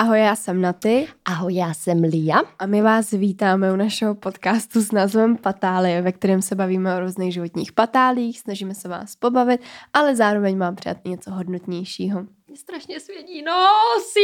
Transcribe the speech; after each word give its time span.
Ahoj, 0.00 0.20
já 0.20 0.36
jsem 0.36 0.60
Naty. 0.60 1.08
Ahoj, 1.24 1.54
já 1.54 1.74
jsem 1.74 2.02
Lia. 2.02 2.40
A 2.58 2.66
my 2.66 2.82
vás 2.82 3.10
vítáme 3.10 3.72
u 3.72 3.76
našeho 3.76 4.14
podcastu 4.14 4.80
s 4.80 4.92
názvem 4.92 5.36
Patálie, 5.36 6.02
ve 6.02 6.12
kterém 6.12 6.42
se 6.42 6.54
bavíme 6.54 6.96
o 6.96 7.00
různých 7.00 7.34
životních 7.34 7.72
patálích, 7.72 8.40
snažíme 8.40 8.74
se 8.74 8.88
vás 8.88 9.16
pobavit, 9.16 9.60
ale 9.92 10.16
zároveň 10.16 10.58
mám 10.58 10.76
přát 10.76 11.04
něco 11.04 11.30
hodnotnějšího. 11.30 12.24
Je 12.50 12.56
strašně 12.56 13.00
svědí, 13.00 13.42
no, 13.42 13.66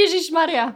Ježíš 0.01 0.31
Maria. 0.31 0.75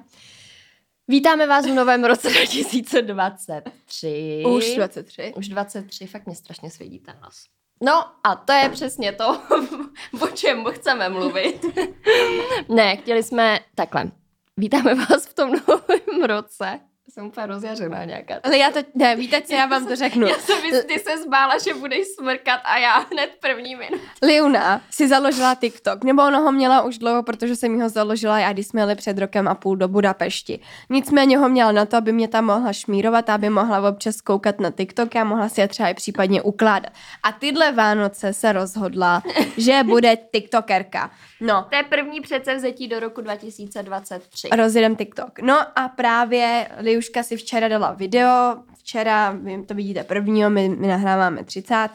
Vítáme 1.09 1.47
vás 1.47 1.67
v 1.67 1.75
novém 1.75 2.05
roce 2.05 2.29
2023. 2.31 4.43
Už 4.47 4.75
23. 4.75 5.33
Už 5.37 5.49
23, 5.49 6.07
fakt 6.07 6.27
mě 6.27 6.35
strašně 6.35 6.71
svědí 6.71 6.99
ten 6.99 7.17
nos. 7.23 7.45
No 7.83 8.05
a 8.25 8.37
to 8.37 8.53
je 8.53 8.69
přesně 8.69 9.13
to, 9.13 9.43
o 10.21 10.27
čem 10.27 10.65
chceme 10.65 11.09
mluvit. 11.09 11.65
ne, 12.69 12.97
chtěli 12.97 13.23
jsme 13.23 13.61
takhle. 13.75 14.11
Vítáme 14.59 14.95
vás 14.95 15.27
v 15.27 15.35
tom 15.35 15.51
novém 15.69 16.25
roce. 16.27 16.81
Jsem 17.11 17.27
úplně 17.27 17.47
rozjařená 17.47 18.05
nějaká. 18.05 18.35
Ale 18.43 18.59
já 18.59 18.71
to, 18.71 18.79
ne, 18.95 19.17
víte 19.17 19.43
co, 19.43 19.55
já 19.55 19.67
vám 19.67 19.87
to 19.87 19.97
řeknu. 19.97 20.27
Já 20.27 20.35
jsem 20.35 20.57
ty 20.87 20.99
se 20.99 21.19
zbála, 21.19 21.59
že 21.59 21.75
budeš 21.75 22.07
smrkat 22.09 22.61
a 22.65 22.79
já 22.79 22.99
hned 23.13 23.31
první 23.41 23.77
minut. 23.77 24.01
Liuna 24.23 24.83
si 24.91 25.09
založila 25.09 25.55
TikTok, 25.55 26.05
nebo 26.05 26.23
ona 26.23 26.39
ho 26.39 26.53
měla 26.53 26.83
už 26.83 26.99
dlouho, 26.99 27.23
protože 27.23 27.57
jsem 27.57 27.81
ho 27.81 27.89
založila 27.89 28.39
já, 28.39 28.53
když 28.53 28.67
jsme 28.67 28.81
jeli 28.81 28.95
před 28.95 29.19
rokem 29.19 29.49
a 29.49 29.55
půl 29.55 29.77
do 29.77 29.89
Budapešti. 29.89 30.61
Nicméně 30.91 31.39
ho 31.39 31.49
měla 31.49 31.73
na 31.73 31.87
to, 31.87 31.97
aby 31.97 32.13
mě 32.13 32.29
tam 32.29 32.45
mohla 32.45 32.73
šmírovat, 32.73 33.31
aby 33.31 33.51
mohla 33.51 33.89
občas 33.89 34.21
koukat 34.21 34.61
na 34.61 34.71
TikTok 34.71 35.17
a 35.17 35.25
mohla 35.25 35.49
si 35.49 35.61
je 35.61 35.69
třeba 35.69 35.89
i 35.89 35.95
případně 35.95 36.43
ukládat. 36.43 36.93
A 37.23 37.33
tyhle 37.33 37.73
Vánoce 37.73 38.33
se 38.33 38.53
rozhodla, 38.53 39.23
že 39.57 39.81
bude 39.85 40.17
TikTokerka. 40.17 41.11
No. 41.41 41.67
To 41.71 41.77
je 41.77 41.83
první 41.83 42.21
předsevzetí 42.21 42.89
do 42.89 43.01
roku 43.01 43.21
2023. 43.21 44.49
Rozjedem 44.57 44.97
TikTok. 44.97 45.39
No 45.41 45.79
a 45.79 45.89
právě 45.89 46.69
Liuška 46.99 47.23
si 47.23 47.37
včera 47.37 47.69
dala 47.69 47.93
video, 47.93 48.63
včera, 48.79 49.31
vy 49.31 49.63
to 49.67 49.75
vidíte 49.75 50.05
prvního, 50.05 50.51
my, 50.51 50.69
my 50.69 50.87
nahráváme 50.87 51.45
30. 51.45 51.89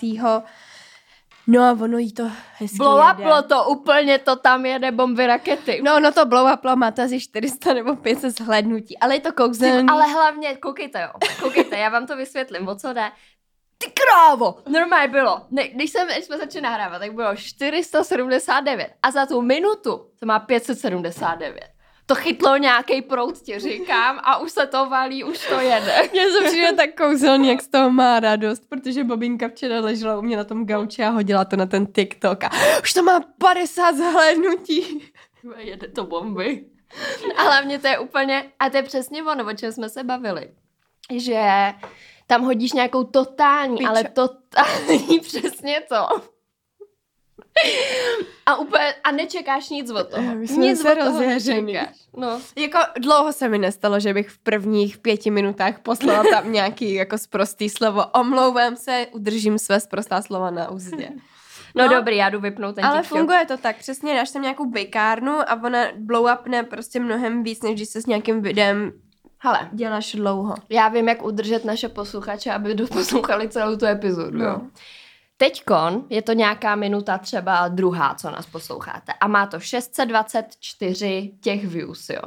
No 1.48 1.64
a 1.64 1.72
ono 1.72 1.98
jí 1.98 2.14
to 2.14 2.32
hezky 2.58 2.78
Blow 2.78 3.00
jede. 3.00 3.14
uplo 3.14 3.42
to, 3.42 3.64
úplně 3.64 4.20
to 4.20 4.36
tam 4.36 4.66
jede 4.66 4.92
bomby 4.92 5.28
rakety. 5.28 5.81
No, 5.84 6.00
no 6.00 6.12
to 6.12 6.26
blow 6.26 6.54
uplo 6.54 6.76
má 6.76 6.92
to 6.92 7.02
asi 7.02 7.20
400 7.20 7.74
nebo 7.74 7.96
500 7.96 8.38
zhlédnutí, 8.38 8.98
ale 9.00 9.16
je 9.16 9.20
to 9.20 9.34
kouzelný. 9.34 9.90
Ale 9.90 10.08
hlavně, 10.08 10.56
koukejte 10.56 11.02
jo, 11.02 11.09
koukejte, 11.42 11.78
já 11.78 11.90
vám 11.90 12.08
to 12.08 12.16
vysvětlím, 12.16 12.68
o 12.68 12.76
co 12.76 12.94
jde. 12.94 13.12
Ty 13.78 13.92
krávo! 13.92 14.56
Normálně 14.68 15.08
bylo, 15.08 15.42
ne, 15.52 15.68
když, 15.68 15.92
jsem, 15.92 16.08
když 16.08 16.26
jsme 16.26 16.38
začali 16.38 16.62
nahrávat, 16.62 17.02
tak 17.02 17.14
bylo 17.14 17.36
479 17.36 18.94
a 19.04 19.12
za 19.12 19.26
tu 19.26 19.42
minutu 19.42 20.09
to 20.20 20.26
má 20.26 20.40
579 20.40 21.73
to 22.06 22.16
chytlo 22.16 22.58
nějaký 22.58 23.02
prout, 23.02 23.42
ti 23.42 23.59
říkám, 23.59 24.20
a 24.23 24.38
už 24.38 24.52
se 24.52 24.68
to 24.68 24.90
valí, 24.90 25.23
už 25.23 25.48
to 25.48 25.59
jede. 25.59 26.09
Mně 26.12 26.26
to 26.28 26.44
přijde 26.46 26.73
tak 26.73 26.96
kouzelný, 26.98 27.48
jak 27.50 27.62
z 27.62 27.68
toho 27.68 27.90
má 27.90 28.20
radost, 28.20 28.64
protože 28.70 29.04
Bobinka 29.04 29.50
včera 29.50 29.80
ležela 29.80 30.18
u 30.18 30.22
mě 30.22 30.38
na 30.38 30.44
tom 30.44 30.66
gauči 30.66 31.04
a 31.04 31.09
hodila 31.09 31.46
to 31.46 31.56
na 31.56 31.66
ten 31.66 31.86
TikTok 31.86 32.44
a 32.44 32.50
už 32.84 32.94
to 32.94 33.04
má 33.04 33.20
50 33.38 33.96
zhlédnutí. 33.96 35.12
Jede 35.58 35.88
to 35.88 36.04
bomby. 36.04 36.66
A 37.38 37.42
hlavně 37.44 37.80
to 37.80 37.88
je 37.88 38.00
úplně, 38.00 38.52
a 38.59 38.70
to 38.70 38.78
je 38.78 38.84
přesně 38.84 39.24
ono, 39.24 39.46
o 39.46 39.54
čem 39.54 39.72
jsme 39.72 39.90
se 39.90 40.04
bavili, 40.04 40.50
že 41.12 41.44
tam 42.28 42.42
hodíš 42.44 42.74
nějakou 42.74 43.04
totální, 43.04 43.78
Pičo. 43.78 43.90
ale 43.90 44.04
totální 44.04 45.20
přesně 45.22 45.81
to. 45.90 46.33
A 48.46 48.56
úplně, 48.56 48.94
a 49.04 49.12
nečekáš 49.12 49.70
nic 49.70 49.92
od 49.92 50.09
toho. 50.09 50.36
My 50.36 50.48
jsme 50.48 50.64
nic 50.64 50.82
se 50.82 50.94
rozježený. 50.94 51.78
No. 52.18 52.42
Jako 52.58 52.80
dlouho 53.00 53.34
se 53.34 53.50
mi 53.50 53.58
nestalo, 53.58 54.00
že 54.00 54.14
bych 54.14 54.30
v 54.30 54.38
prvních 54.38 54.98
pěti 54.98 55.32
minutách 55.32 55.80
poslala 55.80 56.24
tam 56.24 56.52
nějaký 56.52 56.94
jako 56.94 57.18
sprostý 57.18 57.70
slovo. 57.70 58.06
Omlouvám 58.06 58.76
se, 58.76 59.08
udržím 59.12 59.59
své 59.59 59.80
sprostá 59.80 60.22
slova 60.22 60.52
na 60.52 60.72
úzdě. 60.72 61.09
No, 61.75 61.88
no 61.88 61.94
dobrý, 61.94 62.18
já 62.18 62.30
jdu 62.30 62.40
vypnout 62.40 62.75
ten 62.75 62.86
Ale 62.86 63.02
TikTok. 63.02 63.18
funguje 63.18 63.46
to 63.46 63.58
tak, 63.58 63.78
přesně 63.78 64.16
dáš 64.16 64.31
tam 64.31 64.41
nějakou 64.41 64.66
bejkárnu 64.66 65.31
a 65.31 65.64
ona 65.64 65.80
blow 65.97 66.30
upne 66.40 66.64
prostě 66.64 67.00
mnohem 67.00 67.44
víc, 67.44 67.62
než 67.62 67.74
když 67.74 67.90
se 67.90 68.02
s 68.02 68.06
nějakým 68.06 68.41
videem 68.41 68.91
Hele, 69.46 69.70
děláš 69.72 70.16
dlouho. 70.16 70.56
Já 70.70 70.88
vím, 70.88 71.08
jak 71.08 71.24
udržet 71.24 71.66
naše 71.66 71.90
posluchače, 71.90 72.52
aby 72.52 72.75
doposlouchali 72.75 73.50
celou 73.50 73.75
tu 73.75 73.85
epizodu. 73.85 74.38
No. 74.38 74.62
Teďkon 75.38 76.04
je 76.10 76.22
to 76.22 76.34
nějaká 76.34 76.76
minuta 76.76 77.18
třeba 77.18 77.68
druhá, 77.68 78.16
co 78.16 78.32
nás 78.32 78.46
posloucháte. 78.46 79.14
A 79.22 79.28
má 79.28 79.48
to 79.48 79.60
624 79.60 81.32
těch 81.42 81.68
views, 81.68 82.10
jo. 82.10 82.22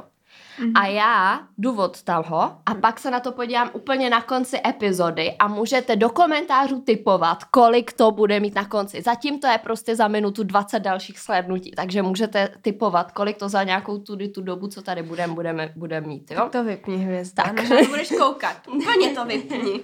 Mm-hmm. 0.59 0.71
A 0.75 0.87
já 0.87 1.39
jdu 1.57 1.77
od 1.77 2.03
toho 2.03 2.57
a 2.65 2.75
pak 2.81 2.99
se 2.99 3.11
na 3.11 3.19
to 3.19 3.31
podívám 3.31 3.69
úplně 3.73 4.09
na 4.09 4.21
konci 4.21 4.57
epizody 4.67 5.35
a 5.39 5.47
můžete 5.47 5.95
do 5.95 6.09
komentářů 6.09 6.81
typovat, 6.81 7.43
kolik 7.43 7.93
to 7.93 8.11
bude 8.11 8.39
mít 8.39 8.55
na 8.55 8.65
konci. 8.65 9.01
Zatím 9.01 9.39
to 9.39 9.47
je 9.47 9.57
prostě 9.57 9.95
za 9.95 10.07
minutu 10.07 10.43
20 10.43 10.79
dalších 10.79 11.19
slednutí, 11.19 11.71
takže 11.71 12.01
můžete 12.01 12.49
typovat, 12.61 13.11
kolik 13.11 13.37
to 13.37 13.49
za 13.49 13.63
nějakou 13.63 13.97
tudy 13.97 14.27
tu 14.27 14.41
dobu, 14.41 14.67
co 14.67 14.81
tady 14.81 15.03
budeme, 15.03 15.33
budeme, 15.33 15.73
budeme 15.75 16.07
mít, 16.07 16.31
jo? 16.31 16.37
Tak 16.37 16.51
to 16.51 16.63
vypni, 16.63 16.97
hvězda. 16.97 17.43
Tak. 17.43 17.87
Budeš 17.89 18.09
koukat. 18.09 18.67
Úplně 18.67 19.09
to 19.09 19.25
vypni. 19.25 19.79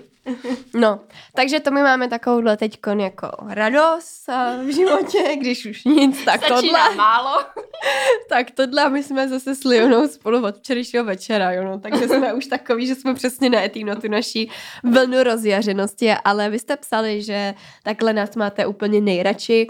No, 0.74 1.00
takže 1.36 1.60
to 1.60 1.72
my 1.72 1.82
máme 1.82 2.08
takovouhle 2.08 2.58
teďkon 2.58 3.00
jako 3.00 3.30
radost 3.48 4.28
v 4.66 4.76
životě, 4.76 5.36
když 5.36 5.66
už 5.66 5.84
nic, 5.84 6.26
tak 6.26 6.42
Začíná 6.42 6.80
tohle. 6.80 6.96
málo. 6.96 7.40
tak 8.30 8.52
tohle 8.52 8.90
my 8.90 9.04
jsme 9.04 9.28
zase 9.28 9.56
s 9.56 9.64
Lionou 9.64 10.08
spolu 10.08 10.46
od 10.46 10.58
včerejšího 10.58 11.04
večera, 11.04 11.52
jo, 11.52 11.64
no, 11.64 11.80
takže 11.80 12.08
jsme 12.08 12.34
už 12.34 12.46
takový, 12.46 12.88
že 12.88 12.96
jsme 12.96 13.14
přesně 13.14 13.50
najetý 13.50 13.84
na 13.84 13.96
tu 13.96 14.08
naší 14.08 14.52
vlnu 14.84 15.24
rozjaženosti, 15.24 16.12
ale 16.26 16.50
vy 16.50 16.60
jste 16.60 16.78
psali, 16.78 17.22
že 17.22 17.54
takhle 17.84 18.14
nás 18.14 18.36
máte 18.36 18.66
úplně 18.66 19.02
nejradši. 19.02 19.68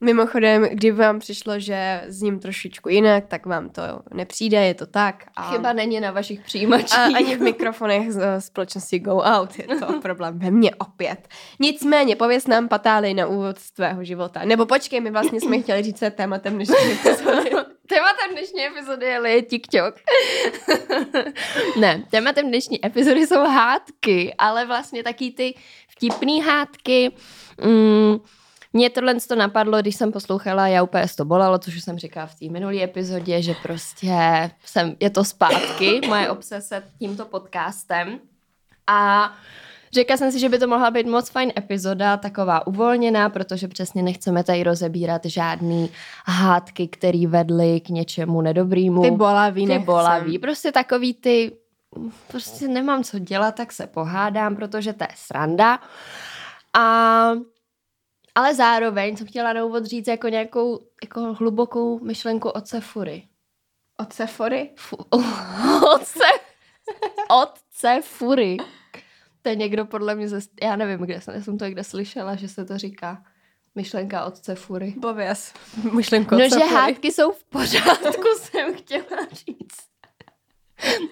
Mimochodem, 0.00 0.62
kdyby 0.62 0.98
vám 0.98 1.18
přišlo, 1.18 1.60
že 1.60 2.02
s 2.06 2.20
ním 2.22 2.38
trošičku 2.38 2.88
jinak, 2.88 3.26
tak 3.26 3.46
vám 3.46 3.70
to 3.70 3.82
nepřijde, 4.14 4.64
je 4.64 4.74
to 4.74 4.86
tak. 4.86 5.24
A... 5.36 5.50
Chyba 5.50 5.72
není 5.72 6.00
na 6.00 6.10
vašich 6.10 6.40
přijímačích. 6.40 6.98
A 6.98 7.04
ani 7.04 7.36
v 7.36 7.40
mikrofonech 7.40 8.12
z 8.12 8.40
společnosti 8.40 8.98
Go 8.98 9.16
Out, 9.16 9.58
je 9.58 9.64
to 9.64 10.00
problém 10.02 10.38
ve 10.38 10.50
mně 10.50 10.70
opět. 10.74 11.28
Nicméně, 11.60 12.16
pověs 12.16 12.46
nám 12.46 12.68
patály 12.68 13.14
na 13.14 13.26
úvod 13.26 13.58
z 13.58 13.70
tvého 13.70 14.04
života. 14.04 14.40
Nebo 14.44 14.66
počkej, 14.66 15.00
my 15.00 15.10
vlastně 15.10 15.40
jsme 15.40 15.58
chtěli 15.58 15.82
říct, 15.82 15.98
co 15.98 16.04
je 16.04 16.10
tématem 16.10 16.54
dnešní 16.54 16.92
epizody. 16.92 17.50
tématem 17.88 18.30
dnešní 18.32 18.66
epizody 18.66 19.06
je 19.06 19.42
TikTok. 19.42 19.94
ne, 21.80 22.04
tématem 22.10 22.48
dnešní 22.48 22.86
epizody 22.86 23.26
jsou 23.26 23.44
hádky, 23.44 24.34
ale 24.38 24.66
vlastně 24.66 25.02
taky 25.02 25.30
ty 25.30 25.54
vtipný 25.88 26.42
hádky, 26.42 27.12
mm, 27.64 28.18
mě 28.76 28.90
tohle 28.90 29.14
to 29.14 29.36
napadlo, 29.36 29.80
když 29.80 29.96
jsem 29.96 30.12
poslouchala, 30.12 30.68
já 30.68 30.82
úplně 30.82 31.04
to 31.16 31.24
bolelo, 31.24 31.58
což 31.58 31.76
už 31.76 31.82
jsem 31.82 31.98
říkala 31.98 32.26
v 32.26 32.34
té 32.34 32.48
minulé 32.48 32.82
epizodě, 32.82 33.42
že 33.42 33.54
prostě 33.62 34.50
jsem, 34.64 34.96
je 35.00 35.10
to 35.10 35.24
zpátky, 35.24 36.00
moje 36.08 36.30
obsese 36.30 36.82
tímto 36.98 37.24
podcastem. 37.24 38.18
A 38.86 39.32
Řekla 39.92 40.16
jsem 40.16 40.32
si, 40.32 40.38
že 40.38 40.48
by 40.48 40.58
to 40.58 40.68
mohla 40.68 40.90
být 40.90 41.06
moc 41.06 41.30
fajn 41.30 41.52
epizoda, 41.58 42.16
taková 42.16 42.66
uvolněná, 42.66 43.28
protože 43.28 43.68
přesně 43.68 44.02
nechceme 44.02 44.44
tady 44.44 44.62
rozebírat 44.62 45.24
žádný 45.24 45.90
hádky, 46.26 46.88
které 46.88 47.26
vedly 47.26 47.80
k 47.80 47.88
něčemu 47.88 48.40
nedobrýmu. 48.40 49.02
Ty 49.02 49.10
bolavý 49.10 49.66
Ty 49.66 49.78
bolavý, 49.78 50.38
prostě 50.38 50.72
takový 50.72 51.14
ty, 51.14 51.52
prostě 52.28 52.68
nemám 52.68 53.04
co 53.04 53.18
dělat, 53.18 53.54
tak 53.54 53.72
se 53.72 53.86
pohádám, 53.86 54.56
protože 54.56 54.92
to 54.92 55.04
je 55.04 55.08
sranda. 55.14 55.78
A 56.78 57.30
ale 58.36 58.54
zároveň 58.54 59.16
jsem 59.16 59.26
chtěla 59.26 59.52
na 59.52 59.64
úvod 59.64 59.84
říct 59.84 60.08
jako 60.08 60.28
nějakou 60.28 60.80
jako 61.04 61.20
hlubokou 61.34 61.98
myšlenku 61.98 62.48
od 62.48 62.66
Sefury. 62.68 63.28
Od 64.00 64.12
Sefory? 64.12 64.70
Fu, 64.76 64.96
od, 65.94 66.04
se, 66.04 66.24
od 67.30 67.50
Sefury. 67.70 68.56
To 69.42 69.48
je 69.48 69.56
někdo 69.56 69.84
podle 69.86 70.14
mě, 70.14 70.28
ze, 70.28 70.38
já 70.62 70.76
nevím, 70.76 70.98
kde 71.06 71.20
jsem, 71.20 71.34
já 71.34 71.40
jsem 71.42 71.58
to 71.58 71.68
kde 71.70 71.84
slyšela, 71.84 72.34
že 72.36 72.48
se 72.48 72.64
to 72.64 72.78
říká. 72.78 73.22
Myšlenka 73.74 74.24
od 74.24 74.36
Sefury. 74.44 74.94
Pověz. 75.02 75.52
Myšlenku 75.92 76.34
No, 76.34 76.40
od 76.40 76.44
že 76.44 76.50
Sefory. 76.50 76.74
hádky 76.74 77.12
jsou 77.12 77.32
v 77.32 77.44
pořádku, 77.44 78.28
jsem 78.38 78.74
chtěla 78.74 79.26
říct. 79.32 79.86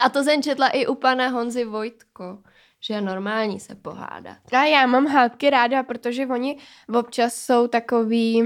A 0.00 0.08
to 0.08 0.22
jsem 0.24 0.42
četla 0.42 0.68
i 0.68 0.86
u 0.86 0.94
pana 0.94 1.28
Honzy 1.28 1.64
Vojtko, 1.64 2.38
že 2.86 2.94
je 2.94 3.00
normální 3.00 3.60
se 3.60 3.74
pohádat. 3.74 4.36
A 4.52 4.64
já 4.64 4.86
mám 4.86 5.06
hádky 5.06 5.50
ráda, 5.50 5.82
protože 5.82 6.26
oni 6.26 6.56
občas 6.98 7.34
jsou 7.34 7.66
takový, 7.66 8.42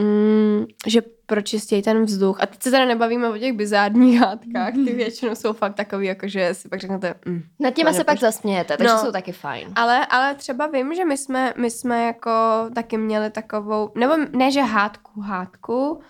mm, 0.00 0.64
že 0.86 1.02
pročistějí 1.26 1.82
ten 1.82 2.04
vzduch. 2.04 2.40
A 2.42 2.46
teď 2.46 2.62
se 2.62 2.70
teda 2.70 2.84
nebavíme 2.84 3.28
o 3.28 3.38
těch 3.38 3.52
bizárních 3.52 4.20
hádkách, 4.20 4.72
ty 4.74 4.92
většinou 4.92 5.34
jsou 5.34 5.52
fakt 5.52 5.74
takový, 5.74 6.06
jako 6.06 6.28
že 6.28 6.54
si 6.54 6.68
pak 6.68 6.80
řeknete... 6.80 7.14
Mm, 7.26 7.42
Nad 7.60 7.74
těma 7.74 7.92
se 7.92 8.04
pak 8.04 8.18
zasmějete, 8.18 8.76
takže 8.76 8.92
No. 8.94 9.00
jsou 9.00 9.12
taky 9.12 9.32
fajn. 9.32 9.68
ale, 9.76 10.06
ale 10.06 10.34
třeba 10.34 10.66
vím, 10.66 10.94
že 10.94 11.04
my 11.04 11.16
jsme, 11.16 11.54
my 11.56 11.70
jsme 11.70 12.04
jako 12.06 12.30
taky 12.74 12.98
měli 12.98 13.30
takovou, 13.30 13.90
nebo 13.94 14.14
ne, 14.32 14.50
že 14.50 14.62
hádku, 14.62 15.20
hádku, 15.20 16.00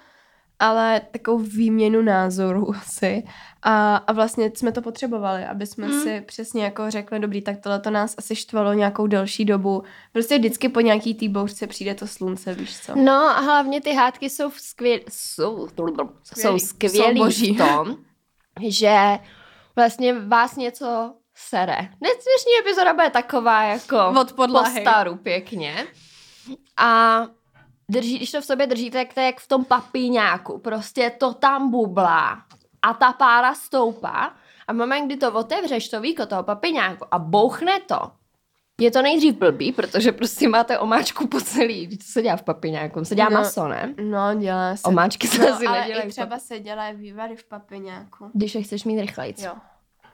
ale 0.59 1.01
takovou 1.11 1.39
výměnu 1.39 2.03
názorů 2.03 2.77
asi. 2.77 3.23
A, 3.63 3.97
a 3.97 4.13
vlastně 4.13 4.53
jsme 4.55 4.73
to 4.73 4.83
potřebovali, 4.83 5.45
aby 5.45 5.67
jsme 5.67 5.87
mm. 5.87 6.03
si 6.03 6.21
přesně 6.21 6.65
jako 6.65 6.91
řekli, 6.91 7.21
dobrý, 7.21 7.43
tak 7.43 7.61
tohle 7.61 7.81
to 7.81 7.91
nás 7.91 8.15
asi 8.19 8.37
štvalo 8.37 8.73
nějakou 8.73 9.07
delší 9.07 9.45
dobu. 9.45 9.83
Prostě 10.13 10.39
vždycky 10.39 10.69
po 10.69 10.81
nějaký 10.81 11.15
tý 11.15 11.29
bouřce 11.29 11.67
přijde 11.67 11.95
to 11.95 12.07
slunce, 12.07 12.55
víš 12.55 12.81
co. 12.81 12.93
No 12.97 13.13
a 13.13 13.41
hlavně 13.41 13.81
ty 13.81 13.93
hádky 13.93 14.31
jsou, 14.31 14.51
skvěl, 14.51 14.99
jsou, 15.11 15.69
jsou 16.37 16.59
skvělý 16.59 17.33
jsou 17.33 17.55
v 17.55 17.57
tom, 17.57 17.97
že 18.69 19.19
vlastně 19.77 20.21
vás 20.21 20.57
něco 20.57 21.15
sere. 21.35 21.77
Dnešní 21.77 22.53
epizoda 22.61 22.93
bude 22.95 23.11
taková 23.11 23.63
jako 23.63 24.15
Od 24.21 24.33
podlahy. 24.33 24.75
po 24.75 24.81
staru 24.81 25.17
pěkně. 25.17 25.87
A 26.77 27.23
drží, 27.91 28.17
když 28.17 28.31
to 28.31 28.41
v 28.41 28.45
sobě 28.45 28.67
držíte, 28.67 29.05
tak 29.05 29.15
to 29.15 29.21
je 29.21 29.27
jak 29.27 29.41
v 29.41 29.49
tom 29.49 29.65
papíňáku. 29.65 30.59
Prostě 30.59 31.11
to 31.11 31.35
tam 31.35 31.71
bublá 31.71 32.43
a 32.83 32.95
ta 32.95 33.13
pára 33.13 33.55
stoupá 33.55 34.35
a 34.69 34.73
v 34.73 34.77
moment, 34.77 35.07
kdy 35.07 35.17
to 35.17 35.33
otevřeš, 35.33 35.89
to 35.89 36.01
víko 36.01 36.27
toho 36.27 36.43
papiňáku 36.43 37.05
a 37.11 37.19
bouchne 37.19 37.81
to, 37.81 38.11
je 38.81 38.91
to 38.91 39.03
nejdřív 39.03 39.35
blbý, 39.35 39.73
protože 39.73 40.13
prostě 40.13 40.49
máte 40.49 40.79
omáčku 40.79 41.27
po 41.27 41.41
celý, 41.41 41.87
když 41.87 41.99
to 41.99 42.05
se 42.05 42.23
dělá 42.23 42.37
v 42.37 42.43
papiňáku, 42.43 43.05
se 43.05 43.15
dělá 43.15 43.29
no, 43.29 43.37
maso, 43.37 43.69
ne? 43.69 43.95
No, 44.03 44.35
dělá 44.35 44.77
se. 44.77 44.83
Omáčky 44.83 45.29
se 45.29 45.43
no, 45.43 45.55
asi 45.55 45.67
ale 45.67 45.81
nedělají 45.81 46.09
i 46.09 46.11
třeba 46.11 46.39
se 46.39 46.61
dělají 46.61 46.97
vývary 46.97 47.37
v 47.37 47.45
papiňáku. 47.45 48.31
Když 48.35 48.55
je 48.55 48.63
chceš 48.63 48.85
mít 48.85 49.01
rychlejc. 49.01 49.43
Jo. 49.43 49.53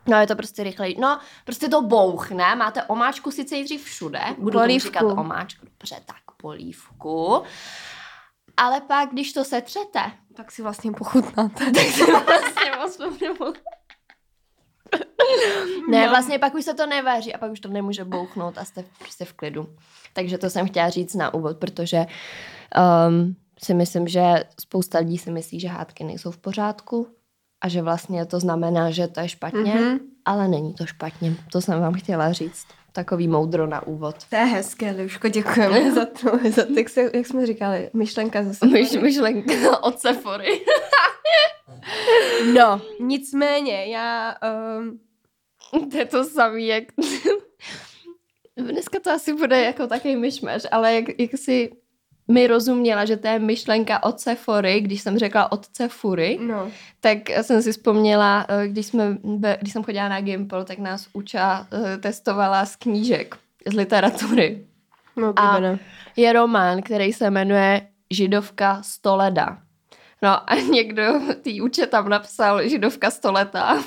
No, 0.06 0.20
je 0.20 0.26
to 0.26 0.36
prostě 0.36 0.64
rychlej. 0.64 0.96
No, 1.00 1.18
prostě 1.44 1.68
to 1.68 1.82
bouchne, 1.82 2.54
máte 2.54 2.82
omáčku 2.82 3.30
sice 3.30 3.54
nejdřív 3.54 3.84
všude, 3.84 4.20
budu 4.38 4.58
tomu 4.60 4.78
říkat 4.78 5.02
omáčku, 5.02 5.66
dobře, 5.66 5.96
tak 6.06 6.21
polívku, 6.42 7.42
ale 8.56 8.80
pak, 8.80 9.08
když 9.12 9.32
to 9.32 9.44
setřete, 9.44 10.00
Tak 10.36 10.50
si 10.52 10.62
vlastně 10.62 10.92
pochutnáte. 10.92 11.64
tak 11.70 11.84
se 11.86 12.76
vlastně 12.76 13.28
moc. 13.40 13.56
Ne, 15.90 16.04
No. 16.04 16.10
vlastně 16.10 16.38
pak 16.38 16.54
už 16.54 16.64
se 16.64 16.74
to 16.74 16.86
nevaří 16.86 17.34
a 17.34 17.38
pak 17.38 17.52
už 17.52 17.60
to 17.60 17.68
nemůže 17.68 18.04
bouchnout 18.04 18.58
a 18.58 18.64
jste 18.64 18.84
prostě 18.98 19.24
v 19.24 19.32
klidu. 19.32 19.76
Takže 20.12 20.38
to 20.38 20.50
jsem 20.50 20.66
chtěla 20.68 20.90
říct 20.90 21.14
na 21.14 21.34
úvod, 21.34 21.58
protože 21.58 22.06
um, 23.08 23.36
si 23.62 23.74
myslím, 23.74 24.08
že 24.08 24.44
spousta 24.60 24.98
lidí 24.98 25.18
si 25.18 25.30
myslí, 25.30 25.60
že 25.60 25.68
hádky 25.68 26.04
nejsou 26.04 26.30
v 26.30 26.38
pořádku 26.38 27.08
a 27.60 27.68
že 27.68 27.82
vlastně 27.82 28.26
to 28.26 28.40
znamená, 28.40 28.90
že 28.90 29.06
to 29.08 29.20
je 29.20 29.28
špatně, 29.28 29.74
Mhm. 29.74 29.82
mm-hmm. 29.84 29.98
ale 30.24 30.48
není 30.48 30.74
to 30.74 30.86
špatně. 30.86 31.36
To 31.52 31.60
jsem 31.60 31.80
vám 31.80 31.94
chtěla 31.94 32.32
říct. 32.32 32.66
Takový 32.92 33.28
moudro 33.28 33.66
na 33.66 33.86
úvod. 33.86 34.16
To 34.30 34.36
je 34.36 34.44
hezké, 34.44 34.90
Liuško, 34.90 35.28
děkujeme 35.28 35.92
za 35.94 36.04
to, 36.04 36.38
za 36.50 36.64
to 36.64 36.72
jak, 36.78 36.88
se, 36.88 37.10
jak 37.14 37.26
jsme 37.26 37.46
říkali, 37.46 37.90
myšlenka 37.92 38.42
zase. 38.42 38.66
Myš, 38.66 38.92
myšlenka 38.92 39.78
od 39.82 40.00
Sephory. 40.00 40.60
No, 42.54 42.80
nicméně, 43.00 43.86
já... 43.86 44.34
Um, 44.78 45.00
To 45.90 45.96
je 45.98 46.04
to 46.04 46.24
samý, 46.24 46.66
jak... 46.66 46.84
Dneska 48.56 49.00
to 49.00 49.10
asi 49.10 49.32
bude 49.32 49.60
jako 49.60 49.86
takový 49.86 50.16
myšmaš, 50.16 50.62
ale 50.70 50.94
jak, 50.94 51.04
jak 51.18 51.30
si 51.36 51.70
mi 52.32 52.46
rozuměla, 52.46 53.04
že 53.04 53.16
to 53.16 53.26
je 53.28 53.38
myšlenka 53.38 54.02
od 54.02 54.20
Sephory, 54.20 54.80
když 54.80 55.00
jsem 55.02 55.18
řekla 55.18 55.52
od 55.52 55.66
Sephory, 55.76 56.38
no, 56.40 56.68
tak 57.00 57.30
jsem 57.42 57.62
si 57.62 57.72
vzpomněla, 57.72 58.46
eh, 58.48 58.68
když, 58.68 58.86
jsme, 58.86 59.16
když 59.60 59.72
jsem 59.72 59.84
chodila 59.84 60.08
na 60.08 60.20
Gimple, 60.20 60.64
tak 60.64 60.78
nás 60.78 61.08
uča 61.12 61.66
eh, 61.72 61.96
testovala 61.98 62.66
z 62.66 62.76
knížek, 62.76 63.36
z 63.66 63.74
literatury. 63.74 64.66
no, 65.16 65.32
A- 65.36 65.50
oblíbené. 65.50 65.78
Je 66.16 66.32
román, 66.32 66.82
který 66.82 67.12
se 67.12 67.30
jmenuje 67.30 67.80
Židovka 68.10 68.82
stoleda. 68.82 69.58
No 70.22 70.50
a 70.50 70.54
někdo 70.72 71.02
tý 71.42 71.60
uče 71.60 71.86
tam 71.86 72.08
napsal 72.08 72.68
Židovka 72.68 73.10
stoletá. 73.10 73.78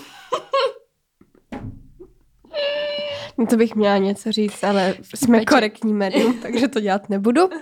No, 3.37 3.45
To 3.45 3.57
bych 3.57 3.75
měla 3.75 3.97
něco 3.97 4.31
říct, 4.31 4.63
ale 4.63 4.95
jsme 5.15 5.45
korektní 5.45 5.93
médium, 5.93 6.39
takže 6.41 6.67
to 6.67 6.79
dělat 6.79 7.09
nebudu. 7.09 7.49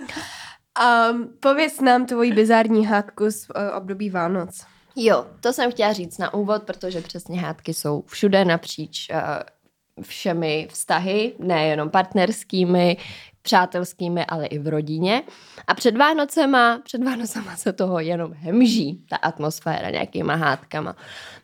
Um, 1.10 1.28
pověz 1.40 1.80
nám 1.80 2.06
tvoji 2.06 2.32
bizární 2.32 2.86
hádku 2.86 3.30
z 3.30 3.50
uh, 3.50 3.76
období 3.76 4.10
Vánoc. 4.10 4.66
Jo, 4.96 5.26
to 5.40 5.52
jsem 5.52 5.70
chtěla 5.70 5.92
říct 5.92 6.18
na 6.18 6.34
úvod, 6.34 6.62
protože 6.62 7.00
přesně 7.00 7.40
hádky 7.40 7.74
jsou 7.74 8.02
všude 8.06 8.44
napříč 8.44 9.10
uh, 9.10 9.16
všemi 10.02 10.68
vztahy, 10.70 11.34
nejenom 11.38 11.90
partnerskými, 11.90 12.96
přátelskými, 13.42 14.26
ale 14.26 14.46
i 14.46 14.58
v 14.58 14.68
rodině. 14.68 15.22
A 15.66 15.74
před 15.74 15.96
Vánocema, 15.96 16.80
před 16.84 17.04
Vánocema 17.04 17.56
se 17.56 17.72
toho 17.72 18.00
jenom 18.00 18.32
hemží, 18.32 19.04
ta 19.10 19.16
atmosféra 19.16 19.90
nějakýma 19.90 20.34
hádkama. 20.34 20.96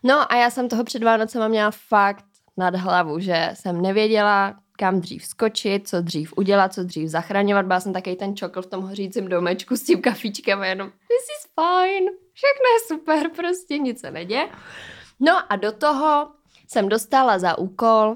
No 0.03 0.31
a 0.31 0.35
já 0.35 0.49
jsem 0.49 0.69
toho 0.69 0.83
před 0.83 1.03
Vánocema 1.03 1.47
měla 1.47 1.71
fakt 1.71 2.25
nad 2.57 2.75
hlavu, 2.75 3.19
že 3.19 3.49
jsem 3.53 3.81
nevěděla, 3.81 4.55
kam 4.81 5.01
dřív 5.01 5.25
skočit, 5.25 5.87
co 5.87 6.01
dřív 6.01 6.33
udělat, 6.37 6.73
co 6.73 6.83
dřív 6.83 7.09
zachraňovat. 7.09 7.65
Byla 7.65 7.79
jsem 7.79 7.93
takový 7.93 8.15
ten 8.15 8.35
čokl 8.35 8.61
v 8.61 8.65
tom 8.65 8.83
hořícím 8.83 9.27
domečku 9.27 9.75
s 9.75 9.83
tím 9.83 10.01
kafičkem 10.01 10.59
a 10.59 10.65
jenom 10.65 10.89
this 10.89 11.25
is 11.37 11.51
fine, 11.55 12.11
všechno 12.33 12.65
je 12.73 12.79
super, 12.87 13.29
prostě 13.35 13.77
nic 13.77 13.99
se 13.99 14.11
neděje. 14.11 14.49
No 15.19 15.51
a 15.53 15.55
do 15.55 15.71
toho 15.71 16.31
jsem 16.67 16.89
dostala 16.89 17.39
za 17.39 17.57
úkol 17.57 18.15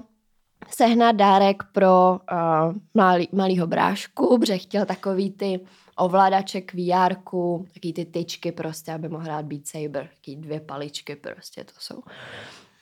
sehnat 0.70 1.16
dárek 1.16 1.64
pro 1.72 2.20
uh, 2.32 2.74
malý, 2.94 3.30
malýho 3.32 3.68
brášku, 3.68 4.40
protože 4.40 4.58
chtěl 4.58 4.86
takový 4.86 5.32
ty 5.32 5.60
ovladače 5.98 6.62
k 6.62 6.74
VR, 6.74 7.16
takový 7.16 7.94
ty 7.94 8.06
tyčky 8.06 8.52
prostě, 8.52 8.94
aby 8.94 9.10
mohl 9.10 9.24
hrát 9.24 9.46
Beat 9.46 9.68
Saber, 9.68 10.10
taky 10.16 10.36
dvě 10.36 10.60
paličky 10.60 11.16
prostě 11.16 11.64
to 11.64 11.74
jsou. 11.80 12.02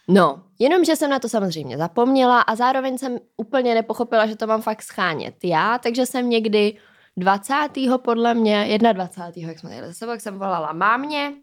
No, 0.07 0.43
jenomže 0.59 0.95
jsem 0.95 1.09
na 1.09 1.19
to 1.19 1.29
samozřejmě 1.29 1.77
zapomněla 1.77 2.41
a 2.41 2.55
zároveň 2.55 2.97
jsem 2.97 3.17
úplně 3.37 3.73
nepochopila, 3.73 4.25
že 4.25 4.35
to 4.35 4.47
mám 4.47 4.61
fakt 4.61 4.81
schánět 4.81 5.35
já, 5.43 5.77
takže 5.77 6.05
jsem 6.05 6.29
někdy 6.29 6.77
20. 7.17 7.55
podle 7.97 8.33
mě, 8.33 8.79
21. 8.93 9.49
jak 9.49 9.59
jsme 9.59 9.75
jeli 9.75 9.87
za 9.87 9.93
sebou, 9.93 10.11
jak 10.11 10.21
jsem 10.21 10.39
volala 10.39 10.73
mámě, 10.73 11.33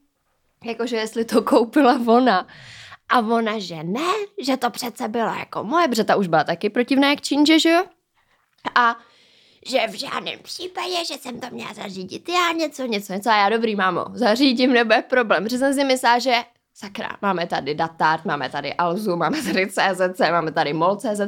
jakože 0.65 0.97
jestli 0.97 1.25
to 1.25 1.43
koupila 1.53 2.01
ona. 2.07 2.47
A 3.09 3.19
ona, 3.19 3.59
že 3.59 3.83
ne, 3.83 4.11
že 4.43 4.57
to 4.57 4.71
přece 4.71 5.09
bylo 5.09 5.35
jako 5.39 5.65
moje, 5.65 5.89
protože 5.89 6.05
ta 6.05 6.17
už 6.17 6.27
byla 6.27 6.45
taky 6.45 6.71
protivná 6.71 7.11
jak 7.11 7.21
činže, 7.21 7.59
že 7.59 7.71
jo? 7.71 7.85
A 8.75 8.97
že 9.67 9.87
v 9.89 9.95
žádném 9.95 10.39
případě, 10.43 11.05
že 11.09 11.15
jsem 11.15 11.41
to 11.41 11.47
měla 11.51 11.75
zařídit 11.75 12.29
já 12.29 12.53
něco, 12.53 12.87
něco, 12.87 13.13
něco. 13.13 13.31
A 13.31 13.37
já, 13.37 13.49
dobrý, 13.49 13.77
mámo, 13.77 14.05
zařídím, 14.13 14.73
nebude 14.73 15.03
problém. 15.03 15.45
Protože 15.45 15.59
jsem 15.59 15.75
si 15.75 15.85
myslela, 15.85 16.19
že 16.19 16.35
sakra, 16.75 17.17
máme 17.23 17.47
tady 17.47 17.75
Datart, 17.75 18.25
máme 18.25 18.51
tady 18.51 18.75
Alzu, 18.75 19.17
máme 19.17 19.43
tady 19.43 19.67
CZC, 19.67 20.19
máme 20.19 20.53
tady 20.53 20.73
MOL.cz, 20.73 21.21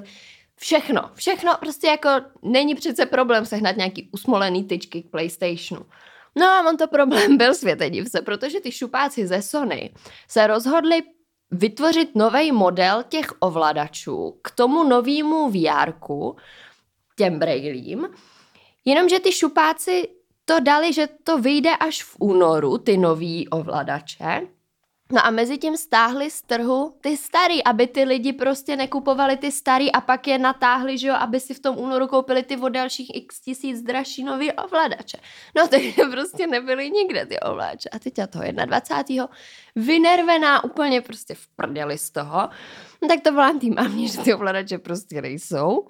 všechno, 0.56 1.11
všechno, 1.14 1.56
prostě 1.61 1.87
jako 1.87 2.08
není 2.42 2.75
přece 2.75 3.06
problém 3.06 3.46
sehnat 3.46 3.76
nějaký 3.76 4.08
usmolený 4.12 4.64
tyčky 4.64 5.02
k 5.02 5.11
PlayStationu. 5.11 5.87
No 6.37 6.46
a 6.46 6.68
on 6.68 6.76
to 6.76 6.88
problém 6.88 7.37
byl 7.38 7.54
světe 7.54 7.90
div 7.90 8.08
se, 8.08 8.22
protože 8.22 8.61
ty 8.61 8.72
šupáci 8.72 9.26
ze 9.26 9.42
Sony 9.42 9.94
se 10.28 10.46
rozhodli 10.46 11.02
vytvořit 11.50 12.14
nový 12.14 12.52
model 12.52 13.02
těch 13.08 13.26
ovladačů 13.40 14.38
k 14.42 14.50
tomu 14.50 14.84
novému 14.84 15.50
VR, 15.50 15.92
těm 17.16 17.38
brailím, 17.38 18.08
jenomže 18.84 19.20
ty 19.20 19.32
šupáci 19.32 20.08
to 20.44 20.61
dali, 20.61 20.92
že 20.92 21.08
to 21.25 21.38
vyjde 21.38 21.76
až 21.76 22.02
v 22.02 22.16
únoru, 22.18 22.78
ty 22.78 22.96
nový 22.96 23.49
ovladače, 23.49 24.40
No 25.12 25.26
a 25.26 25.30
mezi 25.30 25.59
tím 25.59 25.76
stáhli 25.76 26.30
z 26.30 26.42
trhu 26.42 26.94
ty 27.00 27.16
starý, 27.16 27.64
aby 27.64 27.87
ty 27.87 28.04
lidi 28.04 28.32
prostě 28.32 28.76
nekupovali 28.76 29.37
ty 29.37 29.52
starý 29.52 29.92
a 29.92 30.00
pak 30.00 30.26
je 30.26 30.38
natáhli, 30.38 30.99
že 30.99 31.09
jo, 31.09 31.14
aby 31.14 31.40
si 31.40 31.54
v 31.54 31.61
tom 31.61 31.78
únoru 31.78 32.06
koupili 32.06 32.42
ty 32.42 32.56
od 32.56 32.68
dalších 32.68 33.14
x 33.14 33.40
tisíc 33.40 33.82
dražší 33.82 34.25
nový 34.25 34.52
ovladače. 34.52 35.18
No 35.56 35.68
takže 35.71 36.02
prostě 36.11 36.47
nebyly 36.47 36.90
nikde 36.90 37.26
ty 37.26 37.40
ovladače. 37.40 37.88
A 37.88 37.99
teď 37.99 38.18
já 38.18 38.26
toho 38.26 38.44
21. 38.64 39.28
vynervená 39.76 40.64
úplně 40.64 41.00
prostě 41.00 41.35
v 41.35 41.47
prdeli 41.56 41.99
z 41.99 42.11
toho. 42.11 42.49
No 43.02 43.09
tak 43.09 43.21
to 43.21 43.32
volám 43.32 43.59
tým 43.59 43.75
mámě, 43.75 44.09
že 44.09 44.18
ty 44.18 44.35
ovladače 44.35 44.78
prostě 44.78 45.23
nejsou. 45.23 45.87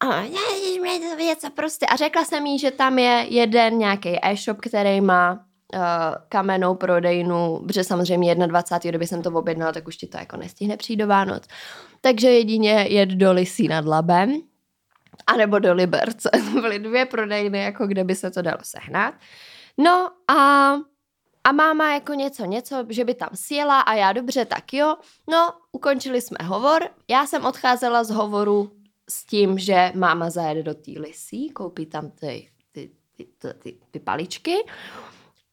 A 0.00 0.20
já, 0.20 1.10
to 1.16 1.22
něco 1.22 1.50
prostě. 1.50 1.86
A 1.86 1.96
řekla 1.96 2.24
jsem 2.24 2.46
jí, 2.46 2.58
že 2.58 2.70
tam 2.70 2.98
je 2.98 3.26
jeden 3.28 3.78
nějaký 3.78 4.18
e-shop, 4.22 4.58
který 4.60 5.00
má 5.00 5.44
uh, 5.74 5.80
kamennou 6.28 6.74
prodejnu, 6.74 7.60
protože 7.66 7.84
samozřejmě 7.84 8.34
21. 8.34 8.90
kdyby 8.90 9.06
jsem 9.06 9.22
to 9.22 9.30
objednala, 9.30 9.72
tak 9.72 9.88
už 9.88 9.96
ti 9.96 10.06
to 10.06 10.18
jako 10.18 10.36
nestihne 10.36 10.76
přijít 10.76 10.96
do 10.96 11.06
Vánoc. 11.06 11.42
Takže 12.00 12.30
jedině 12.30 12.86
jet 12.88 13.08
do 13.08 13.32
Lisí 13.32 13.68
nad 13.68 13.84
Labem, 13.84 14.40
anebo 15.26 15.58
do 15.58 15.74
Liberce. 15.74 16.30
To 16.54 16.60
byly 16.60 16.78
dvě 16.78 17.06
prodejny, 17.06 17.58
jako 17.58 17.86
kde 17.86 18.04
by 18.04 18.14
se 18.14 18.30
to 18.30 18.42
dalo 18.42 18.58
sehnat. 18.62 19.14
No 19.78 20.10
a, 20.30 20.72
a 21.44 21.52
máma 21.52 21.94
jako 21.94 22.14
něco, 22.14 22.44
něco, 22.44 22.86
že 22.88 23.04
by 23.04 23.14
tam 23.14 23.28
sjela 23.34 23.80
a 23.80 23.94
já 23.94 24.12
dobře, 24.12 24.44
tak 24.44 24.72
jo. 24.72 24.96
No, 25.30 25.52
ukončili 25.72 26.20
jsme 26.20 26.38
hovor. 26.42 26.88
Já 27.08 27.26
jsem 27.26 27.44
odcházela 27.44 28.04
z 28.04 28.10
hovoru 28.10 28.70
s 29.10 29.26
tím, 29.26 29.58
že 29.58 29.92
máma 29.94 30.30
zajede 30.30 30.62
do 30.62 30.74
té 30.74 30.90
Lisí, 30.96 31.50
koupí 31.50 31.86
tam 31.86 32.10
ty, 32.10 32.48
ty, 32.72 32.90
ty, 33.16 33.26
ty, 33.38 33.54
ty, 33.62 33.76
ty 33.90 34.00
paličky. 34.00 34.56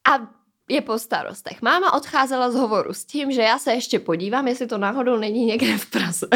A 0.10 0.27
je 0.70 0.81
po 0.81 1.00
starostech. 1.00 1.62
Máma 1.62 1.93
odcházela 1.93 2.51
z 2.51 2.55
hovoru 2.55 2.93
s 2.93 3.05
tím, 3.05 3.31
že 3.31 3.41
já 3.41 3.60
se 3.60 3.74
ještě 3.74 4.00
podívám, 4.00 4.48
jestli 4.48 4.67
to 4.67 4.77
náhodou 4.77 5.17
není 5.17 5.46
někde 5.46 5.77
v 5.77 5.89
Praze. 5.89 6.27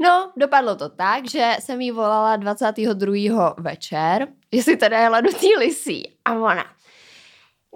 No, 0.00 0.32
dopadlo 0.36 0.76
to 0.76 0.88
tak, 0.88 1.30
že 1.30 1.56
jsem 1.60 1.80
jí 1.80 1.90
volala 1.90 2.36
22. 2.36 3.54
večer, 3.58 4.28
jestli 4.52 4.76
teda 4.76 4.98
jela 4.98 5.20
do 5.20 5.32
té 5.32 5.46
lisí. 5.58 6.18
A 6.24 6.32
ona, 6.32 6.64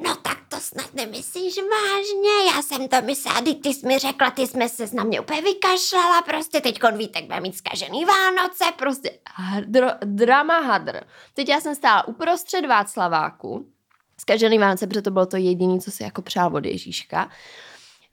no 0.07 0.17
tak 0.17 0.39
to 0.49 0.57
snad 0.61 0.95
nemyslíš 0.95 1.57
vážně, 1.57 2.55
já 2.55 2.63
jsem 2.63 2.89
to 2.89 2.97
myslela, 3.03 3.41
ty, 3.41 3.55
ty 3.55 3.75
jsi 3.75 3.87
mi 3.87 3.99
řekla, 3.99 4.31
ty 4.31 4.47
jsme 4.47 4.69
se 4.69 4.85
na 4.93 5.05
mě 5.05 5.21
úplně 5.21 5.43
vykašlala, 5.43 6.23
prostě 6.23 6.61
teď 6.61 6.81
Vítek 6.97 7.25
bude 7.25 7.41
mít 7.41 7.57
zkažený 7.57 8.05
Vánoce, 8.05 8.65
prostě 8.79 9.19
hadr, 9.37 9.91
drama 10.05 10.61
hadr. 10.61 11.01
Teď 11.35 11.49
já 11.49 11.61
jsem 11.61 11.75
stála 11.75 12.09
uprostřed 12.09 12.67
Václaváku, 12.67 13.73
zkažený 14.21 14.59
Vánoce, 14.59 14.87
protože 14.87 15.03
to 15.03 15.11
bylo 15.11 15.27
to 15.27 15.37
jediné, 15.37 15.79
co 15.79 15.91
si 15.91 16.03
jako 16.03 16.23
přál 16.23 16.57
od 16.57 16.65
Ježíška, 16.65 17.31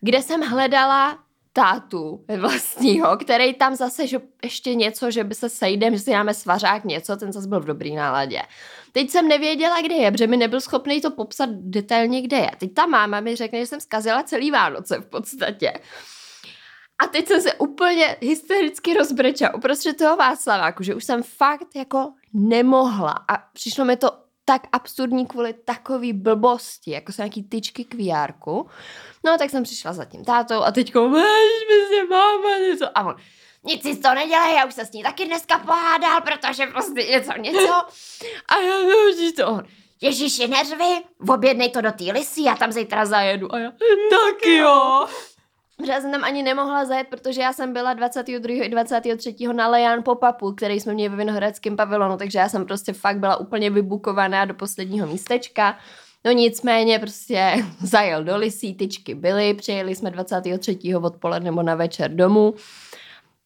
kde 0.02 0.22
jsem 0.22 0.42
hledala 0.42 1.20
tátu 1.54 2.26
vlastního, 2.38 3.18
který 3.18 3.54
tam 3.54 3.76
zase, 3.76 4.08
že 4.08 4.20
ještě 4.44 4.76
něco, 4.76 5.12
že 5.12 5.24
by 5.24 5.36
se 5.36 5.50
sejdem, 5.50 5.94
že 5.94 6.00
si 6.00 6.12
dáme 6.12 6.34
svařák 6.34 6.86
něco, 6.86 7.18
ten 7.18 7.34
zase 7.34 7.48
byl 7.48 7.60
v 7.60 7.66
dobrý 7.66 7.96
náladě. 7.96 8.42
Teď 8.92 9.10
jsem 9.10 9.28
nevěděla, 9.28 9.82
kde 9.82 9.96
je, 9.96 10.12
protože 10.12 10.28
mi 10.28 10.38
nebyl 10.38 10.62
schopný 10.62 11.02
to 11.02 11.12
popsat 11.12 11.50
detailně, 11.50 12.22
kde 12.22 12.38
je. 12.38 12.52
Teď 12.58 12.74
ta 12.74 12.86
máma 12.86 13.20
mi 13.20 13.36
řekne, 13.36 13.60
že 13.60 13.66
jsem 13.66 13.82
zkazila 13.82 14.24
celý 14.24 14.52
Vánoce 14.52 15.00
v 15.00 15.06
podstatě. 15.06 15.74
A 17.04 17.08
teď 17.08 17.28
jsem 17.28 17.42
se 17.42 17.54
úplně 17.54 18.18
hystericky 18.22 18.94
rozbrečela 18.94 19.54
uprostřed 19.54 19.98
toho 19.98 20.16
Václaváku, 20.16 20.84
že 20.84 20.96
už 20.96 21.04
jsem 21.04 21.24
fakt 21.24 21.76
jako 21.76 22.14
nemohla 22.34 23.12
a 23.12 23.38
přišlo 23.54 23.86
mi 23.86 23.98
to 23.98 24.27
tak 24.50 24.68
absurdní 24.72 25.28
kvůli 25.28 25.54
takový 25.54 26.14
blbosti, 26.14 26.92
jako 26.92 27.12
jsou 27.12 27.22
nějaký 27.22 27.44
tyčky 27.44 27.86
k 27.86 27.94
vr 27.94 28.34
No 29.26 29.38
tak 29.38 29.50
jsem 29.50 29.64
přišla 29.64 29.94
za 29.94 30.06
tím 30.06 30.26
tátou 30.26 30.64
a 30.64 30.72
teďko, 30.72 31.10
my 31.10 31.20
se 31.90 32.06
máma 32.10 32.58
něco. 32.58 32.98
A 32.98 33.04
on, 33.04 33.16
nic 33.64 33.84
si 33.84 33.96
to 33.96 34.14
nedělej, 34.14 34.56
já 34.56 34.66
už 34.66 34.74
se 34.74 34.86
s 34.86 34.92
ní 34.92 35.04
taky 35.04 35.26
dneska 35.26 35.60
pohádal, 35.60 36.22
protože 36.22 36.68
prostě 36.68 37.04
něco, 37.04 37.32
něco. 37.38 37.74
A 38.48 38.58
já 38.58 38.80
už 38.80 39.34
to. 39.36 39.62
Ježíši, 40.02 40.48
neřvi, 40.48 41.02
objednej 41.30 41.70
to 41.70 41.82
do 41.82 41.92
té 41.92 42.04
lisy, 42.04 42.44
já 42.44 42.56
tam 42.56 42.72
zítra 42.72 43.06
zajedu. 43.06 43.56
A 43.56 43.60
já, 43.60 43.72
tak 44.10 44.46
jo. 44.46 45.08
Protože 45.78 45.92
já 45.92 46.02
jsem 46.02 46.12
tam 46.12 46.24
ani 46.24 46.44
nemohla 46.44 46.86
zajet, 46.86 47.08
protože 47.08 47.42
já 47.42 47.54
jsem 47.54 47.74
byla 47.74 47.94
22. 47.94 48.66
i 48.66 48.70
23. 48.70 49.36
na 49.54 49.68
Lejan 49.68 50.04
Popapu, 50.04 50.52
který 50.52 50.80
jsme 50.80 50.94
měli 50.94 51.10
ve 51.10 51.16
Vinohradském 51.16 51.76
pavilonu, 51.76 52.18
takže 52.18 52.40
já 52.40 52.50
jsem 52.50 52.66
prostě 52.66 52.94
fakt 52.94 53.20
byla 53.20 53.38
úplně 53.38 53.70
vybukovaná 53.70 54.46
do 54.46 54.54
posledního 54.54 55.08
místečka. 55.08 55.78
No 56.26 56.32
nicméně 56.32 57.00
prostě 57.00 57.66
zajel 57.84 58.24
do 58.24 58.38
Lisí, 58.38 58.74
tyčky 58.74 59.16
byly, 59.16 59.54
přijeli 59.54 59.96
jsme 59.96 60.12
23. 60.12 60.96
odpoledne 60.96 61.52
nebo 61.52 61.64
na 61.64 61.76
večer 61.76 62.12
domů. 62.16 62.54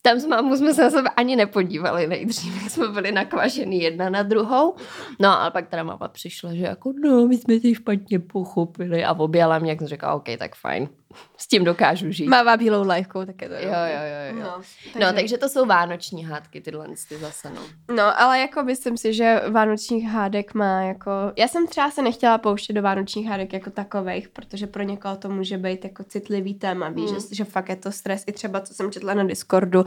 Tam 0.04 0.20
s 0.20 0.26
mámou 0.26 0.56
jsme 0.56 0.74
se 0.74 0.82
na 0.82 0.90
sebe 0.90 1.10
ani 1.10 1.36
nepodívali 1.36 2.08
nejdřív, 2.08 2.72
jsme 2.72 2.88
byli 2.88 3.12
nakvašený 3.12 3.82
jedna 3.82 4.10
na 4.10 4.24
druhou. 4.24 4.76
No 5.20 5.42
ale 5.42 5.52
pak 5.52 5.68
teda 5.68 5.84
máma 5.84 6.08
přišla, 6.08 6.54
že 6.54 6.64
jako 6.64 6.94
no, 7.04 7.28
my 7.28 7.38
jsme 7.38 7.60
si 7.60 7.76
špatně 7.76 8.20
pochopili 8.20 9.06
a 9.06 9.14
objala 9.14 9.60
mě, 9.60 9.72
jak 9.72 9.80
jsem 9.80 9.88
řekla, 9.88 10.14
OK, 10.14 10.26
tak 10.40 10.56
fajn 10.56 10.90
s 11.38 11.48
tím 11.48 11.64
dokážu 11.64 12.12
žít. 12.12 12.28
Mává 12.28 12.58
bílou 12.58 12.88
lajkou, 12.88 13.26
tak 13.26 13.42
je 13.42 13.50
to 13.50 13.54
jo, 13.54 13.62
jo, 13.62 13.72
jo, 13.72 14.38
jo. 14.38 14.44
No, 14.44 14.62
takže... 14.94 15.00
no, 15.00 15.14
takže 15.14 15.38
to 15.38 15.50
jsou 15.50 15.66
vánoční 15.66 16.26
hádky, 16.26 16.62
tyhle 16.62 16.88
ty 17.10 17.18
zase, 17.18 17.50
no. 17.50 17.62
No, 17.96 18.22
ale 18.22 18.40
jako 18.40 18.64
myslím 18.64 18.98
si, 18.98 19.14
že 19.14 19.42
vánočních 19.50 20.08
hádek 20.08 20.54
má 20.54 20.82
jako... 20.82 21.12
Já 21.38 21.48
jsem 21.48 21.68
třeba 21.68 21.92
se 21.92 22.02
nechtěla 22.02 22.38
pouštět 22.38 22.74
do 22.74 22.82
vánočních 22.82 23.28
hádek 23.28 23.54
jako 23.54 23.70
takových, 23.70 24.30
protože 24.30 24.68
pro 24.68 24.84
někoho 24.84 25.16
to 25.16 25.30
může 25.30 25.58
být 25.58 25.84
jako 25.84 26.04
citlivý 26.04 26.54
téma, 26.54 26.90
víš, 26.90 27.12
mm. 27.12 27.20
že, 27.20 27.36
že 27.36 27.44
fakt 27.44 27.70
je 27.70 27.76
to 27.76 27.92
stres, 27.92 28.24
i 28.28 28.32
třeba, 28.32 28.62
co 28.62 28.74
jsem 28.74 28.92
četla 28.92 29.14
na 29.14 29.24
Discordu, 29.24 29.86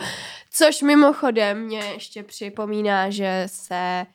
což 0.51 0.83
mimochodem 0.83 1.61
mě 1.61 1.79
ještě 1.79 2.23
připomíná, 2.23 3.11
že 3.11 3.43
se 3.47 4.07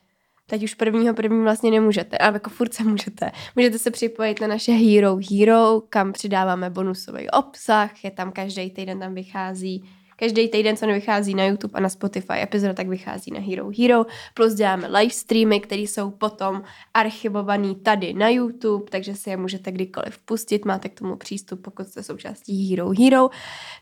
teď 0.46 0.63
už 0.63 0.74
prvního 0.74 1.13
první 1.13 1.43
vlastně 1.43 1.72
nemůžete, 1.72 2.17
ale 2.17 2.34
jako 2.34 2.50
furt 2.50 2.74
se 2.74 2.84
můžete. 2.84 3.31
Můžete 3.55 3.79
se 3.79 3.91
připojit 3.91 4.41
na 4.41 4.48
naše 4.48 4.72
Hero 4.72 5.17
Hero, 5.31 5.81
kam 5.89 6.13
přidáváme 6.13 6.69
bonusový 6.69 7.29
obsah, 7.29 8.03
je 8.03 8.12
tam 8.12 8.31
každý 8.31 8.69
týden 8.69 9.00
tam 9.00 9.13
vychází 9.13 9.89
Každý 10.19 10.48
týden, 10.48 10.77
co 10.77 10.86
nevychází 10.86 11.36
na 11.36 11.46
YouTube 11.46 11.74
a 11.74 11.79
na 11.79 11.89
Spotify 11.89 12.41
epizoda, 12.41 12.74
tak 12.74 12.88
vychází 12.88 13.31
na 13.31 13.39
Hero 13.39 13.72
Hero. 13.77 14.05
Plus 14.34 14.53
děláme 14.53 14.88
live 14.88 15.13
streamy, 15.13 15.60
které 15.60 15.81
jsou 15.81 16.12
potom 16.12 16.63
archivované 16.93 17.75
tady 17.75 18.13
na 18.13 18.29
YouTube, 18.29 18.86
takže 18.89 19.15
si 19.15 19.29
je 19.29 19.38
můžete 19.38 19.72
kdykoliv 19.72 20.17
pustit. 20.25 20.65
Máte 20.65 20.89
k 20.89 21.00
tomu 21.00 21.15
přístup, 21.15 21.62
pokud 21.62 21.88
jste 21.88 22.03
součástí 22.03 22.69
Hero 22.69 22.91
Hero. 23.00 23.29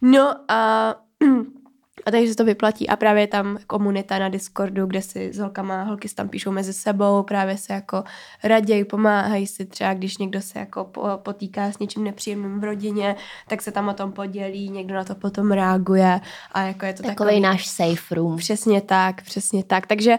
No 0.01 0.35
a 0.47 0.95
A 2.05 2.11
takže 2.11 2.29
se 2.29 2.35
to 2.35 2.45
vyplatí. 2.45 2.89
A 2.89 2.95
právě 2.95 3.23
je 3.23 3.27
tam 3.27 3.57
komunita 3.67 4.19
na 4.19 4.29
Discordu, 4.29 4.85
kde 4.85 5.01
si 5.01 5.33
s 5.33 5.37
holkama, 5.37 5.83
holky 5.83 6.09
tam 6.09 6.29
píšou 6.29 6.51
mezi 6.51 6.73
sebou, 6.73 7.23
právě 7.23 7.57
se 7.57 7.73
jako 7.73 8.03
raději, 8.43 8.85
pomáhají 8.85 9.47
si 9.47 9.65
třeba, 9.65 9.93
když 9.93 10.17
někdo 10.17 10.41
se 10.41 10.59
jako 10.59 10.91
potýká 11.15 11.71
s 11.71 11.79
něčím 11.79 12.03
nepříjemným 12.03 12.59
v 12.59 12.63
rodině, 12.63 13.15
tak 13.47 13.61
se 13.61 13.71
tam 13.71 13.87
o 13.87 13.93
tom 13.93 14.11
podělí, 14.11 14.69
někdo 14.69 14.95
na 14.95 15.03
to 15.03 15.15
potom 15.15 15.51
reaguje 15.51 16.21
a 16.51 16.61
jako 16.61 16.85
je 16.85 16.93
to 16.93 17.03
takový, 17.03 17.15
takový 17.15 17.39
náš 17.39 17.67
safe 17.67 18.15
room. 18.15 18.37
Přesně 18.37 18.81
tak, 18.81 19.21
přesně 19.21 19.63
tak. 19.63 19.87
Takže 19.87 20.17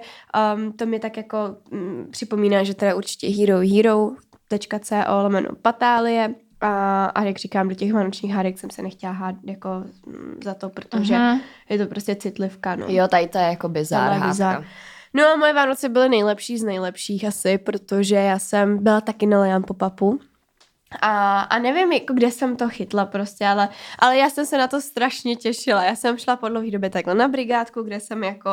um, 0.54 0.72
to 0.72 0.86
mi 0.86 0.98
tak 0.98 1.16
jako 1.16 1.38
um, 1.70 2.06
připomíná, 2.10 2.64
že 2.64 2.74
teda 2.74 2.94
určitě 2.94 3.28
hero 3.28 3.58
hero.co 3.58 4.96
lomeno 5.22 5.48
patálie 5.62 6.34
a, 6.60 7.04
a 7.04 7.22
jak 7.22 7.38
říkám, 7.38 7.68
do 7.68 7.74
těch 7.74 7.92
vánočních 7.92 8.32
hádek 8.32 8.58
jsem 8.58 8.70
se 8.70 8.82
nechtěla 8.82 9.12
hád 9.12 9.34
jako 9.44 9.68
mm, 10.06 10.40
za 10.44 10.54
to, 10.54 10.68
protože 10.68 11.14
uh-huh. 11.14 11.40
je 11.68 11.78
to 11.78 11.86
prostě 11.86 12.16
citlivka. 12.16 12.76
No. 12.76 12.86
Jo, 12.88 13.08
tady 13.08 13.26
to 13.26 13.38
je 13.38 13.44
jako 13.44 13.68
bizár, 13.68 14.26
bizár. 14.26 14.64
No 15.14 15.24
a 15.26 15.36
moje 15.36 15.52
Vánoce 15.52 15.88
byly 15.88 16.08
nejlepší 16.08 16.58
z 16.58 16.62
nejlepších 16.62 17.24
asi, 17.24 17.58
protože 17.58 18.14
já 18.14 18.38
jsem 18.38 18.84
byla 18.84 19.00
taky 19.00 19.26
na 19.26 19.40
Lejan 19.40 19.62
Popapu 19.66 20.20
a, 21.00 21.40
a 21.40 21.58
nevím, 21.58 21.92
jako 21.92 22.12
kde 22.14 22.30
jsem 22.30 22.56
to 22.56 22.68
chytla 22.68 23.06
prostě, 23.06 23.46
ale, 23.46 23.68
ale 23.98 24.16
já 24.16 24.30
jsem 24.30 24.46
se 24.46 24.58
na 24.58 24.68
to 24.68 24.80
strašně 24.80 25.36
těšila. 25.36 25.84
Já 25.84 25.96
jsem 25.96 26.18
šla 26.18 26.36
po 26.36 26.48
dlouhé 26.48 26.70
době 26.70 26.90
takhle 26.90 27.14
na 27.14 27.28
brigádku, 27.28 27.82
kde 27.82 28.00
jsem 28.00 28.24
jako 28.24 28.50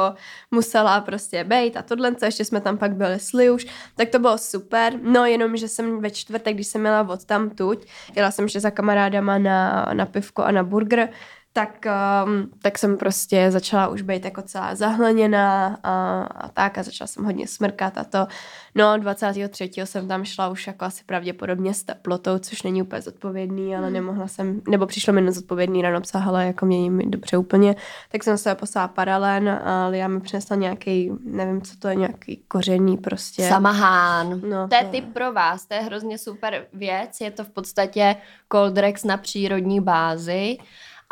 musela 0.51 1.01
prostě 1.01 1.43
bejt 1.43 1.77
a 1.77 1.81
tohle, 1.81 2.15
co 2.15 2.25
ještě 2.25 2.45
jsme 2.45 2.61
tam 2.61 2.77
pak 2.77 2.95
byli 2.95 3.19
sli 3.19 3.49
už, 3.49 3.67
tak 3.95 4.09
to 4.09 4.19
bylo 4.19 4.37
super. 4.37 4.99
No 5.01 5.25
jenom, 5.25 5.57
že 5.57 5.67
jsem 5.67 6.01
ve 6.01 6.11
čtvrtek, 6.11 6.55
když 6.55 6.67
jsem 6.67 6.81
měla 6.81 7.09
od 7.09 7.25
tam 7.25 7.49
tuď, 7.49 7.85
jela 8.15 8.31
jsem 8.31 8.45
ještě 8.45 8.59
za 8.59 8.71
kamarádama 8.71 9.37
na, 9.37 9.89
na 9.93 10.05
pivko 10.05 10.43
a 10.43 10.51
na 10.51 10.63
burger, 10.63 11.09
tak, 11.55 11.85
um, 12.25 12.49
tak 12.61 12.77
jsem 12.77 12.97
prostě 12.97 13.51
začala 13.51 13.87
už 13.87 14.01
být 14.01 14.25
jako 14.25 14.41
celá 14.41 14.75
zahleněná 14.75 15.79
a, 15.83 16.23
a 16.23 16.47
tak 16.47 16.77
a 16.77 16.83
začala 16.83 17.07
jsem 17.07 17.25
hodně 17.25 17.47
smrkat 17.47 17.97
a 17.97 18.03
to. 18.03 18.27
No 18.75 18.97
23. 18.97 19.71
jsem 19.83 20.07
tam 20.07 20.25
šla 20.25 20.49
už 20.49 20.67
jako 20.67 20.85
asi 20.85 21.03
pravděpodobně 21.03 21.73
s 21.73 21.83
teplotou, 21.83 22.37
což 22.37 22.63
není 22.63 22.81
úplně 22.81 23.01
zodpovědný, 23.01 23.75
ale 23.75 23.85
hmm. 23.85 23.93
nemohla 23.93 24.27
jsem, 24.27 24.61
nebo 24.69 24.85
přišlo 24.85 25.13
mi 25.13 25.21
nezodpovědný 25.21 25.81
ráno 25.81 26.01
psa, 26.01 26.41
jako 26.41 26.65
mě 26.65 26.91
mi 26.91 27.05
dobře 27.05 27.37
úplně, 27.37 27.75
tak 28.11 28.23
jsem 28.23 28.37
se 28.37 28.55
poslala 28.55 28.87
paralén 28.87 29.49
a 29.49 29.87
Lia 29.87 30.07
mi 30.07 30.21
přinesla 30.21 30.55
nějaký, 30.55 31.11
nevím, 31.23 31.61
co 31.61 31.77
to 31.77 31.87
je, 31.87 31.95
nějaký 31.95 32.43
koření 32.47 32.97
prostě. 32.97 33.49
Samahán. 33.49 34.41
No, 34.49 34.67
to 34.67 34.75
je 34.75 34.85
typ 34.85 35.13
pro 35.13 35.33
vás, 35.33 35.65
to 35.65 35.73
je 35.73 35.79
hrozně 35.79 36.17
super 36.17 36.65
věc, 36.73 37.21
je 37.21 37.31
to 37.31 37.43
v 37.43 37.49
podstatě 37.49 38.15
Coldrex 38.51 39.03
na 39.03 39.17
přírodní 39.17 39.81
bázi 39.81 40.57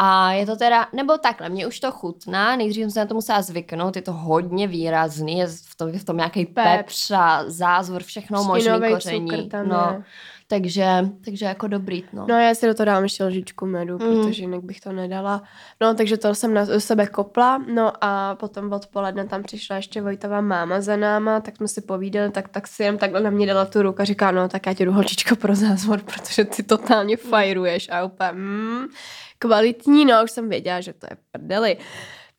a 0.06 0.32
je 0.32 0.46
to 0.46 0.56
teda, 0.56 0.88
nebo 0.94 1.18
takhle, 1.18 1.50
mě 1.50 1.68
už 1.68 1.80
to 1.80 1.92
chutná, 1.92 2.56
nejdřív 2.56 2.82
jsem 2.82 2.92
se 2.92 3.00
na 3.00 3.06
to 3.06 3.14
musela 3.14 3.42
zvyknout, 3.42 3.96
je 3.96 4.02
to 4.02 4.14
hodně 4.14 4.68
výrazný, 4.68 5.38
je 5.38 5.48
v 5.48 5.76
tom, 5.76 5.92
v 5.92 6.04
tom 6.04 6.18
nějaký 6.18 6.46
pepř 6.46 7.12
a 7.12 7.44
zázvor, 7.48 8.04
všechno 8.04 8.44
možný 8.44 8.72
koření. 8.94 9.50
Tam 9.50 9.68
no. 9.68 9.88
Je. 9.92 10.04
Takže, 10.48 11.10
takže 11.26 11.46
jako 11.46 11.68
dobrý, 11.68 12.04
no. 12.14 12.26
No 12.30 12.40
já 12.40 12.56
si 12.56 12.68
do 12.68 12.74
toho 12.74 12.86
dám 12.86 13.04
ještě 13.04 13.24
lžičku 13.24 13.66
medu, 13.66 13.94
mm. 13.94 14.00
protože 14.00 14.44
jinak 14.44 14.64
bych 14.64 14.82
to 14.82 14.92
nedala. 14.92 15.44
No 15.82 15.94
takže 15.94 16.18
to 16.18 16.36
jsem 16.36 16.54
na 16.54 16.66
sebe 16.80 17.08
kopla, 17.08 17.58
no 17.58 17.92
a 18.02 18.36
potom 18.36 18.74
odpoledne 18.74 19.26
tam 19.26 19.44
přišla 19.44 19.76
ještě 19.76 20.02
Vojtová 20.02 20.42
máma 20.42 20.82
za 20.82 20.96
náma, 20.96 21.40
tak 21.40 21.58
jsme 21.58 21.68
si 21.68 21.82
povídali, 21.82 22.32
tak, 22.32 22.50
tak 22.50 22.68
si 22.68 22.84
jen 22.84 22.98
takhle 22.98 23.22
na 23.22 23.30
mě 23.30 23.48
dala 23.48 23.66
tu 23.66 23.82
ruku 23.82 24.02
a 24.02 24.06
říká, 24.06 24.32
no 24.32 24.50
tak 24.50 24.66
já 24.66 24.74
ti 24.74 24.86
jdu 24.86 24.92
holčičko 24.92 25.36
pro 25.36 25.56
zázvor, 25.56 26.02
protože 26.06 26.46
ty 26.46 26.64
totálně 26.64 27.18
fajruješ 27.18 27.90
a 27.90 28.04
úplně, 28.04 28.32
mm, 28.32 28.86
kvalitní, 29.40 30.06
no 30.06 30.24
už 30.24 30.32
jsem 30.32 30.50
věděla, 30.50 30.82
že 30.82 30.94
to 30.94 31.08
je 31.10 31.18
prdeli. 31.32 31.78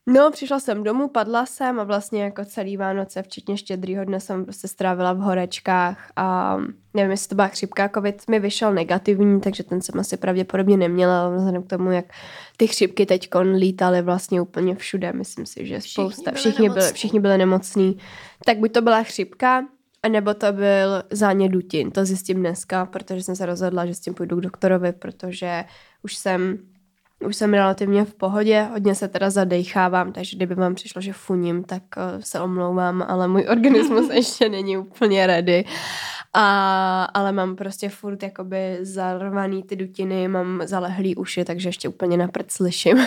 No, 0.06 0.30
přišla 0.30 0.60
jsem 0.60 0.82
domů, 0.82 1.08
padla 1.08 1.46
jsem 1.46 1.80
a 1.80 1.84
vlastně 1.84 2.22
jako 2.22 2.44
celý 2.44 2.76
Vánoce, 2.76 3.22
včetně 3.22 3.56
štědrýho 3.56 4.04
dne 4.04 4.20
jsem 4.20 4.44
prostě 4.44 4.68
strávila 4.68 5.12
v 5.12 5.18
horečkách 5.18 6.10
a 6.16 6.56
nevím, 6.94 7.10
jestli 7.10 7.28
to 7.28 7.34
byla 7.34 7.48
chřipka, 7.48 7.88
covid 7.94 8.28
mi 8.28 8.40
vyšel 8.40 8.74
negativní, 8.74 9.40
takže 9.40 9.62
ten 9.62 9.80
jsem 9.82 10.00
asi 10.00 10.16
pravděpodobně 10.16 10.76
neměla, 10.76 11.30
vzhledem 11.36 11.62
k 11.62 11.66
tomu, 11.66 11.90
jak 11.90 12.04
ty 12.56 12.66
chřipky 12.66 13.06
teď 13.06 13.28
lítaly 13.52 14.02
vlastně 14.02 14.40
úplně 14.40 14.74
všude, 14.74 15.12
myslím 15.12 15.46
si, 15.46 15.66
že 15.66 15.80
spousta, 15.80 16.32
všichni 16.32 16.68
byli, 16.68 16.80
všichni 16.80 16.80
byli, 16.80 16.92
všichni 16.92 17.20
byli 17.20 17.38
nemocní, 17.38 17.98
tak 18.44 18.58
buď 18.58 18.72
to 18.72 18.82
byla 18.82 19.02
chřipka, 19.02 19.66
nebo 20.08 20.34
to 20.34 20.52
byl 20.52 21.02
záně 21.10 21.48
Dutin, 21.48 21.90
to 21.90 22.04
zjistím 22.04 22.40
dneska, 22.40 22.86
protože 22.86 23.22
jsem 23.22 23.36
se 23.36 23.46
rozhodla, 23.46 23.86
že 23.86 23.94
s 23.94 24.00
tím 24.00 24.14
půjdu 24.14 24.36
k 24.36 24.40
doktorovi, 24.40 24.92
protože 24.92 25.64
už 26.02 26.16
jsem 26.16 26.58
už 27.26 27.36
jsem 27.36 27.54
relativně 27.54 28.04
v 28.04 28.14
pohodě, 28.14 28.62
hodně 28.62 28.94
se 28.94 29.08
teda 29.08 29.30
zadechávám, 29.30 30.12
takže 30.12 30.36
kdyby 30.36 30.54
vám 30.54 30.74
přišlo, 30.74 31.00
že 31.00 31.12
funím, 31.12 31.64
tak 31.64 31.82
uh, 31.96 32.20
se 32.20 32.40
omlouvám, 32.40 33.04
ale 33.08 33.28
můj 33.28 33.46
organismus 33.50 34.10
ještě 34.12 34.48
není 34.48 34.76
úplně 34.76 35.26
ready. 35.26 35.64
A, 36.36 37.04
ale 37.04 37.32
mám 37.32 37.56
prostě 37.56 37.88
furt 37.88 38.22
jakoby 38.22 38.78
zarvaný 38.80 39.62
ty 39.62 39.76
dutiny, 39.76 40.28
mám 40.28 40.62
zalehlý 40.64 41.16
uši, 41.16 41.44
takže 41.44 41.68
ještě 41.68 41.88
úplně 41.88 42.16
na 42.16 42.28
prd 42.28 42.50
slyším. 42.50 42.98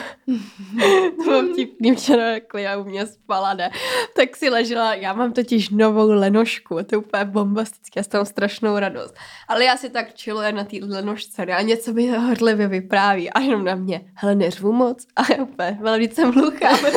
to 1.26 1.32
mám 1.32 1.54
vtipný 1.54 1.96
včera, 1.96 2.30
jako 2.30 2.58
já 2.58 2.78
u 2.78 2.84
mě 2.84 3.06
spala, 3.06 3.54
ne? 3.54 3.70
Tak 4.16 4.36
si 4.36 4.50
ležela, 4.50 4.94
já 4.94 5.14
mám 5.14 5.34
totiž 5.34 5.70
novou 5.70 6.12
lenošku, 6.12 6.76
to 6.76 6.96
je 6.96 6.98
úplně 6.98 7.26
bombastické, 7.26 8.00
já 8.00 8.04
s 8.26 8.30
strašnou 8.30 8.80
radost. 8.80 9.16
Ale 9.48 9.66
já 9.66 9.78
si 9.78 9.90
tak 9.90 10.14
čiluji 10.14 10.52
na 10.52 10.64
té 10.64 10.78
lenošce 10.82 11.46
a 11.46 11.62
něco 11.62 11.94
mi 11.94 12.08
horlivě 12.08 12.68
vypráví 12.68 13.30
a 13.30 13.40
jenom 13.40 13.64
na 13.64 13.76
mě, 13.76 14.07
hele, 14.14 14.36
neřvu 14.36 14.72
moc 14.72 15.08
a 15.16 15.34
já 15.34 15.44
úplně 15.44 15.78
velice 15.82 16.26
mluchám. 16.32 16.80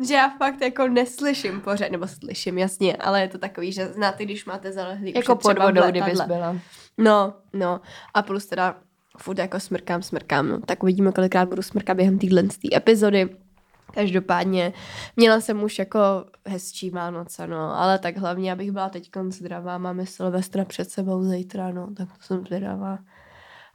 že 0.00 0.14
já 0.14 0.30
fakt 0.38 0.60
jako 0.60 0.88
neslyším 0.88 1.60
pořád, 1.60 1.90
nebo 1.90 2.06
slyším, 2.08 2.58
jasně, 2.58 2.96
ale 2.96 3.20
je 3.20 3.28
to 3.28 3.38
takový, 3.38 3.72
že 3.72 3.86
znáte, 3.86 4.24
když 4.24 4.44
máte 4.44 4.72
zalehlý 4.72 5.12
Jako 5.14 5.36
pod 5.36 5.58
vodou, 5.58 5.82
kdybys 5.90 6.20
byla. 6.20 6.56
No, 6.98 7.34
no. 7.52 7.80
A 8.14 8.22
plus 8.22 8.46
teda 8.46 8.76
furt 9.18 9.38
jako 9.38 9.60
smrkám, 9.60 10.02
smrkám, 10.02 10.48
no. 10.48 10.60
Tak 10.60 10.82
uvidíme, 10.82 11.12
kolikrát 11.12 11.48
budu 11.48 11.62
smrkat 11.62 11.96
během 11.96 12.18
téhle 12.18 12.42
epizody. 12.74 13.36
Každopádně 13.94 14.72
měla 15.16 15.40
jsem 15.40 15.62
už 15.62 15.78
jako 15.78 15.98
hezčí 16.46 16.90
Vánoce, 16.90 17.46
no, 17.46 17.78
ale 17.78 17.98
tak 17.98 18.16
hlavně, 18.16 18.52
abych 18.52 18.72
byla 18.72 18.88
teď 18.88 19.10
zdravá, 19.28 19.78
máme 19.78 20.06
Silvestra 20.06 20.64
před 20.64 20.90
sebou 20.90 21.22
zítra, 21.22 21.70
no, 21.70 21.88
tak 21.96 22.08
to 22.08 22.22
jsem 22.22 22.46
zvědavá 22.46 22.98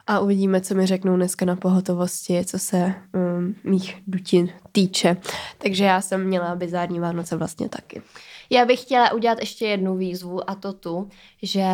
a 0.10 0.20
uvidíme, 0.20 0.62
co 0.62 0.76
mi 0.76 0.86
řeknou 0.86 1.16
dneska 1.16 1.46
na 1.46 1.56
pohotovosti, 1.56 2.46
co 2.46 2.60
se 2.60 2.94
um, 3.14 3.56
mých 3.64 3.98
dutin 4.08 4.50
týče. 4.72 5.18
Takže 5.58 5.84
já 5.84 6.02
jsem 6.02 6.24
měla 6.24 6.56
bizární 6.56 7.00
Vánoce 7.00 7.36
vlastně 7.36 7.70
taky. 7.70 8.02
Já 8.50 8.66
bych 8.66 8.82
chtěla 8.82 9.14
udělat 9.14 9.40
ještě 9.40 9.66
jednu 9.66 9.98
výzvu 9.98 10.50
a 10.50 10.56
to 10.56 10.74
tu, 10.74 11.10
že 11.42 11.70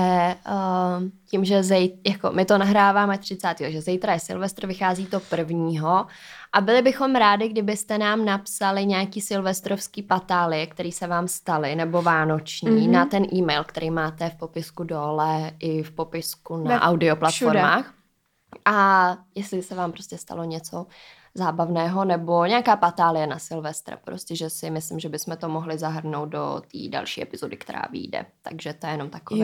uh, 0.47 1.03
tím, 1.29 1.45
že 1.45 1.63
zej, 1.63 1.97
jako 2.07 2.31
my 2.31 2.45
to 2.45 2.57
nahráváme 2.57 3.17
30. 3.17 3.55
že 3.67 3.81
zítra 3.81 4.13
je 4.13 4.19
Silvestr, 4.19 4.67
vychází 4.67 5.05
to 5.05 5.19
prvního 5.19 6.05
a 6.53 6.61
byli 6.61 6.81
bychom 6.81 7.15
rádi, 7.15 7.49
kdybyste 7.49 7.97
nám 7.97 8.25
napsali 8.25 8.85
nějaký 8.85 9.21
silvestrovský 9.21 10.03
patálie, 10.03 10.67
který 10.67 10.91
se 10.91 11.07
vám 11.07 11.27
staly, 11.27 11.75
nebo 11.75 12.01
vánoční, 12.01 12.69
mm-hmm. 12.69 12.91
na 12.91 13.05
ten 13.05 13.25
e-mail, 13.33 13.63
který 13.63 13.91
máte 13.91 14.29
v 14.29 14.35
popisku 14.35 14.83
dole 14.83 15.51
i 15.59 15.83
v 15.83 15.91
popisku 15.91 16.57
na 16.57 16.81
audio 16.81 17.15
platformách. 17.15 17.95
A 18.65 19.17
jestli 19.35 19.63
se 19.63 19.75
vám 19.75 19.91
prostě 19.91 20.17
stalo 20.17 20.43
něco 20.43 20.85
zábavného 21.33 22.05
nebo 22.05 22.45
nějaká 22.45 22.75
patálie 22.75 23.27
na 23.27 23.39
Silvestra, 23.39 23.97
prostě, 23.97 24.35
že 24.35 24.49
si 24.49 24.69
myslím, 24.69 24.99
že 24.99 25.09
bychom 25.09 25.37
to 25.37 25.49
mohli 25.49 25.77
zahrnout 25.77 26.29
do 26.29 26.61
té 26.71 26.77
další 26.89 27.21
epizody, 27.21 27.57
která 27.57 27.81
vyjde. 27.91 28.25
Takže 28.41 28.73
to 28.73 28.87
je 28.87 28.93
jenom 28.93 29.09
takový. 29.09 29.41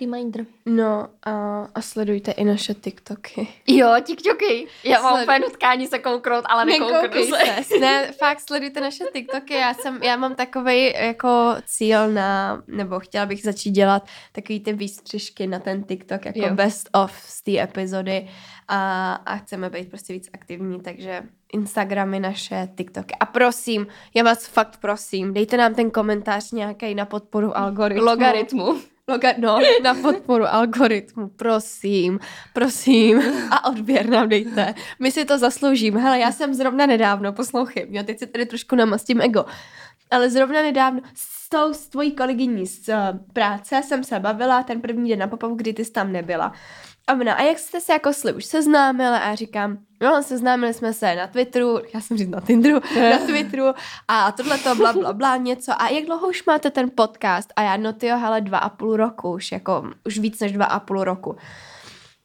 Reminder. 0.00 0.46
No 0.66 1.08
a, 1.22 1.62
a 1.74 1.80
sledujte 1.80 2.30
i 2.30 2.44
naše 2.44 2.74
TikToky. 2.74 3.48
Jo, 3.66 3.88
TikToky. 4.04 4.66
Já 4.84 5.02
mám 5.02 5.22
úplně 5.22 5.38
nutkání 5.38 5.86
se 5.86 5.98
kouknout, 5.98 6.44
ale 6.48 6.64
nekouknu 6.64 7.22
se. 7.24 7.64
se. 7.64 7.78
Ne, 7.78 8.12
fakt 8.12 8.40
sledujte 8.40 8.80
naše 8.80 9.04
TikToky. 9.12 9.54
Já, 9.54 9.74
jsem, 9.74 10.02
já 10.02 10.16
mám 10.16 10.34
takový 10.34 10.92
jako 10.92 11.54
cíl 11.66 12.08
na, 12.08 12.62
nebo 12.66 13.00
chtěla 13.00 13.26
bych 13.26 13.42
začít 13.42 13.70
dělat 13.70 14.06
takový 14.32 14.60
ty 14.60 14.72
výstřižky 14.72 15.46
na 15.46 15.58
ten 15.58 15.84
TikTok, 15.84 16.24
jako 16.24 16.38
jo. 16.38 16.54
best 16.54 16.88
of 16.92 17.12
z 17.12 17.42
té 17.42 17.62
epizody 17.62 18.28
a, 18.68 19.12
a 19.14 19.36
chceme 19.36 19.70
být 19.70 19.88
prostě 19.88 20.12
víc 20.12 20.28
aktivní, 20.32 20.80
takže 20.80 21.22
Instagramy 21.52 22.20
naše, 22.20 22.68
TikToky. 22.76 23.14
A 23.20 23.26
prosím, 23.26 23.86
já 24.14 24.24
vás 24.24 24.46
fakt 24.46 24.76
prosím, 24.80 25.34
dejte 25.34 25.56
nám 25.56 25.74
ten 25.74 25.90
komentář 25.90 26.52
nějaký 26.52 26.94
na 26.94 27.04
podporu 27.04 27.56
algoritmu. 27.56 28.04
Logaritmu. 28.04 28.80
Loga, 29.08 29.34
no, 29.38 29.58
na 29.82 29.94
podporu 29.94 30.44
algoritmu, 30.44 31.28
prosím, 31.28 32.20
prosím. 32.52 33.22
A 33.50 33.68
odběr 33.68 34.08
nám 34.08 34.28
dejte. 34.28 34.74
My 34.98 35.12
si 35.12 35.24
to 35.24 35.38
zasloužíme. 35.38 36.00
Hele, 36.00 36.18
já 36.18 36.32
jsem 36.32 36.54
zrovna 36.54 36.86
nedávno, 36.86 37.32
poslouchej, 37.32 37.86
jo, 37.90 38.02
teď 38.02 38.18
si 38.18 38.26
tady 38.26 38.46
trošku 38.46 38.76
namastím 38.76 39.20
ego, 39.20 39.44
ale 40.10 40.30
zrovna 40.30 40.62
nedávno 40.62 41.00
s 41.14 41.48
tou 41.48 41.74
s 41.74 41.88
tvojí 41.88 42.12
kolegyní 42.12 42.66
z 42.66 42.88
uh, 42.88 42.94
práce 43.32 43.82
jsem 43.82 44.04
se 44.04 44.20
bavila 44.20 44.62
ten 44.62 44.80
první 44.80 45.10
den 45.10 45.18
na 45.18 45.26
Popavu, 45.26 45.54
kdy 45.54 45.72
ty 45.72 45.84
jsi 45.84 45.92
tam 45.92 46.12
nebyla. 46.12 46.52
A 47.08 47.12
ona, 47.12 47.34
a 47.34 47.42
jak 47.42 47.58
jste 47.58 47.80
se 47.80 47.92
jako 47.92 48.12
sli 48.12 48.32
už 48.32 48.44
seznámili? 48.44 49.16
A 49.16 49.28
já 49.28 49.34
říkám, 49.34 49.78
no, 50.02 50.22
seznámili 50.22 50.74
jsme 50.74 50.92
se 50.92 51.14
na 51.14 51.26
Twitteru, 51.26 51.80
já 51.94 52.00
jsem 52.00 52.16
říct 52.16 52.28
na 52.28 52.40
Tinderu, 52.40 52.80
na 53.10 53.18
Twitteru 53.18 53.64
a 54.08 54.32
tohle 54.32 54.58
to 54.58 54.74
bla, 54.74 54.92
bla, 54.92 55.12
bla, 55.12 55.36
něco. 55.36 55.72
A 55.82 55.88
jak 55.88 56.04
dlouho 56.04 56.28
už 56.28 56.44
máte 56.44 56.70
ten 56.70 56.90
podcast? 56.94 57.52
A 57.56 57.62
já, 57.62 57.76
no 57.76 57.92
tyjo, 57.92 58.18
hele, 58.18 58.40
dva 58.40 58.58
a 58.58 58.68
půl 58.68 58.96
roku 58.96 59.32
už, 59.32 59.52
jako 59.52 59.90
už 60.06 60.18
víc 60.18 60.40
než 60.40 60.52
dva 60.52 60.64
a 60.64 60.80
půl 60.80 61.04
roku. 61.04 61.36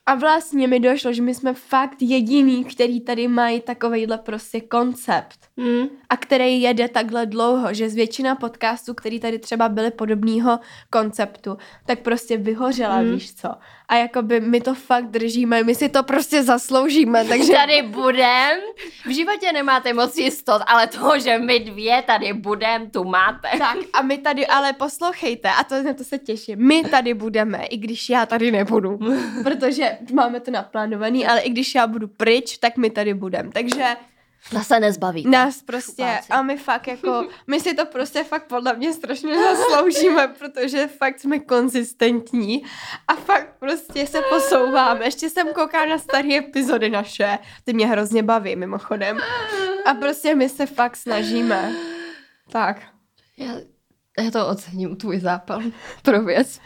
A 0.06 0.16
vlastně 0.16 0.68
mi 0.68 0.80
došlo, 0.80 1.14
že 1.14 1.22
my 1.22 1.36
jsme 1.36 1.54
fakt 1.54 2.02
jediný, 2.02 2.66
který 2.66 3.02
tady 3.02 3.28
mají 3.28 3.62
takovejhle 3.62 4.18
prostě 4.18 4.62
koncept. 4.62 5.40
Mm. 5.62 5.88
A 6.10 6.18
který 6.18 6.62
jede 6.62 6.88
takhle 6.88 7.26
dlouho, 7.26 7.74
že 7.74 7.90
z 7.90 7.96
většina 7.96 8.36
podcastů, 8.36 8.94
který 8.94 9.20
tady 9.20 9.40
třeba 9.40 9.70
byly 9.70 9.92
podobného 9.92 10.60
konceptu, 10.90 11.58
tak 11.86 12.00
prostě 12.00 12.38
vyhořela, 12.38 13.02
mm. 13.02 13.12
víš 13.12 13.36
co. 13.36 13.50
A 13.88 13.96
jakoby 13.96 14.40
my 14.40 14.62
to 14.62 14.74
fakt 14.74 15.06
držíme, 15.06 15.64
my 15.64 15.76
si 15.76 15.90
to 15.90 16.04
prostě 16.04 16.44
zasloužíme, 16.44 17.26
takže... 17.30 17.54
Tady 17.54 17.82
budem, 17.82 18.60
v 19.06 19.10
životě 19.10 19.52
nemáte 19.54 19.94
moc 19.94 20.18
jistot, 20.18 20.62
ale 20.68 20.88
to, 20.88 21.20
že 21.20 21.38
my 21.38 21.60
dvě 21.60 22.02
tady 22.02 22.34
budem, 22.34 22.90
tu 22.90 23.04
máte. 23.04 23.50
Tak 23.58 23.78
a 23.94 24.02
my 24.02 24.18
tady, 24.18 24.48
ale 24.48 24.74
poslouchejte, 24.74 25.50
a 25.50 25.64
to, 25.64 25.84
na 25.84 25.94
to 25.94 26.04
se 26.04 26.18
těším, 26.18 26.68
my 26.68 26.84
tady 26.84 27.14
budeme, 27.14 27.66
i 27.66 27.78
když 27.78 28.10
já 28.10 28.26
tady 28.26 28.52
nebudu, 28.52 29.00
protože 29.44 29.98
máme 30.14 30.40
to 30.40 30.52
naplánovaný, 30.52 31.28
ale 31.28 31.40
i 31.40 31.50
když 31.50 31.76
já 31.76 31.88
budu 31.88 32.08
pryč, 32.08 32.58
tak 32.58 32.78
my 32.78 32.90
tady 32.90 33.14
budeme, 33.14 33.50
takže 33.54 33.96
Nás 34.54 34.68
se 34.68 34.80
nezbaví. 34.80 35.28
Nás 35.28 35.62
prostě, 35.64 36.04
Šupáci. 36.04 36.30
a 36.30 36.42
my 36.42 36.58
fakt 36.58 36.88
jako, 36.88 37.28
my 37.48 37.60
si 37.60 37.74
to 37.74 37.86
prostě 37.86 38.24
fakt 38.24 38.48
podle 38.48 38.74
mě 38.74 38.94
strašně 38.94 39.36
zasloužíme, 39.44 40.28
protože 40.28 40.88
fakt 40.88 41.20
jsme 41.20 41.40
konzistentní 41.40 42.64
a 43.08 43.16
fakt 43.16 43.48
prostě 43.60 44.08
se 44.08 44.22
posouváme. 44.30 45.06
Ještě 45.06 45.30
jsem 45.30 45.48
koukala 45.54 45.86
na 45.86 45.98
staré 45.98 46.38
epizody 46.38 46.90
naše, 46.90 47.40
ty 47.64 47.74
mě 47.74 47.88
hrozně 47.88 48.24
baví 48.24 48.56
mimochodem. 48.56 49.18
A 49.86 49.94
prostě 49.94 50.36
my 50.36 50.50
se 50.50 50.66
fakt 50.66 50.96
snažíme. 50.98 51.76
Tak. 52.52 52.82
Já, 53.38 53.54
já 54.20 54.32
to 54.32 54.48
ocením, 54.48 54.96
tvůj 54.96 55.20
zápal 55.20 55.62
pro 56.02 56.22
věc. 56.22 56.60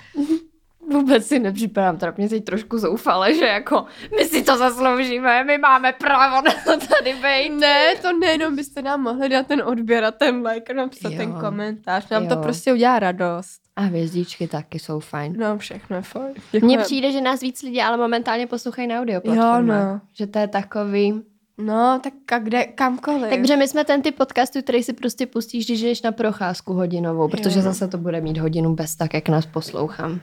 Vůbec 0.92 1.28
si 1.28 1.40
nepřipadám 1.40 1.98
trapně 1.98 2.30
teď 2.30 2.44
trošku 2.44 2.78
zoufale, 2.78 3.34
že 3.34 3.46
jako 3.46 3.86
my 4.18 4.26
si 4.26 4.44
to 4.44 4.58
zasloužíme, 4.58 5.44
my 5.44 5.58
máme 5.58 5.94
právo 5.94 6.36
na 6.36 6.52
to 6.52 6.88
tady 6.88 7.14
být. 7.14 7.50
Ne, 7.60 7.96
to 8.02 8.14
nejenom 8.14 8.56
byste 8.56 8.82
nám 8.82 9.02
mohli 9.02 9.30
dát 9.30 9.48
ten 9.48 9.62
odběr 9.66 10.04
a 10.04 10.12
ten 10.12 10.48
like 10.48 10.74
a 10.74 10.76
napsat 10.76 11.12
jo. 11.12 11.18
ten 11.18 11.34
komentář, 11.34 12.10
nám 12.10 12.24
jo. 12.24 12.30
to 12.30 12.36
prostě 12.36 12.74
udělá 12.74 13.00
radost. 13.00 13.62
A 13.76 13.82
hvězdičky 13.82 14.48
taky 14.48 14.80
jsou 14.80 15.00
fajn. 15.00 15.36
No, 15.38 15.58
všechno 15.58 15.96
je 15.96 16.02
fajn. 16.02 16.34
Mně 16.62 16.78
přijde, 16.78 17.12
že 17.12 17.22
nás 17.22 17.42
víc 17.42 17.62
lidí 17.62 17.82
ale 17.82 17.98
momentálně 17.98 18.48
poslouchají 18.48 18.88
na 18.88 19.00
audio 19.00 19.22
Jo, 19.24 19.62
no. 19.62 20.02
Že 20.14 20.28
to 20.28 20.40
je 20.40 20.48
takový... 20.48 21.22
No, 21.58 22.00
tak 22.04 22.14
a 22.32 22.40
kde, 22.40 22.64
kamkoliv. 22.66 23.30
Takže 23.30 23.58
my 23.58 23.68
jsme 23.68 23.84
ten 23.84 24.02
typ 24.02 24.16
podcastu, 24.16 24.62
který 24.62 24.84
si 24.84 24.94
prostě 24.94 25.26
pustíš, 25.26 25.66
když 25.66 25.82
jdeš 25.82 26.02
na 26.02 26.12
procházku 26.12 26.74
hodinovou, 26.74 27.28
protože 27.28 27.60
jo. 27.60 27.64
zase 27.64 27.88
to 27.88 27.98
bude 27.98 28.22
mít 28.22 28.38
hodinu 28.38 28.76
bez 28.76 28.96
tak, 28.96 29.14
jak 29.14 29.30
nás 29.30 29.46
poslouchám. 29.46 30.20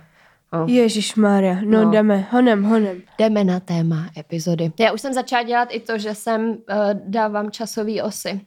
Oh. 0.52 0.70
Ježíš 0.70 1.14
Maria, 1.14 1.54
no, 1.64 1.84
no 1.84 1.90
jdeme, 1.90 2.26
honem, 2.30 2.64
honem. 2.64 3.02
Jdeme 3.18 3.44
na 3.44 3.60
téma 3.60 4.10
epizody. 4.18 4.72
Já 4.78 4.92
už 4.92 5.00
jsem 5.00 5.12
začala 5.12 5.42
dělat 5.42 5.68
i 5.72 5.80
to, 5.80 5.98
že 5.98 6.14
jsem 6.14 6.48
uh, 6.50 6.56
dávám 7.04 7.50
časový 7.50 8.02
osy. 8.02 8.40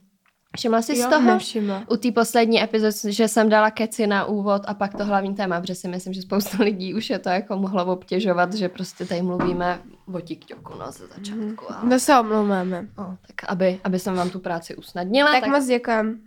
Všimla 0.56 0.82
jsi 0.82 0.98
jo, 0.98 1.06
z 1.06 1.10
toho? 1.10 1.26
Nevšimla. 1.26 1.84
U 1.90 1.96
té 1.96 2.12
poslední 2.12 2.62
epizody, 2.62 3.12
že 3.12 3.28
jsem 3.28 3.48
dala 3.48 3.70
keci 3.70 4.06
na 4.06 4.24
úvod 4.24 4.62
a 4.66 4.74
pak 4.74 4.94
to 4.94 5.04
hlavní 5.04 5.34
téma, 5.34 5.60
protože 5.60 5.74
si 5.74 5.88
myslím, 5.88 6.12
že 6.12 6.22
spousta 6.22 6.64
lidí 6.64 6.94
už 6.94 7.10
je 7.10 7.18
to 7.18 7.28
jako 7.28 7.56
mohlo 7.56 7.86
obtěžovat, 7.86 8.54
že 8.54 8.68
prostě 8.68 9.04
tady 9.04 9.22
mluvíme 9.22 9.80
o 10.12 10.20
tiktoku 10.20 10.72
no, 10.78 10.92
ze 10.92 11.06
začátku. 11.06 11.72
Ale... 11.72 11.88
My 11.88 12.00
se 12.00 12.18
omlouváme. 12.20 12.86
O, 12.98 13.04
tak 13.26 13.50
aby, 13.50 13.80
aby 13.84 13.98
jsem 13.98 14.14
vám 14.14 14.30
tu 14.30 14.38
práci 14.38 14.76
usnadnila. 14.76 15.32
Tak, 15.32 15.40
tak... 15.40 15.50
moc 15.50 15.66
děkujem. 15.66 16.20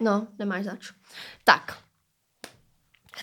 No, 0.00 0.26
nemáš 0.38 0.64
zač. 0.64 0.90
Tak, 1.44 1.76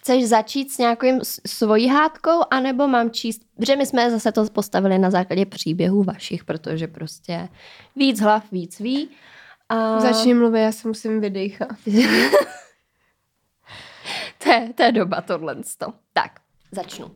Chceš 0.05 0.27
začít 0.27 0.71
s 0.71 0.77
nějakým 0.77 1.19
svojí 1.47 1.87
hádkou, 1.87 2.41
anebo 2.51 2.87
mám 2.87 3.11
číst, 3.11 3.41
protože 3.55 3.75
my 3.75 3.85
jsme 3.85 4.11
zase 4.11 4.31
to 4.31 4.45
postavili 4.45 4.97
na 4.97 5.11
základě 5.11 5.45
příběhů 5.45 6.03
vašich, 6.03 6.43
protože 6.43 6.87
prostě 6.87 7.49
víc 7.95 8.19
hlav, 8.19 8.51
víc 8.51 8.79
ví. 8.79 9.09
A... 9.69 9.99
Začni 9.99 10.33
mluvit, 10.33 10.61
já 10.61 10.71
se 10.71 10.87
musím 10.87 11.21
vydechat. 11.21 11.77
To 14.43 14.51
je, 14.51 14.73
to 14.75 14.83
je 14.83 14.91
doba 14.91 15.21
tohle. 15.21 15.55
Tak, 16.13 16.31
začnu. 16.71 17.11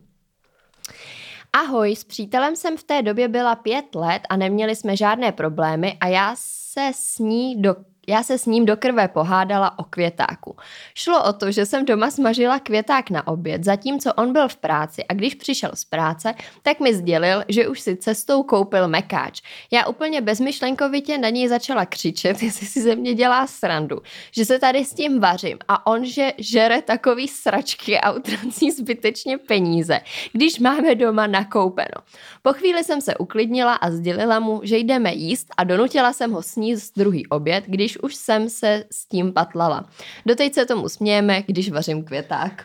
Ahoj, 1.52 1.96
s 1.96 2.04
přítelem 2.04 2.56
jsem 2.56 2.76
v 2.76 2.82
té 2.82 3.02
době 3.02 3.28
byla 3.28 3.54
pět 3.54 3.94
let 3.94 4.22
a 4.30 4.36
neměli 4.36 4.76
jsme 4.76 4.96
žádné 4.96 5.32
problémy 5.32 5.96
a 6.00 6.06
já 6.06 6.34
se 6.36 6.90
s 6.94 7.18
ní 7.18 7.62
do 7.62 7.76
já 8.10 8.22
se 8.22 8.38
s 8.38 8.46
ním 8.46 8.66
do 8.66 8.76
krve 8.76 9.08
pohádala 9.08 9.78
o 9.78 9.84
květáku. 9.84 10.56
Šlo 10.94 11.24
o 11.24 11.32
to, 11.32 11.52
že 11.52 11.66
jsem 11.66 11.84
doma 11.84 12.10
smažila 12.10 12.58
květák 12.58 13.10
na 13.10 13.26
oběd, 13.26 13.64
zatímco 13.64 14.12
on 14.12 14.32
byl 14.32 14.48
v 14.48 14.56
práci 14.56 15.04
a 15.04 15.14
když 15.14 15.34
přišel 15.34 15.70
z 15.74 15.84
práce, 15.84 16.34
tak 16.62 16.80
mi 16.80 16.94
sdělil, 16.94 17.44
že 17.48 17.68
už 17.68 17.80
si 17.80 17.96
cestou 17.96 18.42
koupil 18.42 18.88
mekáč. 18.88 19.42
Já 19.70 19.86
úplně 19.86 20.20
bezmyšlenkovitě 20.20 21.18
na 21.18 21.28
něj 21.28 21.48
začala 21.48 21.86
křičet, 21.86 22.42
jestli 22.42 22.66
si 22.66 22.82
ze 22.82 22.96
mě 22.96 23.14
dělá 23.14 23.46
srandu, 23.46 24.02
že 24.30 24.44
se 24.44 24.58
tady 24.58 24.84
s 24.84 24.94
tím 24.94 25.20
vařím 25.20 25.58
a 25.68 25.86
on, 25.86 26.04
že 26.04 26.32
žere 26.38 26.82
takový 26.82 27.28
sračky 27.28 28.00
a 28.00 28.12
utrací 28.12 28.70
zbytečně 28.70 29.38
peníze, 29.38 30.00
když 30.32 30.58
máme 30.58 30.94
doma 30.94 31.26
nakoupeno. 31.26 32.02
Po 32.42 32.52
chvíli 32.52 32.84
jsem 32.84 33.00
se 33.00 33.16
uklidnila 33.16 33.74
a 33.74 33.90
sdělila 33.90 34.40
mu, 34.40 34.60
že 34.64 34.78
jdeme 34.78 35.14
jíst 35.14 35.48
a 35.56 35.64
donutila 35.64 36.12
jsem 36.12 36.32
ho 36.32 36.42
sníst 36.42 36.98
druhý 36.98 37.26
oběd, 37.26 37.64
když 37.66 37.99
už 38.02 38.14
jsem 38.14 38.48
se 38.48 38.84
s 38.92 39.06
tím 39.06 39.32
patlala. 39.32 39.88
Doteď 40.26 40.54
se 40.54 40.66
tomu 40.66 40.88
smějeme, 40.88 41.42
když 41.42 41.70
vařím 41.70 42.04
květák. 42.04 42.64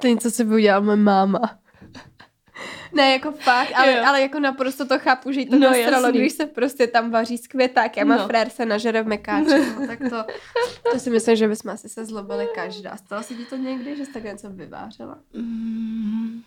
To 0.00 0.06
něco, 0.06 0.30
co 0.30 0.44
by 0.44 0.54
udělala 0.54 0.84
moje 0.84 0.96
máma. 0.96 1.60
Ne, 2.92 3.12
jako 3.12 3.32
fakt, 3.32 3.72
ale, 3.74 4.00
ale 4.00 4.20
jako 4.20 4.40
naprosto 4.40 4.86
to 4.86 4.98
chápu, 4.98 5.32
že 5.32 5.44
to 5.44 5.58
no, 5.58 5.70
nastralo, 5.70 6.12
když 6.12 6.32
se 6.32 6.46
prostě 6.46 6.86
tam 6.86 7.10
vaří 7.10 7.38
s 7.38 7.46
květákem 7.46 8.08
no. 8.08 8.20
a 8.20 8.26
frér 8.26 8.50
se 8.50 8.66
nažere 8.66 9.02
v 9.02 9.06
mekáči. 9.06 9.58
No, 9.80 9.86
tak 9.86 9.98
to, 9.98 10.24
to 10.92 10.98
si 10.98 11.10
myslím, 11.10 11.36
že 11.36 11.48
bychom 11.48 11.70
asi 11.70 11.88
se 11.88 12.04
zlobili 12.04 12.48
každá. 12.54 12.96
Stalo 12.96 13.22
se 13.22 13.34
ti 13.34 13.44
to 13.44 13.56
někdy, 13.56 13.96
že 13.96 14.06
jsi 14.06 14.12
tak 14.12 14.24
něco 14.24 14.50
vyvářela? 14.50 15.18
Mm. 15.32 16.42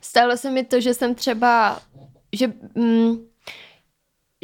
Stalo 0.00 0.36
se 0.36 0.50
mi 0.50 0.64
to, 0.64 0.80
že 0.80 0.94
jsem 0.94 1.14
třeba, 1.14 1.80
že 2.32 2.52
mm, 2.74 3.16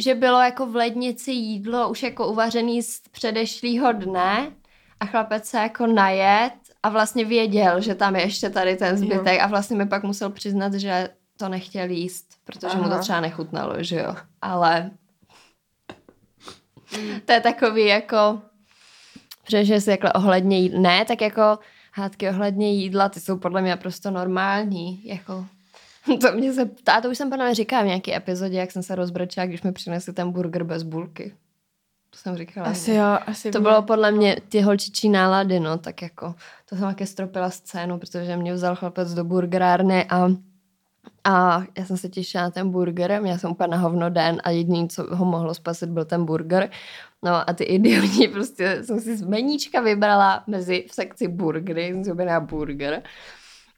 že 0.02 0.14
bylo 0.14 0.40
jako 0.40 0.66
v 0.66 0.76
lednici 0.76 1.32
jídlo 1.32 1.90
už 1.90 2.02
jako 2.02 2.28
uvařený 2.28 2.82
z 2.82 3.00
předešlého 3.10 3.92
dne 3.92 4.52
a 5.00 5.06
chlapec 5.06 5.46
se 5.46 5.58
jako 5.58 5.86
najet 5.86 6.52
a 6.82 6.88
vlastně 6.88 7.24
věděl, 7.24 7.80
že 7.80 7.94
tam 7.94 8.16
je 8.16 8.22
ještě 8.22 8.50
tady 8.50 8.76
ten 8.76 8.96
zbytek 8.96 9.38
jo. 9.38 9.40
a 9.42 9.46
vlastně 9.46 9.76
mi 9.76 9.86
pak 9.86 10.02
musel 10.02 10.30
přiznat, 10.30 10.74
že 10.74 11.08
to 11.36 11.48
nechtěl 11.48 11.90
jíst, 11.90 12.26
protože 12.44 12.66
Aha. 12.66 12.82
mu 12.82 12.88
to 12.88 12.98
třeba 12.98 13.20
nechutnalo, 13.20 13.74
že 13.82 13.96
jo. 13.96 14.14
Ale 14.42 14.90
to 17.24 17.32
je 17.32 17.40
takový 17.40 17.86
jako, 17.86 18.42
protože 19.44 19.80
si 19.80 19.90
jako 19.90 20.08
ohledně 20.14 20.58
jídla, 20.58 20.80
ne, 20.80 21.04
tak 21.04 21.20
jako 21.20 21.58
hádky 21.92 22.28
ohledně 22.28 22.72
jídla, 22.72 23.08
ty 23.08 23.20
jsou 23.20 23.38
podle 23.38 23.62
mě 23.62 23.76
prostě 23.76 24.10
normální, 24.10 25.06
jako 25.06 25.46
To 26.20 26.32
mě 26.32 26.52
se 26.52 26.64
ptá, 26.64 27.00
to 27.00 27.10
už 27.10 27.18
jsem 27.18 27.30
pana 27.30 27.52
říkala 27.52 27.82
v 27.82 27.86
nějaké 27.86 28.16
epizodě, 28.16 28.56
jak 28.58 28.70
jsem 28.70 28.82
se 28.82 28.94
rozbrčela, 28.94 29.46
když 29.46 29.62
mi 29.62 29.72
přinesli 29.72 30.12
ten 30.12 30.32
burger 30.32 30.64
bez 30.64 30.82
bulky. 30.82 31.34
To 32.10 32.18
jsem 32.18 32.36
říkala. 32.36 32.66
Asi 32.68 32.94
jo, 32.94 33.18
asi 33.26 33.50
To 33.50 33.60
mě. 33.60 33.68
bylo 33.68 33.82
podle 33.82 34.12
mě 34.12 34.36
ty 34.48 34.60
holčičí 34.60 35.08
nálady, 35.08 35.60
no, 35.60 35.78
tak 35.78 36.02
jako, 36.02 36.34
to 36.68 36.76
jsem 36.76 36.84
také 36.84 37.06
stropila 37.06 37.50
scénu, 37.50 37.98
protože 37.98 38.36
mě 38.36 38.52
vzal 38.54 38.76
chlapec 38.76 39.14
do 39.14 39.24
burgerárny 39.24 40.04
a 40.04 40.28
a 41.24 41.62
já 41.78 41.84
jsem 41.84 41.96
se 41.96 42.08
těšila 42.08 42.42
na 42.44 42.50
ten 42.50 42.70
burger, 42.70 43.22
měla 43.22 43.38
jsem 43.38 43.50
úplně 43.50 43.68
na 43.68 43.76
hovno 43.76 44.10
den 44.10 44.40
a 44.44 44.50
jediný, 44.50 44.88
co 44.88 45.16
ho 45.16 45.24
mohlo 45.24 45.54
spasit, 45.54 45.88
byl 45.88 46.04
ten 46.04 46.24
burger. 46.24 46.70
No 47.22 47.50
a 47.50 47.52
ty 47.52 47.64
idioti, 47.64 48.28
prostě 48.28 48.82
jsem 48.84 49.00
si 49.00 49.16
z 49.16 49.22
meníčka 49.22 49.80
vybrala 49.80 50.44
mezi 50.46 50.86
v 50.90 50.94
sekci 50.94 51.28
burgery, 51.28 51.92
jsem 51.92 52.04
si 52.04 52.12
burger. 52.40 53.02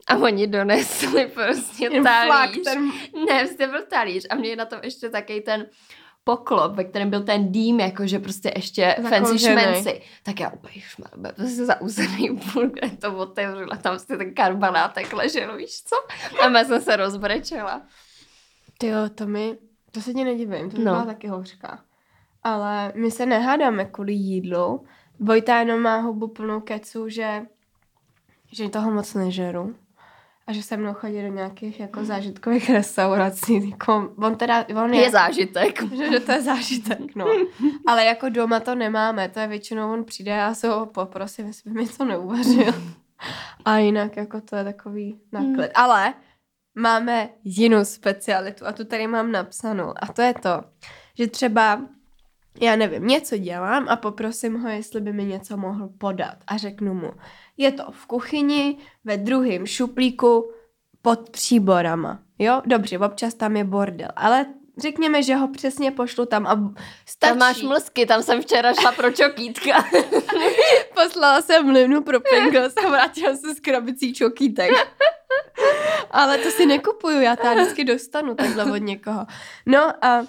A 0.06 0.16
oni 0.16 0.46
donesli 0.46 1.26
prostě 1.26 1.84
Jen 1.84 2.04
talíř. 2.04 2.64
ten... 2.64 2.92
Ne, 3.28 3.38
prostě 3.38 3.66
byl 3.66 3.82
talíř 3.82 4.26
a 4.30 4.34
měli 4.34 4.56
na 4.56 4.64
tom 4.64 4.78
ještě 4.82 5.10
taky 5.10 5.40
ten 5.40 5.66
poklop, 6.24 6.72
ve 6.72 6.84
kterém 6.84 7.10
byl 7.10 7.22
ten 7.22 7.52
dým, 7.52 7.80
jakože 7.80 8.18
prostě 8.18 8.52
ještě 8.56 8.96
fancy 9.10 9.38
šmenci. 9.38 10.02
Tak 10.22 10.40
já 10.40 10.50
úplně, 10.50 10.80
šmarbe, 10.80 11.32
prostě 11.32 11.64
zauzený 11.64 12.30
burger 12.54 12.96
to 12.96 13.16
otevřela, 13.16 13.76
tam 13.76 13.92
prostě 13.92 14.16
ten 14.16 14.34
karbanátek 14.34 15.12
ležel, 15.12 15.56
víš 15.56 15.82
co? 15.82 15.96
A 16.42 16.50
já 16.50 16.64
jsem 16.64 16.80
se 16.80 16.96
rozbrečela. 16.96 17.82
Ty 18.78 18.86
jo, 18.86 19.08
to 19.14 19.26
mi, 19.26 19.58
to 19.90 20.00
se 20.00 20.14
ti 20.14 20.24
nedivím, 20.24 20.70
to 20.70 20.78
no. 20.78 20.84
byla 20.84 21.04
taky 21.04 21.28
hořká. 21.28 21.84
Ale 22.42 22.92
my 22.94 23.10
se 23.10 23.26
nehádáme 23.26 23.84
kvůli 23.84 24.12
jídlu. 24.12 24.86
Vojta 25.20 25.58
jenom 25.58 25.80
má 25.80 25.96
hubu 25.96 26.28
plnou 26.28 26.60
kecu, 26.60 27.08
že, 27.08 27.42
že 28.52 28.68
toho 28.68 28.90
moc 28.90 29.14
nežeru 29.14 29.74
a 30.46 30.52
že 30.52 30.62
se 30.62 30.76
mnou 30.76 30.94
chodí 30.94 31.22
do 31.22 31.28
nějakých 31.28 31.80
jako 31.80 32.04
zážitkových 32.04 32.70
restaurací. 32.70 33.70
Jako, 33.70 34.12
on 34.16 34.36
teda, 34.36 34.66
on 34.82 34.94
je, 34.94 35.00
je 35.00 35.10
zážitek. 35.10 35.82
Že, 35.96 36.10
že 36.10 36.20
to 36.20 36.32
je 36.32 36.42
zážitek, 36.42 37.14
no. 37.14 37.26
Ale 37.86 38.04
jako 38.04 38.28
doma 38.28 38.60
to 38.60 38.74
nemáme, 38.74 39.28
to 39.28 39.40
je 39.40 39.46
většinou 39.46 39.92
on 39.92 40.04
přijde 40.04 40.42
a 40.42 40.54
se 40.54 40.68
ho 40.68 40.86
poprosím, 40.86 41.46
jestli 41.46 41.70
by 41.70 41.80
mi 41.80 41.88
to 41.88 42.04
neuvařil. 42.04 42.74
A 43.64 43.78
jinak 43.78 44.16
jako 44.16 44.40
to 44.40 44.56
je 44.56 44.64
takový 44.64 45.20
naklid. 45.32 45.54
Hmm. 45.76 45.84
Ale 45.84 46.14
máme 46.74 47.28
jinou 47.44 47.84
specialitu 47.84 48.66
a 48.66 48.72
tu 48.72 48.84
tady 48.84 49.06
mám 49.06 49.32
napsanou 49.32 49.94
a 50.02 50.12
to 50.12 50.22
je 50.22 50.34
to, 50.34 50.64
že 51.18 51.26
třeba 51.26 51.80
já 52.60 52.76
nevím, 52.76 53.06
něco 53.06 53.38
dělám 53.38 53.88
a 53.88 53.96
poprosím 53.96 54.60
ho, 54.60 54.68
jestli 54.68 55.00
by 55.00 55.12
mi 55.12 55.24
něco 55.24 55.56
mohl 55.56 55.88
podat 55.98 56.36
a 56.46 56.56
řeknu 56.56 56.94
mu, 56.94 57.10
je 57.56 57.72
to 57.72 57.84
v 57.90 58.06
kuchyni, 58.06 58.78
ve 59.04 59.16
druhém 59.16 59.66
šuplíku, 59.66 60.50
pod 61.02 61.30
příborama. 61.30 62.22
Jo, 62.38 62.62
dobře, 62.66 62.98
občas 62.98 63.34
tam 63.34 63.56
je 63.56 63.64
bordel, 63.64 64.08
ale 64.16 64.46
řekněme, 64.78 65.22
že 65.22 65.34
ho 65.34 65.48
přesně 65.48 65.90
pošlu 65.90 66.26
tam 66.26 66.46
a 66.46 66.74
stačí. 67.06 67.30
Tam 67.30 67.38
máš 67.38 67.62
mlsky, 67.62 68.06
tam 68.06 68.22
jsem 68.22 68.42
včera 68.42 68.74
šla 68.74 68.92
pro 68.92 69.10
čokýtka. 69.10 69.84
Poslala 70.94 71.42
jsem 71.42 71.66
mlinu 71.66 72.02
pro 72.02 72.20
Pringles 72.20 72.74
a 72.76 72.88
vrátila 72.88 73.36
se 73.36 73.54
s 73.54 73.60
krabicí 73.60 74.14
čokýtek. 74.14 74.70
Ale 76.10 76.38
to 76.38 76.50
si 76.50 76.66
nekupuju, 76.66 77.20
já 77.20 77.36
to 77.36 77.54
vždycky 77.54 77.84
dostanu 77.84 78.34
takhle 78.34 78.72
od 78.72 78.76
někoho. 78.76 79.26
No 79.66 80.04
a 80.04 80.26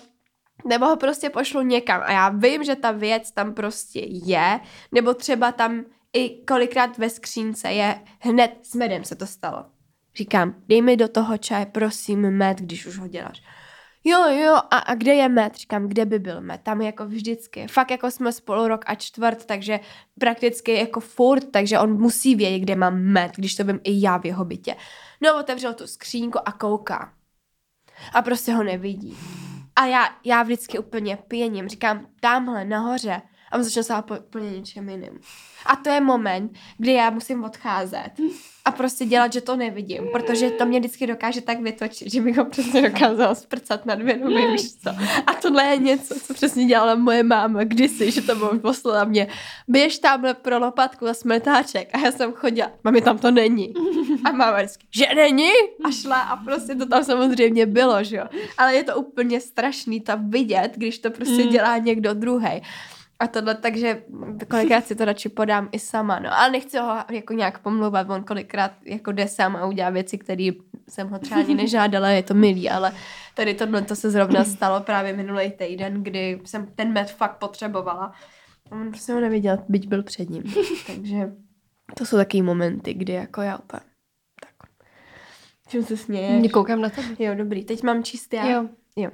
nebo 0.66 0.86
ho 0.86 0.98
prostě 0.98 1.30
pošlu 1.30 1.62
někam 1.62 2.02
a 2.06 2.12
já 2.12 2.30
vím, 2.30 2.64
že 2.64 2.76
ta 2.76 2.92
věc 2.92 3.32
tam 3.32 3.54
prostě 3.54 4.02
je, 4.06 4.60
nebo 4.92 5.14
třeba 5.14 5.52
tam 5.52 5.86
i 6.16 6.46
kolikrát 6.46 6.98
ve 6.98 7.10
skřínce 7.10 7.72
je 7.72 8.02
hned 8.20 8.52
s 8.62 8.76
medem 8.76 9.04
se 9.04 9.16
to 9.16 9.28
stalo. 9.28 9.66
Říkám, 10.16 10.56
dej 10.68 10.82
mi 10.82 10.98
do 10.98 11.08
toho 11.08 11.38
čaje, 11.38 11.66
prosím, 11.66 12.32
med, 12.32 12.58
když 12.58 12.86
už 12.86 12.98
ho 12.98 13.08
děláš. 13.08 13.42
Jo, 14.04 14.30
jo, 14.30 14.56
a, 14.56 14.78
a 14.78 14.96
kde 14.96 15.14
je 15.14 15.30
med? 15.30 15.56
Říkám, 15.56 15.88
kde 15.88 16.06
by 16.06 16.20
byl 16.20 16.42
med? 16.42 16.62
Tam 16.62 16.82
jako 16.82 17.06
vždycky. 17.06 17.68
Fakt 17.68 17.92
jako 17.92 18.12
jsme 18.12 18.32
spolu 18.32 18.68
rok 18.68 18.82
a 18.88 18.96
čtvrt, 18.96 19.46
takže 19.46 19.80
prakticky 20.20 20.74
jako 20.74 21.00
furt, 21.00 21.52
takže 21.52 21.80
on 21.80 22.02
musí 22.02 22.36
vědět, 22.36 22.60
kde 22.60 22.76
mám 22.76 23.02
med, 23.02 23.32
když 23.36 23.56
to 23.56 23.64
vím 23.64 23.80
i 23.84 24.02
já 24.02 24.18
v 24.18 24.26
jeho 24.26 24.46
bytě. 24.46 24.76
No, 25.22 25.40
otevřel 25.40 25.74
tu 25.74 25.88
skřínku 25.88 26.40
a 26.46 26.52
kouká. 26.52 27.14
A 28.14 28.22
prostě 28.22 28.54
ho 28.54 28.64
nevidí. 28.64 29.18
A 29.76 29.86
já, 29.86 30.10
já 30.24 30.44
vždycky 30.44 30.80
úplně 30.80 31.18
pěním, 31.28 31.68
říkám, 31.68 32.08
tamhle 32.20 32.66
nahoře. 32.66 33.22
A 33.52 33.58
on 33.58 33.64
začne 33.64 33.84
se 33.84 33.94
úplně 34.28 34.52
něčem 34.52 34.90
jiným. 34.90 35.20
A 35.66 35.76
to 35.76 35.90
je 35.90 36.02
moment, 36.02 36.52
kdy 36.78 36.94
já 36.94 37.10
musím 37.10 37.44
odcházet 37.44 38.12
a 38.66 38.72
prostě 38.72 39.06
dělat, 39.06 39.34
že 39.34 39.42
to 39.42 39.56
nevidím, 39.56 40.08
protože 40.12 40.50
to 40.50 40.66
mě 40.66 40.80
vždycky 40.80 41.08
dokáže 41.08 41.42
tak 41.42 41.60
vytočit, 41.62 42.12
že 42.12 42.22
bych 42.22 42.38
ho 42.38 42.46
přesně 42.46 42.82
dokázala 42.82 43.36
sprcat 43.36 43.86
na 43.86 43.96
dvě 43.96 44.18
nohy, 44.18 44.52
víš 44.52 44.76
co. 44.76 44.90
A 45.28 45.34
tohle 45.42 45.64
je 45.64 45.78
něco, 45.78 46.16
co 46.20 46.34
přesně 46.34 46.66
dělala 46.66 46.96
moje 46.96 47.24
máma 47.24 47.64
kdysi, 47.64 48.12
že 48.12 48.22
to 48.22 48.36
bylo 48.36 48.60
poslala 48.60 49.04
mě, 49.04 49.28
běž 49.68 50.00
tamhle 50.00 50.34
pro 50.34 50.60
lopatku 50.60 51.08
a 51.08 51.14
smetáček 51.14 51.90
a 51.94 52.00
já 52.00 52.12
jsem 52.12 52.34
chodila, 52.34 52.72
mami 52.84 53.02
tam 53.02 53.18
to 53.18 53.32
není. 53.32 53.74
A 54.24 54.32
máma 54.32 54.58
vždycky, 54.58 54.86
že 54.92 55.06
není? 55.16 55.50
A 55.84 55.92
šla 55.92 56.22
a 56.22 56.36
prostě 56.38 56.76
to 56.76 56.86
tam 56.86 57.04
samozřejmě 57.04 57.66
bylo, 57.66 58.04
že 58.04 58.18
jo. 58.18 58.26
Ale 58.58 58.76
je 58.76 58.84
to 58.84 58.96
úplně 58.96 59.42
strašný 59.42 60.02
tam 60.02 60.30
vidět, 60.30 60.72
když 60.76 61.00
to 61.00 61.12
prostě 61.12 61.44
mm. 61.44 61.50
dělá 61.50 61.78
někdo 61.78 62.14
druhý. 62.14 62.62
A 63.20 63.28
tohle, 63.28 63.56
takže 63.56 64.04
kolikrát 64.50 64.88
si 64.88 64.96
to 64.96 65.06
radši 65.06 65.30
podám 65.30 65.70
i 65.72 65.80
sama, 65.80 66.20
no. 66.20 66.34
Ale 66.34 66.52
nechci 66.52 66.78
ho 66.78 66.98
jako 67.12 67.34
nějak 67.34 67.60
pomluvat, 67.60 68.10
on 68.10 68.24
kolikrát 68.24 68.72
jako 68.86 69.12
jde 69.12 69.28
sám 69.28 69.56
a 69.56 69.66
udělá 69.66 69.90
věci, 69.90 70.18
které 70.18 70.50
jsem 70.90 71.10
ho 71.10 71.20
třeba 71.20 71.40
ani 71.40 71.56
nežádala, 71.64 72.10
je 72.10 72.24
to 72.24 72.34
milý, 72.34 72.70
ale 72.70 72.94
tady 73.36 73.54
tohle 73.54 73.82
to 73.82 73.96
se 73.96 74.12
zrovna 74.12 74.44
stalo 74.44 74.82
právě 74.82 75.14
minulý 75.14 75.52
týden, 75.52 76.04
kdy 76.04 76.42
jsem 76.46 76.68
ten 76.76 76.94
med 76.94 77.12
fakt 77.12 77.38
potřebovala. 77.38 78.14
A 78.72 78.76
on 78.76 78.90
prostě 78.90 79.14
ho 79.14 79.20
neviděl, 79.20 79.58
byť 79.70 79.88
byl 79.88 80.04
před 80.04 80.30
ním. 80.30 80.44
takže 80.88 81.32
to 81.98 82.06
jsou 82.06 82.18
takový 82.18 82.42
momenty, 82.42 82.94
kdy 82.94 83.14
jako 83.14 83.42
já 83.42 83.58
úplně 83.58 83.82
tak. 84.40 84.70
Čím 85.68 85.84
se 85.84 85.98
směješ? 85.98 86.40
Mě 86.40 86.50
koukám 86.50 86.82
na 86.82 86.90
tebe. 86.90 87.08
Jo, 87.20 87.36
dobrý. 87.36 87.66
Teď 87.66 87.84
mám 87.84 88.04
čistý 88.04 88.36
já. 88.36 88.50
Jo. 88.50 88.70
jo. 88.96 89.12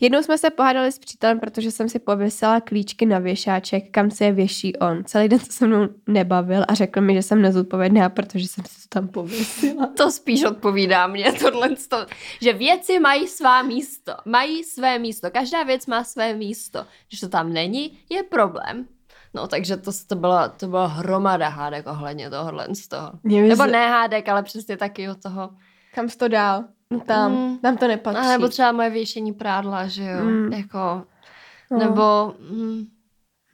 Jednou 0.00 0.22
jsme 0.22 0.38
se 0.38 0.50
pohádali 0.50 0.92
s 0.92 0.98
přítelem, 0.98 1.40
protože 1.40 1.70
jsem 1.70 1.88
si 1.88 1.98
pověsila 1.98 2.60
klíčky 2.60 3.06
na 3.06 3.18
věšáček, 3.18 3.90
kam 3.90 4.10
se 4.10 4.24
je 4.24 4.32
věší 4.32 4.76
on. 4.76 5.04
Celý 5.04 5.28
den 5.28 5.38
se 5.38 5.52
se 5.52 5.66
mnou 5.66 5.88
nebavil 6.06 6.64
a 6.68 6.74
řekl 6.74 7.00
mi, 7.00 7.14
že 7.14 7.22
jsem 7.22 7.42
nezodpovědná, 7.42 8.08
protože 8.08 8.48
jsem 8.48 8.64
si 8.64 8.88
to 8.88 8.88
tam 8.88 9.08
pověsila. 9.08 9.86
To 9.96 10.10
spíš 10.10 10.44
odpovídá 10.44 11.06
mě 11.06 11.32
tohle, 11.32 11.68
že 12.42 12.52
věci 12.52 13.00
mají 13.00 13.28
svá 13.28 13.62
místo. 13.62 14.12
Mají 14.24 14.64
své 14.64 14.98
místo. 14.98 15.30
Každá 15.30 15.62
věc 15.62 15.86
má 15.86 16.04
své 16.04 16.34
místo. 16.34 16.86
Když 17.08 17.20
to 17.20 17.28
tam 17.28 17.52
není, 17.52 17.98
je 18.10 18.22
problém. 18.22 18.86
No, 19.34 19.48
takže 19.48 19.76
to, 19.76 19.90
to, 20.06 20.14
byla, 20.14 20.48
to 20.48 20.66
byla 20.66 20.86
hromada 20.86 21.48
hádek 21.48 21.86
ohledně 21.86 22.30
tohohle 22.30 22.66
z 22.74 22.88
toho. 22.88 23.12
Nebo 23.24 23.66
ne 23.66 23.88
hádek, 23.88 24.28
ale 24.28 24.42
přesně 24.42 24.76
taky 24.76 25.08
od 25.08 25.22
toho. 25.22 25.50
Kam 25.94 26.08
jsi 26.08 26.18
to 26.18 26.28
dál? 26.28 26.64
Tam, 27.06 27.32
mm. 27.32 27.58
tam 27.58 27.76
to 27.76 27.88
nepatří. 27.88 28.20
A 28.20 28.28
nebo 28.28 28.48
třeba 28.48 28.72
moje 28.72 28.90
věšení 28.90 29.32
prádla, 29.32 29.86
že 29.86 30.04
jo, 30.04 30.24
mm. 30.24 30.52
jako, 30.52 31.04
no. 31.70 31.78
nebo 31.78 32.34
mm, 32.50 32.86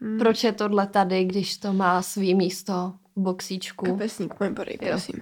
mm. 0.00 0.18
proč 0.18 0.44
je 0.44 0.52
tohle 0.52 0.86
tady, 0.86 1.24
když 1.24 1.56
to 1.56 1.72
má 1.72 2.02
svý 2.02 2.34
místo 2.34 2.92
v 3.16 3.20
boxíčku. 3.20 3.86
Kapesník, 3.86 4.40
můj 4.40 4.50
podej, 4.50 4.78
prosím. 4.78 5.20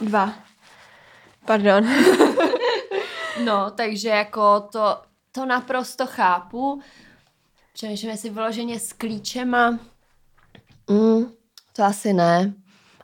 Dva. 0.00 0.34
Pardon. 1.46 1.88
no, 3.44 3.70
takže 3.70 4.08
jako 4.08 4.60
to, 4.60 5.02
to 5.32 5.46
naprosto 5.46 6.06
chápu. 6.06 6.80
Přemýšlím, 7.72 8.10
jestli 8.10 8.30
vyloženě 8.30 8.80
s 8.80 8.92
klíčema. 8.92 9.70
Mm, 10.90 11.32
to 11.72 11.82
asi 11.82 12.12
ne. 12.12 12.54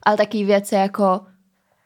Ale 0.03 0.17
taky 0.17 0.45
věci 0.45 0.75
jako 0.75 1.25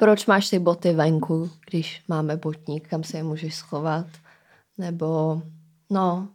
proč 0.01 0.25
máš 0.25 0.49
ty 0.49 0.59
boty 0.59 0.93
venku, 0.93 1.49
když 1.69 2.01
máme 2.07 2.37
botník, 2.37 2.89
kam 2.89 3.03
se 3.03 3.17
je 3.17 3.23
můžeš 3.23 3.55
schovat? 3.55 4.05
Nebo, 4.77 5.41
no, 5.89 6.27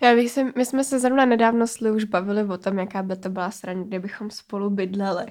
já 0.00 0.14
bych 0.14 0.30
si, 0.30 0.44
my 0.56 0.64
jsme 0.64 0.84
se 0.84 0.98
zrovna 0.98 1.24
nedávno 1.24 1.66
s 1.66 1.82
už 1.82 2.04
bavili 2.04 2.44
o 2.44 2.58
tom, 2.58 2.78
jaká 2.78 3.02
by 3.02 3.16
to 3.16 3.28
byla 3.28 3.50
strana, 3.50 3.82
kdybychom 3.82 4.30
spolu 4.30 4.70
bydleli. 4.70 5.24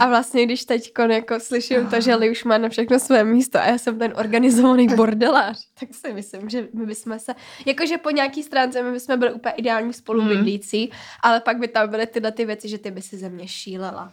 A 0.00 0.08
vlastně, 0.08 0.44
když 0.44 0.64
teď 0.64 0.92
jako 1.10 1.40
slyším 1.40 1.86
to, 1.86 2.00
že 2.00 2.14
Li 2.14 2.30
už 2.30 2.44
má 2.44 2.58
na 2.58 2.68
všechno 2.68 2.98
své 2.98 3.24
místo 3.24 3.58
a 3.58 3.66
já 3.66 3.78
jsem 3.78 3.98
ten 3.98 4.12
organizovaný 4.16 4.86
bordelář, 4.86 5.66
tak 5.80 5.88
si 5.94 6.12
myslím, 6.12 6.48
že 6.48 6.68
my 6.74 6.86
bychom 6.86 7.18
se, 7.18 7.34
jakože 7.66 7.98
po 7.98 8.10
nějaký 8.10 8.42
stránce 8.42 8.82
my 8.82 8.92
bychom 8.92 9.18
byli 9.18 9.32
úplně 9.32 9.54
ideální 9.54 9.92
spolubydlící, 9.92 10.80
hmm. 10.80 11.00
ale 11.22 11.40
pak 11.40 11.58
by 11.58 11.68
tam 11.68 11.88
byly 11.88 12.06
tyhle 12.06 12.32
ty 12.32 12.44
věci, 12.44 12.68
že 12.68 12.78
ty 12.78 12.90
by 12.90 13.02
si 13.02 13.16
ze 13.16 13.28
mě 13.28 13.48
šílela. 13.48 14.12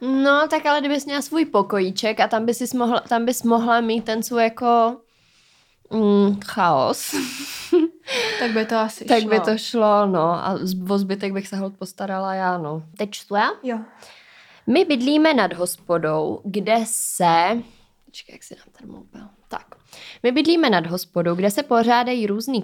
No, 0.00 0.48
tak 0.50 0.66
ale 0.66 0.80
kdybys 0.80 1.06
měla 1.06 1.22
svůj 1.22 1.44
pokojíček 1.44 2.20
a 2.20 2.28
tam 2.28 2.46
bys 2.46 2.72
mohla, 2.72 3.00
tam 3.00 3.24
bys 3.24 3.42
mohla 3.42 3.80
mít 3.80 4.04
ten 4.04 4.22
svůj 4.22 4.42
jako 4.42 4.96
mm, 5.90 6.40
chaos. 6.44 7.14
tak 8.38 8.50
by 8.50 8.66
to 8.66 8.76
asi 8.76 9.04
tak 9.04 9.20
šlo. 9.20 9.30
by 9.30 9.40
to 9.40 9.58
šlo, 9.58 10.06
no. 10.06 10.20
A 10.20 10.58
o 10.90 10.98
zbytek 10.98 11.32
bych 11.32 11.48
se 11.48 11.56
hod 11.56 11.76
postarala 11.78 12.34
já, 12.34 12.58
no. 12.58 12.82
Teď 12.96 13.10
čtu 13.10 13.34
já? 13.34 13.50
Jo. 13.62 13.78
My 14.66 14.84
bydlíme 14.84 15.34
nad 15.34 15.52
hospodou, 15.52 16.40
kde 16.44 16.76
se... 16.84 17.62
Počkej, 18.04 18.32
jak 18.32 18.42
si 18.42 18.54
dám 18.54 18.66
ten 18.78 18.90
mobil. 18.90 19.28
Tak. 19.48 19.66
My 20.22 20.32
bydlíme 20.32 20.70
nad 20.70 20.86
hospodou, 20.86 21.34
kde 21.34 21.50
se 21.50 21.62
pořádají 21.62 22.26
různý 22.26 22.62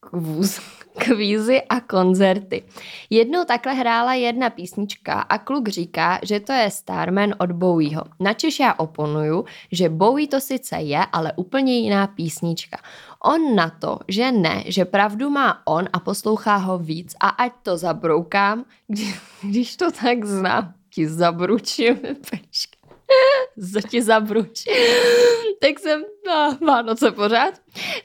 kvůz, 0.00 0.60
kvízy 0.98 1.62
a 1.62 1.80
koncerty. 1.80 2.62
Jednou 3.10 3.44
takhle 3.44 3.74
hrála 3.74 4.14
jedna 4.14 4.50
písnička 4.50 5.20
a 5.20 5.38
kluk 5.38 5.68
říká, 5.68 6.18
že 6.22 6.40
to 6.40 6.52
je 6.52 6.70
Starman 6.70 7.34
od 7.38 7.52
Bowieho. 7.52 8.04
Načež 8.20 8.60
já 8.60 8.74
oponuju, 8.74 9.44
že 9.72 9.88
Bowie 9.88 10.28
to 10.28 10.40
sice 10.40 10.76
je, 10.76 11.00
ale 11.12 11.32
úplně 11.36 11.78
jiná 11.78 12.06
písnička. 12.06 12.78
On 13.24 13.54
na 13.54 13.70
to, 13.70 13.98
že 14.08 14.32
ne, 14.32 14.64
že 14.66 14.84
pravdu 14.84 15.30
má 15.30 15.62
on 15.66 15.88
a 15.92 16.00
poslouchá 16.00 16.56
ho 16.56 16.78
víc 16.78 17.14
a 17.20 17.28
ať 17.28 17.52
to 17.62 17.76
zabroukám, 17.76 18.64
když 19.42 19.76
to 19.76 19.90
tak 19.90 20.24
znám, 20.24 20.74
ti 20.90 21.08
zabručím, 21.08 21.96
pečky. 22.30 22.79
za 23.56 23.80
ti 23.80 24.02
zabruč. 24.02 24.64
tak 25.60 25.78
jsem, 25.78 26.04
no, 26.26 26.58
Vánoce 26.66 27.10
pořád, 27.10 27.54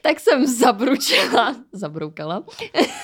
tak 0.02 0.20
jsem 0.20 0.46
zabručila, 0.46 1.56
zabroukala. 1.72 2.44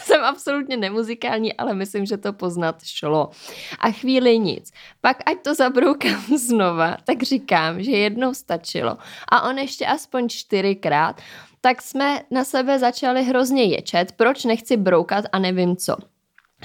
jsem 0.03 0.25
absolutně 0.25 0.77
nemuzikální, 0.77 1.57
ale 1.57 1.75
myslím, 1.75 2.07
že 2.07 2.17
to 2.17 2.33
poznat 2.33 2.77
šlo. 2.85 3.31
A 3.79 3.91
chvíli 3.91 4.38
nic. 4.38 4.71
Pak 5.01 5.17
ať 5.27 5.43
to 5.43 5.55
zabroukám 5.55 6.25
znova, 6.38 6.97
tak 7.05 7.23
říkám, 7.23 7.83
že 7.83 7.91
jednou 7.91 8.35
stačilo. 8.35 8.99
A 9.29 9.49
on 9.49 9.59
ještě 9.59 9.87
aspoň 9.87 10.29
čtyřikrát, 10.29 11.21
tak 11.61 11.83
jsme 11.83 12.21
na 12.31 12.45
sebe 12.45 12.79
začali 12.79 13.25
hrozně 13.25 13.65
ječet, 13.65 14.12
proč 14.12 14.45
nechci 14.45 14.77
broukat 14.77 15.25
a 15.33 15.38
nevím 15.38 15.77
co. 15.77 15.97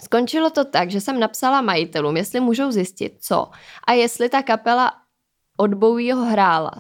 Skončilo 0.04 0.50
to 0.50 0.65
tak, 0.65 0.91
že 0.91 1.02
jsem 1.02 1.19
napsala 1.19 1.62
majitelům, 1.62 2.17
jestli 2.17 2.39
můžou 2.39 2.71
zjistit, 2.71 3.13
co 3.19 3.50
a 3.88 3.93
jestli 3.93 4.30
ta 4.30 4.43
kapela 4.43 4.91
od 5.58 5.74
Bowieho 5.74 6.26
hrála. 6.26 6.72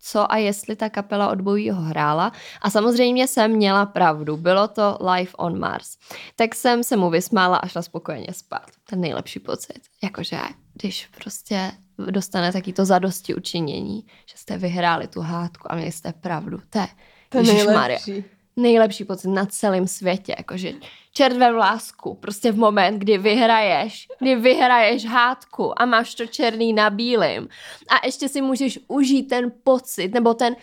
Co 0.00 0.32
a 0.32 0.36
jestli 0.36 0.76
ta 0.76 0.88
kapela 0.88 1.30
od 1.30 1.40
Bowieho 1.40 1.82
hrála. 1.82 2.32
A 2.62 2.70
samozřejmě 2.70 3.28
jsem 3.28 3.50
měla 3.50 3.86
pravdu. 3.86 4.36
Bylo 4.36 4.68
to 4.68 4.98
Live 5.12 5.32
on 5.36 5.58
Mars. 5.58 5.96
Tak 6.36 6.54
jsem 6.54 6.84
se 6.84 6.96
mu 6.96 7.10
vysmála 7.10 7.56
a 7.56 7.66
šla 7.68 7.82
spokojeně 7.82 8.32
spát. 8.32 8.66
Ten 8.90 9.00
nejlepší 9.00 9.40
pocit. 9.40 9.80
Jakože 10.02 10.38
když 10.74 11.06
prostě 11.06 11.72
dostane 12.10 12.52
taky 12.52 12.72
to 12.72 12.84
zadosti 12.84 13.34
učinění, 13.34 14.06
že 14.26 14.36
jste 14.36 14.58
vyhráli 14.58 15.08
tu 15.08 15.20
hádku 15.20 15.72
a 15.72 15.74
měli 15.74 15.92
jste 15.92 16.12
pravdu. 16.12 16.58
To 16.70 16.78
je 16.78 16.88
to 17.28 17.42
nejlepší 17.42 18.24
nejlepší 18.58 19.04
pocit 19.04 19.28
na 19.28 19.46
celém 19.46 19.86
světě, 19.86 20.34
jakože 20.38 20.72
červé 21.12 21.50
lásku, 21.50 22.14
prostě 22.14 22.52
v 22.52 22.56
moment, 22.56 22.98
kdy 22.98 23.18
vyhraješ, 23.18 24.08
kdy 24.18 24.36
vyhraješ 24.36 25.04
hádku 25.04 25.82
a 25.82 25.86
máš 25.86 26.14
to 26.14 26.26
černý 26.26 26.72
na 26.72 26.90
bílým 26.90 27.48
a 27.88 28.06
ještě 28.06 28.28
si 28.28 28.40
můžeš 28.40 28.78
užít 28.88 29.28
ten 29.28 29.52
pocit, 29.64 30.14
nebo 30.14 30.34
ten, 30.34 30.56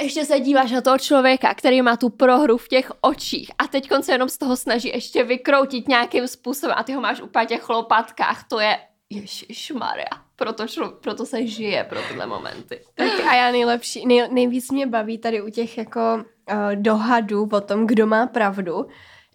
ještě 0.00 0.24
se 0.24 0.40
díváš 0.40 0.70
na 0.70 0.80
toho 0.80 0.98
člověka, 0.98 1.54
který 1.54 1.82
má 1.82 1.96
tu 1.96 2.08
prohru 2.08 2.56
v 2.56 2.68
těch 2.68 2.92
očích 3.00 3.50
a 3.58 3.66
teď 3.66 3.88
se 4.00 4.12
jenom 4.12 4.28
z 4.28 4.38
toho 4.38 4.56
snaží 4.56 4.88
ještě 4.88 5.24
vykroutit 5.24 5.88
nějakým 5.88 6.28
způsobem 6.28 6.76
a 6.78 6.82
ty 6.82 6.92
ho 6.92 7.00
máš 7.00 7.20
úplně 7.20 7.46
těch 7.46 7.60
chlopatkách, 7.60 8.48
to 8.48 8.60
je 8.60 8.78
Maria, 9.74 10.08
proto, 10.36 10.66
šlo, 10.66 10.90
proto 10.90 11.26
se 11.26 11.46
žije 11.46 11.84
pro 11.84 11.98
tyhle 12.08 12.26
momenty. 12.26 12.80
Tak 12.94 13.20
a 13.20 13.34
já 13.34 13.52
nejlepší, 13.52 14.06
nej, 14.06 14.28
nejvíc 14.30 14.70
mě 14.70 14.86
baví 14.86 15.18
tady 15.18 15.42
u 15.42 15.50
těch 15.50 15.78
jako 15.78 16.24
uh, 16.52 16.82
dohadů 16.82 17.48
o 17.52 17.60
tom, 17.60 17.86
kdo 17.86 18.06
má 18.06 18.26
pravdu, 18.26 18.86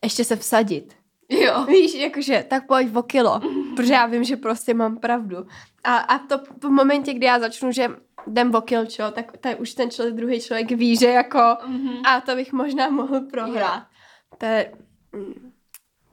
ještě 0.04 0.24
se 0.24 0.36
vsadit. 0.36 0.96
Jo. 1.30 1.66
Víš, 1.70 1.94
jakože, 1.94 2.46
tak 2.48 2.68
pojď 2.68 2.96
o 2.96 3.04
kilo, 3.04 3.42
protože 3.76 3.94
já 3.94 4.06
vím, 4.06 4.24
že 4.24 4.38
prostě 4.38 4.74
mám 4.74 4.98
pravdu. 4.98 5.38
A, 5.84 5.98
a 5.98 6.20
to 6.20 6.40
v 6.64 6.70
momentě, 6.70 7.14
kdy 7.14 7.26
já 7.26 7.40
začnu, 7.40 7.72
že 7.72 7.90
jdem 8.28 8.56
o 8.56 8.62
kilo, 8.62 8.86
čo, 8.86 9.12
tak, 9.12 9.38
tak 9.38 9.60
už 9.60 9.74
ten 9.74 9.92
člověk, 9.92 10.16
druhý 10.16 10.42
člověk 10.42 10.72
ví, 10.72 10.98
že 10.98 11.08
jako, 11.08 11.38
mm-hmm. 11.38 12.02
a 12.06 12.22
to 12.22 12.36
bych 12.36 12.54
možná 12.54 12.90
mohl 12.90 13.22
prohrát. 13.22 13.84
Jo. 13.84 14.38
To 14.38 14.46
je, 14.46 14.72
mm, 15.14 15.52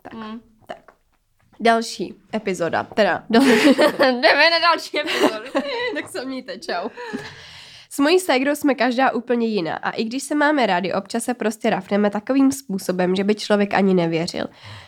tak. 0.02 0.14
Mm. 0.14 0.40
Další 1.60 2.14
epizoda, 2.34 2.84
teda. 2.84 3.24
Jdeme 3.98 4.50
na 4.50 4.58
další 4.58 5.00
epizodu. 5.00 5.50
tak 5.94 6.08
se 6.08 6.24
mějte, 6.24 6.58
čau. 6.58 6.88
S 7.94 7.98
mojí 7.98 8.20
ségrou 8.20 8.54
jsme 8.54 8.74
každá 8.74 9.10
úplně 9.10 9.46
jiná 9.46 9.76
a 9.76 9.90
i 9.90 10.04
když 10.04 10.22
se 10.22 10.34
máme 10.34 10.66
rádi, 10.66 10.92
občas 10.92 11.24
se 11.24 11.34
prostě 11.34 11.70
rafneme 11.70 12.10
takovým 12.10 12.52
způsobem, 12.52 13.16
že 13.16 13.24
by 13.24 13.34
člověk 13.34 13.74
ani 13.74 13.94
nevěřil. 13.94 14.46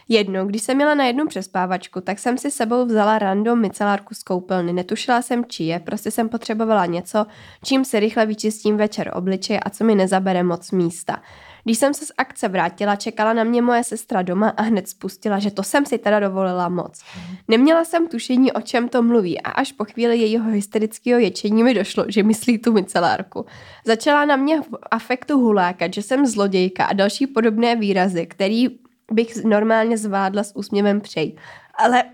Jednou, 0.08 0.46
když 0.46 0.62
jsem 0.62 0.76
měla 0.76 0.94
na 0.94 1.04
jednu 1.04 1.26
přespávačku, 1.26 2.00
tak 2.00 2.18
jsem 2.18 2.38
si 2.38 2.50
sebou 2.50 2.86
vzala 2.86 3.18
random 3.18 3.60
micelárku 3.60 4.14
z 4.14 4.22
koupelny. 4.22 4.72
Netušila 4.72 5.22
jsem, 5.22 5.44
či 5.44 5.64
je, 5.64 5.80
prostě 5.80 6.10
jsem 6.10 6.28
potřebovala 6.28 6.86
něco, 6.86 7.26
čím 7.64 7.84
si 7.84 8.00
rychle 8.00 8.26
vyčistím 8.26 8.76
večer 8.76 9.12
obličeje 9.14 9.60
a 9.60 9.70
co 9.70 9.84
mi 9.84 9.94
nezabere 9.94 10.42
moc 10.42 10.70
místa. 10.70 11.22
Když 11.66 11.78
jsem 11.78 11.94
se 11.94 12.06
z 12.06 12.12
akce 12.18 12.48
vrátila, 12.48 12.96
čekala 12.96 13.32
na 13.32 13.44
mě 13.44 13.62
moje 13.62 13.84
sestra 13.84 14.22
doma 14.22 14.48
a 14.48 14.62
hned 14.62 14.88
spustila, 14.88 15.38
že 15.38 15.50
to 15.50 15.62
jsem 15.62 15.86
si 15.86 15.98
teda 15.98 16.20
dovolila 16.20 16.68
moc. 16.68 17.02
Neměla 17.48 17.84
jsem 17.84 18.08
tušení, 18.08 18.52
o 18.52 18.60
čem 18.60 18.88
to 18.88 19.02
mluví 19.02 19.40
a 19.40 19.50
až 19.50 19.72
po 19.72 19.84
chvíli 19.84 20.18
jejího 20.18 20.50
hysterického 20.50 21.20
ječení 21.20 21.62
mi 21.62 21.74
došlo, 21.74 22.04
že 22.08 22.22
myslí 22.22 22.58
tu 22.58 22.72
micelárku. 22.72 23.46
Začala 23.84 24.24
na 24.24 24.36
mě 24.36 24.60
v 24.60 24.68
afektu 24.90 25.38
hulákat, 25.38 25.94
že 25.94 26.02
jsem 26.02 26.26
zlodějka 26.26 26.84
a 26.84 26.92
další 26.92 27.26
podobné 27.26 27.76
výrazy, 27.76 28.26
který 28.26 28.68
bych 29.12 29.44
normálně 29.44 29.98
zvládla 29.98 30.42
s 30.42 30.56
úsměvem 30.56 31.00
přejít. 31.00 31.36
Ale 31.78 32.04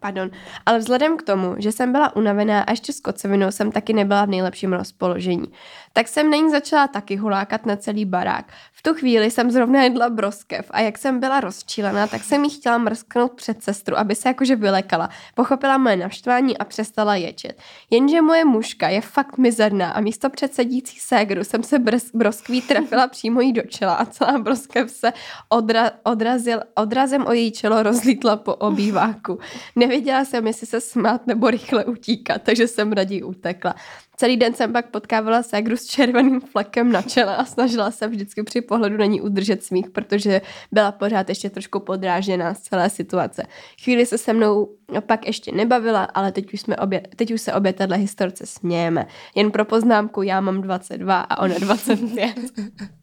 Pardon. 0.00 0.30
Ale 0.66 0.78
vzhledem 0.78 1.16
k 1.16 1.22
tomu, 1.22 1.54
že 1.58 1.72
jsem 1.72 1.92
byla 1.92 2.16
unavená 2.16 2.62
a 2.62 2.70
ještě 2.70 2.92
s 2.92 3.00
kocovinou 3.00 3.50
jsem 3.50 3.72
taky 3.72 3.92
nebyla 3.92 4.24
v 4.24 4.28
nejlepším 4.28 4.72
rozpoložení. 4.72 5.52
Tak 5.92 6.08
jsem 6.08 6.30
na 6.30 6.36
ní 6.36 6.50
začala 6.50 6.88
taky 6.88 7.16
hulákat 7.16 7.66
na 7.66 7.76
celý 7.76 8.04
barák. 8.04 8.52
V 8.80 8.82
tu 8.82 8.94
chvíli 8.94 9.30
jsem 9.30 9.50
zrovna 9.50 9.82
jedla 9.82 10.10
broskev 10.10 10.66
a 10.70 10.80
jak 10.80 10.98
jsem 10.98 11.20
byla 11.20 11.40
rozčílená, 11.40 12.06
tak 12.06 12.24
jsem 12.24 12.44
jí 12.44 12.50
chtěla 12.50 12.78
mrsknout 12.78 13.32
před 13.32 13.62
sestru, 13.62 13.98
aby 13.98 14.14
se 14.14 14.28
jakože 14.28 14.56
vylekala. 14.56 15.10
Pochopila 15.34 15.78
moje 15.78 15.96
naštvání 15.96 16.58
a 16.58 16.64
přestala 16.64 17.14
ječet. 17.14 17.58
Jenže 17.90 18.22
moje 18.22 18.44
mužka 18.44 18.88
je 18.88 19.00
fakt 19.00 19.38
mizerná 19.38 19.90
a 19.90 20.00
místo 20.00 20.30
předsedící 20.30 20.98
ségru 21.00 21.44
jsem 21.44 21.62
se 21.62 21.78
brs- 21.78 22.10
broskví 22.14 22.62
trefila 22.62 23.08
přímo 23.08 23.40
jí 23.40 23.52
do 23.52 23.62
čela 23.62 23.94
a 23.94 24.04
celá 24.04 24.38
broskev 24.38 24.90
se 24.90 25.12
odra- 25.52 25.92
odrazil, 26.02 26.60
odrazem 26.74 27.26
o 27.26 27.32
její 27.32 27.52
čelo 27.52 27.82
rozlítla 27.82 28.36
po 28.36 28.54
obýváku. 28.54 29.38
Nevěděla 29.76 30.24
jsem, 30.24 30.46
jestli 30.46 30.66
se 30.66 30.80
smát 30.80 31.26
nebo 31.26 31.50
rychle 31.50 31.84
utíkat, 31.84 32.42
takže 32.42 32.68
jsem 32.68 32.92
raději 32.92 33.22
utekla. 33.22 33.74
Celý 34.20 34.36
den 34.36 34.54
jsem 34.54 34.72
pak 34.72 34.90
potkávala 34.90 35.42
ségru 35.42 35.76
s 35.76 35.86
červeným 35.86 36.40
flekem 36.40 36.92
na 36.92 37.02
čele 37.02 37.36
a 37.36 37.44
snažila 37.44 37.90
se 37.90 38.08
vždycky 38.08 38.42
při 38.42 38.60
pohledu 38.60 38.96
na 38.96 39.04
ní 39.04 39.20
udržet 39.20 39.64
smích, 39.64 39.90
protože 39.90 40.40
byla 40.72 40.92
pořád 40.92 41.28
ještě 41.28 41.50
trošku 41.50 41.80
podrážděná 41.80 42.54
z 42.54 42.60
celé 42.60 42.90
situace. 42.90 43.42
Chvíli 43.82 44.06
se 44.06 44.18
se 44.18 44.32
mnou 44.32 44.68
pak 45.06 45.26
ještě 45.26 45.52
nebavila, 45.52 46.04
ale 46.04 46.32
teď 46.32 46.54
už, 46.54 46.60
jsme 46.60 46.76
obě, 46.76 47.00
teď 47.16 47.30
už 47.30 47.40
se 47.40 47.54
obě 47.54 47.72
téhle 47.72 47.96
historce 47.96 48.46
smějeme. 48.46 49.06
Jen 49.34 49.50
pro 49.50 49.64
poznámku, 49.64 50.22
já 50.22 50.40
mám 50.40 50.62
22 50.62 51.20
a 51.20 51.42
ona 51.42 51.54
25. 51.58 52.34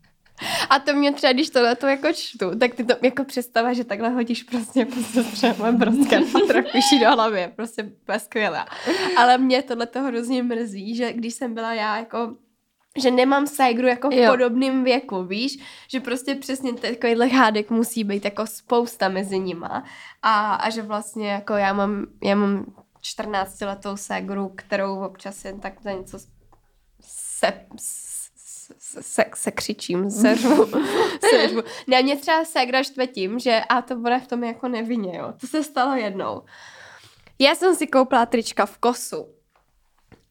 A 0.69 0.79
to 0.79 0.93
mě 0.93 1.13
třeba, 1.13 1.33
když 1.33 1.49
tohle 1.49 1.75
to 1.75 1.87
jako 1.87 2.07
čtu, 2.13 2.59
tak 2.59 2.75
ty 2.75 2.83
to 2.83 2.93
jako 3.01 3.23
představa, 3.23 3.73
že 3.73 3.83
takhle 3.83 4.09
hodíš 4.09 4.43
prostě 4.43 4.85
prostě 4.85 5.23
třeba 5.23 5.71
broskem 5.71 6.23
a 6.23 6.47
trochu 6.47 6.99
do 7.01 7.11
hlavy, 7.11 7.51
prostě 7.55 7.91
skvělá. 8.17 8.65
Ale 9.17 9.37
mě 9.37 9.63
tohle 9.63 9.85
to 9.85 10.01
hrozně 10.01 10.43
mrzí, 10.43 10.95
že 10.95 11.13
když 11.13 11.33
jsem 11.33 11.53
byla 11.53 11.73
já 11.73 11.97
jako 11.97 12.35
že 13.01 13.11
nemám 13.11 13.47
ségru 13.47 13.87
jako 13.87 14.09
v 14.09 14.13
jo. 14.13 14.31
podobném 14.31 14.83
věku, 14.83 15.23
víš? 15.23 15.59
Že 15.87 15.99
prostě 15.99 16.35
přesně 16.35 16.73
takovýhle 16.73 17.27
hádek 17.27 17.69
musí 17.69 18.03
být 18.03 18.25
jako 18.25 18.47
spousta 18.47 19.09
mezi 19.09 19.39
nima. 19.39 19.83
A, 20.21 20.55
a 20.55 20.69
že 20.69 20.81
vlastně 20.81 21.29
jako 21.29 21.53
já 21.53 21.73
mám, 21.73 22.05
já 22.23 22.35
mám 22.35 22.65
14 23.01 23.61
letou 23.61 23.97
ségru, 23.97 24.51
kterou 24.55 24.99
občas 24.99 25.45
jen 25.45 25.59
tak 25.59 25.81
za 25.81 25.91
něco 25.91 26.19
se, 27.01 27.53
se, 28.79 29.25
se 29.35 29.51
křičím, 29.51 30.11
seřvu, 30.11 30.65
seřvu. 31.29 31.61
Ne, 31.87 32.03
mě 32.03 32.15
třeba 32.17 32.45
ségra 32.45 32.83
štve 32.83 33.07
tím, 33.07 33.39
že 33.39 33.61
a 33.69 33.81
to 33.81 33.95
bude 33.95 34.19
v 34.19 34.27
tom 34.27 34.43
jako 34.43 34.67
nevině, 34.67 35.17
jo. 35.17 35.33
To 35.41 35.47
se 35.47 35.63
stalo 35.63 35.95
jednou. 35.95 36.41
Já 37.39 37.55
jsem 37.55 37.75
si 37.75 37.87
koupila 37.87 38.25
trička 38.25 38.65
v 38.65 38.77
kosu 38.77 39.27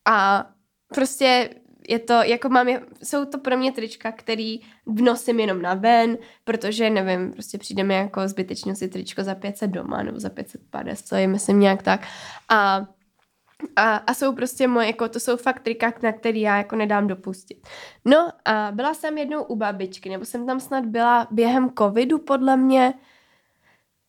a 0.05 0.47
prostě 0.95 1.51
je 1.89 1.99
to, 1.99 2.13
jako 2.13 2.49
mám, 2.49 2.67
jsou 3.03 3.25
to 3.25 3.39
pro 3.39 3.57
mě 3.57 3.73
trička, 3.73 4.13
který 4.13 4.61
vnosím 4.87 5.41
jenom 5.41 5.63
na 5.63 5.75
ven, 5.75 6.19
protože 6.45 6.91
nevím, 6.91 7.33
prostě 7.33 7.59
přijde 7.59 7.85
mi 7.85 7.95
jako 7.95 8.29
zbytečně 8.29 8.75
si 8.75 8.89
tričko 8.89 9.25
za 9.25 9.35
500 9.35 9.71
doma 9.71 10.03
nebo 10.03 10.21
za 10.21 10.31
550, 10.31 11.07
co 11.07 11.17
je, 11.17 11.27
myslím 11.29 11.61
nějak 11.61 11.83
tak. 11.83 12.07
A 12.49 12.87
a, 13.77 13.97
a 13.97 14.15
jsou 14.15 14.35
prostě 14.35 14.69
moje, 14.69 14.87
jako 14.87 15.09
to 15.09 15.21
jsou 15.21 15.37
fakt 15.37 15.61
trika, 15.61 15.93
na 16.03 16.13
který 16.13 16.41
já 16.41 16.57
jako 16.57 16.77
nedám 16.77 17.07
dopustit. 17.07 17.69
No 18.05 18.29
a 18.45 18.69
byla 18.73 18.95
jsem 18.95 19.19
jednou 19.19 19.43
u 19.43 19.57
babičky, 19.57 20.09
nebo 20.11 20.25
jsem 20.25 20.47
tam 20.47 20.61
snad 20.61 20.87
byla 20.87 21.29
během 21.31 21.71
covidu 21.79 22.19
podle 22.19 22.57
mě, 22.57 22.95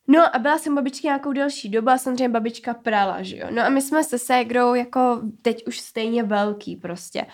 No 0.08 0.36
a 0.36 0.40
byla 0.40 0.58
jsem 0.58 0.76
babičky 0.76 1.08
nějakou 1.08 1.34
delší 1.34 1.70
dobu 1.70 1.90
a 1.90 1.98
samozřejmě 1.98 2.30
babička 2.30 2.74
prala, 2.74 3.24
že 3.24 3.38
jo. 3.38 3.48
No 3.52 3.62
a 3.62 3.70
my 3.70 3.82
jsme 3.82 4.04
se 4.04 4.20
ségrou 4.20 4.74
jako 4.74 5.22
teď 5.42 5.68
už 5.68 5.80
stejně 5.80 6.24
velký 6.24 6.76
prostě. 6.76 7.26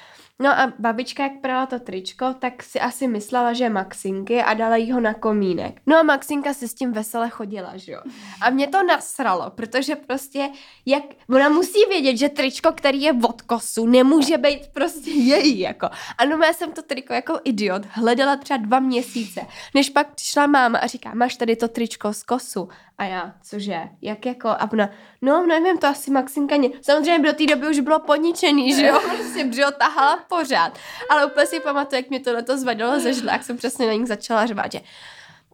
No 0.43 0.49
a 0.49 0.73
babička, 0.79 1.23
jak 1.23 1.39
prala 1.41 1.65
to 1.65 1.79
tričko, 1.79 2.33
tak 2.39 2.63
si 2.63 2.79
asi 2.79 3.07
myslela, 3.07 3.53
že 3.53 3.63
je 3.63 3.69
Maxinky 3.69 4.41
a 4.41 4.53
dala 4.53 4.75
jí 4.75 4.91
ho 4.91 4.99
na 4.99 5.13
komínek. 5.13 5.81
No 5.85 5.97
a 5.97 6.03
Maxinka 6.03 6.53
si 6.53 6.67
s 6.67 6.73
tím 6.73 6.91
vesele 6.91 7.29
chodila, 7.29 7.77
že 7.77 7.91
jo. 7.91 8.01
A 8.41 8.49
mě 8.49 8.67
to 8.67 8.83
nasralo, 8.83 9.49
protože 9.49 9.95
prostě, 9.95 10.49
jak, 10.85 11.03
ona 11.29 11.49
musí 11.49 11.79
vědět, 11.89 12.17
že 12.17 12.29
tričko, 12.29 12.71
který 12.71 13.01
je 13.01 13.13
od 13.13 13.41
kosu, 13.41 13.85
nemůže 13.85 14.37
být 14.37 14.67
prostě 14.73 15.09
její, 15.31 15.59
jako. 15.59 15.89
A 16.17 16.25
no 16.25 16.45
já 16.45 16.53
jsem 16.53 16.71
to 16.71 16.81
triko 16.81 17.13
jako 17.13 17.39
idiot 17.43 17.81
hledala 17.89 18.35
třeba 18.35 18.57
dva 18.57 18.79
měsíce, 18.79 19.41
než 19.75 19.89
pak 19.89 20.13
přišla 20.13 20.47
máma 20.47 20.79
a 20.79 20.87
říká, 20.87 21.11
máš 21.13 21.35
tady 21.35 21.55
to 21.55 21.67
tričko 21.67 22.13
z 22.13 22.23
kosu. 22.23 22.69
A 22.97 23.03
já, 23.03 23.33
cože, 23.43 23.81
jak 24.01 24.25
jako, 24.25 24.49
a 24.49 24.71
ona, 24.71 24.89
no 25.21 25.45
nevím, 25.45 25.77
to 25.77 25.87
asi 25.87 26.11
Maxinka 26.11 26.55
ně. 26.55 26.69
Samozřejmě 26.81 27.31
do 27.31 27.37
té 27.37 27.45
doby 27.45 27.67
už 27.67 27.79
bylo 27.79 27.99
poničený, 27.99 28.75
že 28.75 28.87
jo, 28.87 28.99
prostě 29.17 29.43
břiho 29.45 29.71
tahala 29.71 30.17
pořád. 30.17 30.77
Ale 31.09 31.25
úplně 31.25 31.45
si 31.45 31.59
pamatuju, 31.59 32.01
jak 32.01 32.09
mě 32.09 32.19
tohle 32.19 32.43
to 32.43 32.57
zvadilo 32.57 32.99
ze 32.99 33.13
žle, 33.13 33.31
jak 33.31 33.43
jsem 33.43 33.57
přesně 33.57 33.87
na 33.87 33.93
ní 33.93 34.05
začala 34.05 34.45
řvát, 34.45 34.71
že 34.71 34.81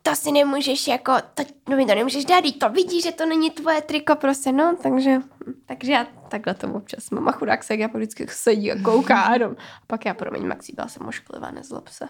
to 0.04 0.16
si 0.16 0.32
nemůžeš 0.32 0.88
jako, 0.88 1.14
to, 1.34 1.44
no 1.70 1.78
mi 1.78 1.86
to 1.86 1.96
nemůžeš 1.96 2.26
dát, 2.26 2.44
to 2.60 2.70
vidíš, 2.70 3.04
že 3.04 3.12
to 3.12 3.26
není 3.26 3.52
tvoje 3.52 3.82
triko, 3.82 4.16
prostě, 4.16 4.52
no, 4.52 4.78
takže, 4.84 5.22
takže 5.66 5.92
já 5.92 6.08
takhle 6.30 6.54
to 6.54 6.74
občas 6.74 7.10
mám 7.10 7.28
a 7.28 7.32
chudák 7.32 7.64
se, 7.64 7.74
jak 7.74 7.80
já 7.80 7.88
vždycky 7.98 8.28
sedí 8.30 8.72
a 8.72 8.82
kouká 8.82 9.22
a 9.22 9.34
A 9.34 9.56
pak 9.88 10.06
já, 10.06 10.14
promiň, 10.14 10.48
Maxi, 10.48 10.74
byla 10.76 10.88
jsem 10.88 11.08
ošklivá, 11.08 11.52
nezlob 11.52 11.88
se. 11.88 12.10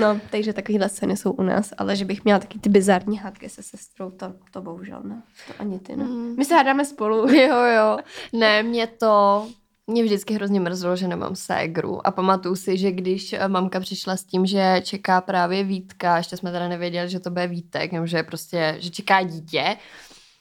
No, 0.00 0.20
takže 0.30 0.52
takovýhle 0.52 0.88
scény 0.88 1.16
jsou 1.16 1.32
u 1.32 1.42
nás, 1.42 1.70
ale 1.78 1.96
že 1.96 2.04
bych 2.04 2.24
měla 2.24 2.38
taky 2.38 2.58
ty 2.58 2.68
bizarní 2.68 3.18
hádky 3.18 3.48
se 3.48 3.62
sestrou, 3.62 4.10
to, 4.10 4.32
to 4.50 4.62
bohužel 4.62 5.00
ne, 5.04 5.22
to 5.46 5.52
ani 5.58 5.78
ty 5.78 5.96
ne. 5.96 6.04
Mm. 6.04 6.34
My 6.36 6.44
se 6.44 6.54
hádáme 6.54 6.84
spolu. 6.84 7.26
Jo, 7.34 7.56
jo. 7.56 7.98
Ne, 8.32 8.62
mě 8.62 8.86
to, 8.86 9.46
mě 9.86 10.04
vždycky 10.04 10.34
hrozně 10.34 10.60
mrzelo, 10.60 10.96
že 10.96 11.08
nemám 11.08 11.36
ségru 11.36 12.06
a 12.06 12.10
pamatuju 12.10 12.56
si, 12.56 12.78
že 12.78 12.92
když 12.92 13.32
eh, 13.32 13.48
mamka 13.48 13.80
přišla 13.80 14.16
s 14.16 14.24
tím, 14.24 14.46
že 14.46 14.80
čeká 14.84 15.20
právě 15.20 15.64
Vítka, 15.64 16.16
ještě 16.16 16.36
jsme 16.36 16.52
teda 16.52 16.68
nevěděli, 16.68 17.08
že 17.08 17.20
to 17.20 17.30
bude 17.30 17.46
Vítek, 17.46 17.92
nebo 17.92 18.06
že 18.06 18.22
prostě, 18.22 18.76
že 18.78 18.90
čeká 18.90 19.22
dítě, 19.22 19.76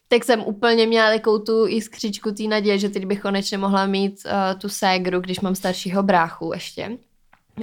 tak 0.07 0.23
jsem 0.23 0.41
úplně 0.41 0.87
měla 0.87 1.11
takovou 1.11 1.39
tu 1.39 1.65
jiskřičku 1.65 2.31
té 2.31 2.43
naděje, 2.43 2.79
že 2.79 2.89
teď 2.89 3.05
bych 3.05 3.21
konečně 3.21 3.57
mohla 3.57 3.85
mít 3.85 4.19
uh, 4.25 4.59
tu 4.59 4.69
ségru, 4.69 5.19
když 5.19 5.39
mám 5.39 5.55
staršího 5.55 6.03
bráchu 6.03 6.53
ještě. 6.53 6.97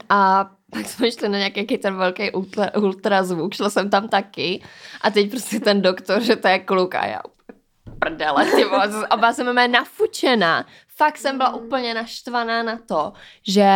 A 0.08 0.50
pak 0.70 0.86
jsme 0.86 1.12
šli 1.12 1.28
na 1.28 1.38
nějaký 1.38 1.78
ten 1.78 1.96
velký 1.96 2.32
ultra, 2.32 2.74
ultrazvuk, 2.74 3.54
šla 3.54 3.70
jsem 3.70 3.90
tam 3.90 4.08
taky 4.08 4.62
a 5.00 5.10
teď 5.10 5.30
prostě 5.30 5.60
ten 5.60 5.82
doktor, 5.82 6.22
že 6.22 6.36
to 6.36 6.48
je 6.48 6.58
kluk 6.58 6.94
a 6.94 7.06
já 7.06 7.20
prdele, 8.00 8.46
ty 8.46 8.64
a 9.10 9.16
byla 9.16 9.32
jsem 9.32 9.52
mé 9.52 9.68
nafučená. 9.68 10.66
Fakt 10.88 11.18
jsem 11.18 11.36
byla 11.36 11.54
úplně 11.54 11.94
naštvaná 11.94 12.62
na 12.62 12.78
to, 12.86 13.12
že 13.42 13.66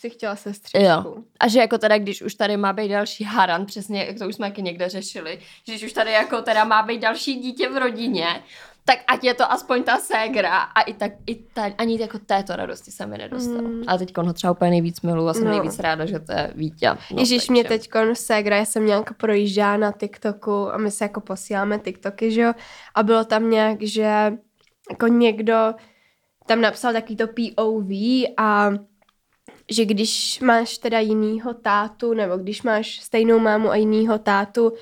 si 0.00 0.10
chtěla 0.10 0.36
sestřičku. 0.36 0.84
Jo. 0.84 1.14
A 1.40 1.48
že 1.48 1.60
jako 1.60 1.78
teda, 1.78 1.98
když 1.98 2.22
už 2.22 2.34
tady 2.34 2.56
má 2.56 2.72
být 2.72 2.88
další 2.88 3.24
haran, 3.24 3.66
přesně, 3.66 4.04
jak 4.04 4.18
to 4.18 4.28
už 4.28 4.34
jsme 4.34 4.48
taky 4.48 4.62
někde 4.62 4.88
řešili, 4.88 5.40
že 5.66 5.72
když 5.72 5.82
už 5.82 5.92
tady 5.92 6.12
jako 6.12 6.42
teda 6.42 6.64
má 6.64 6.82
být 6.82 6.98
další 6.98 7.34
dítě 7.34 7.68
v 7.68 7.76
rodině, 7.76 8.42
tak 8.90 9.06
ať 9.06 9.20
je 9.24 9.34
to 9.34 9.46
aspoň 9.46 9.82
ta 9.86 10.02
ségra 10.02 10.74
a 10.74 10.82
i 10.82 10.94
tak, 10.98 11.22
i 11.26 11.34
ta, 11.34 11.70
ani 11.78 12.00
jako 12.00 12.18
této 12.18 12.56
radosti 12.56 12.90
se 12.90 13.06
mi 13.06 13.18
nedostala. 13.18 13.62
Mm. 13.62 13.82
Ale 13.86 13.98
teď 13.98 14.16
ho 14.16 14.32
třeba 14.32 14.50
úplně 14.50 14.70
nejvíc 14.70 15.00
miluji 15.00 15.28
a 15.28 15.34
jsem 15.34 15.44
no. 15.44 15.50
nejvíc 15.50 15.78
ráda, 15.78 16.06
že 16.06 16.18
to 16.18 16.32
je 16.32 16.50
Vítě. 16.54 16.90
No, 16.90 17.18
Ježíš, 17.18 17.46
takže. 17.46 17.52
mě 17.52 17.64
teď 17.64 17.90
ségra, 18.12 18.56
já 18.56 18.64
jsem 18.64 18.86
nějak 18.86 19.16
projížděla 19.16 19.76
na 19.76 19.92
TikToku 19.92 20.74
a 20.74 20.78
my 20.78 20.90
se 20.90 21.04
jako 21.04 21.20
posíláme 21.20 21.78
TikToky, 21.78 22.30
že 22.30 22.40
jo, 22.40 22.52
a 22.94 23.02
bylo 23.02 23.24
tam 23.24 23.50
nějak, 23.50 23.82
že 23.82 24.32
jako 24.90 25.06
někdo 25.06 25.74
tam 26.46 26.60
napsal 26.60 26.92
takový 26.92 27.16
to 27.16 27.26
POV 27.26 27.90
a 28.36 28.70
že 29.70 29.84
když 29.84 30.40
máš 30.40 30.78
teda 30.78 30.98
jinýho 30.98 31.54
tátu, 31.54 32.14
nebo 32.14 32.36
když 32.36 32.62
máš 32.62 33.00
stejnou 33.00 33.38
mámu 33.38 33.70
a 33.70 33.76
jinýho 33.76 34.18
tátu, 34.18 34.72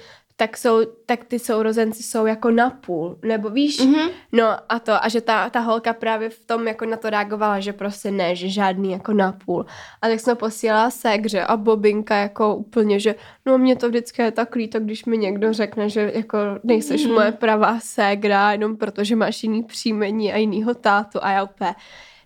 tak, 0.41 0.57
jsou, 0.57 0.81
tak 1.07 1.25
ty 1.25 1.39
sourozenci 1.39 2.03
jsou 2.03 2.27
jako 2.27 2.51
napůl, 2.51 3.19
nebo 3.23 3.51
víš, 3.51 3.81
mm-hmm. 3.81 4.11
no 4.33 4.45
a 4.69 4.79
to, 4.79 5.05
a 5.05 5.09
že 5.09 5.21
ta, 5.21 5.51
ta 5.51 5.61
holka 5.61 5.93
právě 5.93 6.31
v 6.31 6.45
tom 6.45 6.69
jako 6.69 6.85
na 6.87 6.97
to 6.97 7.11
reagovala, 7.11 7.61
že 7.61 7.73
prostě 7.73 8.11
ne, 8.11 8.37
že 8.37 8.49
žádný 8.49 8.93
jako 8.93 9.13
napůl. 9.13 9.67
A 10.03 10.09
tak 10.09 10.21
jsem 10.21 10.37
posílala 10.37 10.91
segře 10.91 11.45
a 11.45 11.57
Bobinka 11.57 12.17
jako 12.17 12.55
úplně, 12.55 13.01
že 13.01 13.15
no 13.47 13.59
mě 13.59 13.77
to 13.77 13.89
vždycky 13.89 14.23
je 14.23 14.31
tak 14.31 14.55
líto, 14.55 14.81
když 14.81 15.05
mi 15.05 15.19
někdo 15.19 15.53
řekne, 15.53 15.89
že 15.89 16.13
jako 16.15 16.39
nejseš 16.65 17.07
mm-hmm. 17.07 17.15
moje 17.15 17.33
pravá 17.33 17.81
ségra, 17.81 18.53
jenom 18.53 18.77
protože 18.77 19.17
máš 19.17 19.43
jiný 19.43 19.63
příjmení 19.63 20.33
a 20.33 20.37
jinýho 20.37 20.75
tátu 20.75 21.19
a 21.23 21.31
já 21.31 21.43
úplně, 21.43 21.75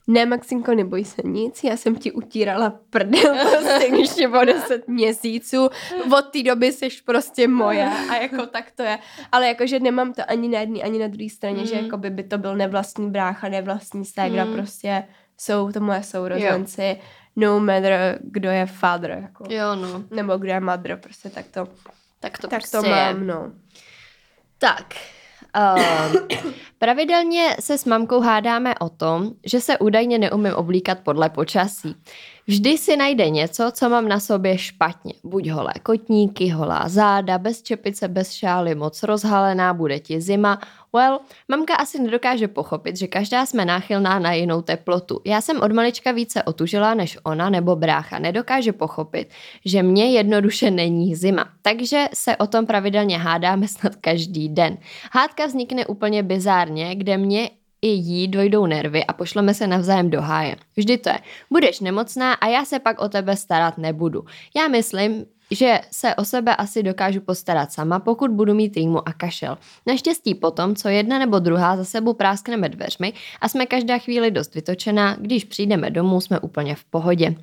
ne, 0.06 0.26
Maxinko, 0.26 0.74
neboj 0.74 1.04
se 1.04 1.22
nic, 1.24 1.64
já 1.64 1.76
jsem 1.76 1.96
ti 1.96 2.12
utírala 2.12 2.80
prdel 2.90 3.36
prostě, 3.50 3.90
když 3.90 4.10
tě 4.10 4.28
bylo 4.28 4.44
10 4.44 4.88
měsíců, 4.88 5.68
od 6.18 6.22
té 6.22 6.42
doby 6.42 6.72
jsi 6.72 6.88
prostě 7.04 7.48
moje 7.48 7.90
a 8.10 8.16
jako 8.16 8.46
tak 8.46 8.70
to 8.70 8.82
je. 8.82 8.98
Ale 9.32 9.46
jakože 9.46 9.80
nemám 9.80 10.12
to 10.12 10.22
ani 10.28 10.48
na 10.48 10.60
jedné, 10.60 10.80
ani 10.80 10.98
na 10.98 11.08
druhé 11.08 11.30
straně, 11.30 11.60
mm. 11.60 11.66
že 11.66 11.74
jako 11.74 11.96
by, 11.96 12.10
by 12.10 12.22
to 12.22 12.38
byl 12.38 12.56
nevlastní 12.56 13.10
brácha, 13.10 13.48
nevlastní 13.48 14.04
stégra, 14.04 14.44
mm. 14.44 14.52
prostě 14.52 15.04
jsou 15.38 15.72
to 15.72 15.80
moje 15.80 16.02
sourozenci, 16.02 16.82
jo. 16.82 16.96
no 17.36 17.60
matter, 17.60 18.18
kdo 18.20 18.50
je 18.50 18.66
father, 18.66 19.10
jako. 19.10 19.44
Jo, 19.48 19.74
no. 19.74 20.04
Nebo 20.10 20.36
kdo 20.36 20.52
je 20.52 20.60
mother, 20.60 20.96
prostě 20.96 21.30
tak 21.30 21.46
to, 21.50 21.68
tak 22.20 22.38
to, 22.38 22.48
tak 22.48 22.60
prostě 22.60 22.76
to 22.76 22.82
mám, 22.82 23.26
no. 23.26 23.52
Tak, 24.58 24.94
Uh, 25.56 26.14
pravidelně 26.78 27.56
se 27.60 27.78
s 27.78 27.84
mamkou 27.84 28.20
hádáme 28.20 28.74
o 28.78 28.88
tom, 28.88 29.30
že 29.46 29.60
se 29.60 29.78
údajně 29.78 30.18
neumím 30.18 30.54
oblíkat 30.54 30.98
podle 31.02 31.30
počasí. 31.30 31.96
Vždy 32.46 32.78
si 32.78 32.96
najde 32.96 33.30
něco, 33.30 33.70
co 33.74 33.88
mám 33.88 34.08
na 34.08 34.20
sobě 34.20 34.58
špatně. 34.58 35.14
Buď 35.24 35.48
holé 35.48 35.72
kotníky, 35.82 36.48
holá 36.48 36.88
záda, 36.88 37.38
bez 37.38 37.62
čepice, 37.62 38.08
bez 38.08 38.32
šály, 38.32 38.74
moc 38.74 39.02
rozhalená, 39.02 39.74
bude 39.74 40.00
ti 40.00 40.20
zima. 40.20 40.60
Well, 40.96 41.20
mamka 41.48 41.74
asi 41.74 42.02
nedokáže 42.02 42.48
pochopit, 42.48 42.96
že 42.96 43.06
každá 43.06 43.46
jsme 43.46 43.64
náchylná 43.64 44.18
na 44.18 44.32
jinou 44.32 44.62
teplotu. 44.62 45.20
Já 45.24 45.40
jsem 45.40 45.60
od 45.60 45.72
malička 45.72 46.12
více 46.12 46.42
otužila 46.42 46.94
než 46.94 47.18
ona 47.22 47.50
nebo 47.50 47.76
brácha. 47.76 48.18
Nedokáže 48.18 48.72
pochopit, 48.72 49.28
že 49.64 49.82
mě 49.82 50.10
jednoduše 50.10 50.70
není 50.70 51.14
zima. 51.14 51.48
Takže 51.62 52.06
se 52.14 52.36
o 52.36 52.46
tom 52.46 52.66
pravidelně 52.66 53.18
hádáme 53.18 53.68
snad 53.68 53.96
každý 53.96 54.48
den. 54.48 54.78
Hádka 55.12 55.46
vznikne 55.46 55.86
úplně 55.86 56.22
bizárně, 56.22 56.94
kde 56.94 57.18
mě 57.18 57.50
i 57.82 57.88
jí 57.88 58.28
dojdou 58.28 58.66
nervy 58.66 59.04
a 59.04 59.12
pošleme 59.12 59.54
se 59.54 59.66
navzájem 59.66 60.10
do 60.10 60.20
háje. 60.20 60.56
Vždy 60.76 60.98
to 60.98 61.08
je, 61.08 61.18
budeš 61.50 61.80
nemocná 61.80 62.32
a 62.32 62.46
já 62.46 62.64
se 62.64 62.78
pak 62.78 63.00
o 63.00 63.08
tebe 63.08 63.36
starat 63.36 63.78
nebudu. 63.78 64.24
Já 64.56 64.68
myslím, 64.68 65.24
že 65.52 65.80
se 65.90 66.14
o 66.14 66.24
sebe 66.24 66.56
asi 66.56 66.82
dokážu 66.82 67.20
postarat 67.20 67.72
sama, 67.72 67.98
pokud 67.98 68.30
budu 68.30 68.54
mít 68.54 68.76
rýmu 68.76 69.08
a 69.08 69.12
kašel. 69.12 69.58
Naštěstí 69.86 70.34
potom, 70.34 70.74
co 70.74 70.88
jedna 70.88 71.18
nebo 71.18 71.38
druhá 71.38 71.76
za 71.76 71.84
sebou 71.84 72.12
práskneme 72.12 72.68
dveřmi 72.68 73.12
a 73.40 73.48
jsme 73.48 73.66
každá 73.66 73.98
chvíli 73.98 74.30
dost 74.30 74.54
vytočená, 74.54 75.16
když 75.20 75.44
přijdeme 75.44 75.90
domů, 75.90 76.20
jsme 76.20 76.40
úplně 76.40 76.74
v 76.74 76.84
pohodě. 76.84 77.34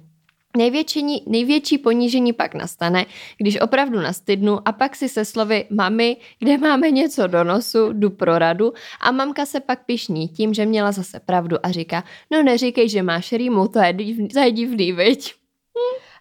Největší, 0.57 1.23
největší 1.27 1.77
ponížení 1.77 2.33
pak 2.33 2.55
nastane, 2.55 3.05
když 3.37 3.61
opravdu 3.61 3.99
nastydnu 3.99 4.67
a 4.67 4.71
pak 4.71 4.95
si 4.95 5.09
se 5.09 5.25
slovy 5.25 5.65
mami, 5.69 6.17
kde 6.39 6.57
máme 6.57 6.91
něco 6.91 7.27
do 7.27 7.43
nosu, 7.43 7.93
jdu 7.93 8.09
pro 8.09 8.39
radu 8.39 8.73
a 9.01 9.11
mamka 9.11 9.45
se 9.45 9.59
pak 9.59 9.85
pišní 9.85 10.27
tím, 10.27 10.53
že 10.53 10.65
měla 10.65 10.91
zase 10.91 11.19
pravdu 11.19 11.57
a 11.63 11.71
říká, 11.71 12.03
no 12.31 12.43
neříkej, 12.43 12.89
že 12.89 13.03
máš 13.03 13.31
rýmu, 13.31 13.67
to 13.67 13.79
je, 13.79 13.93
div, 13.93 14.33
to 14.33 14.39
je 14.39 14.51
divný, 14.51 14.91
viď? 14.91 15.33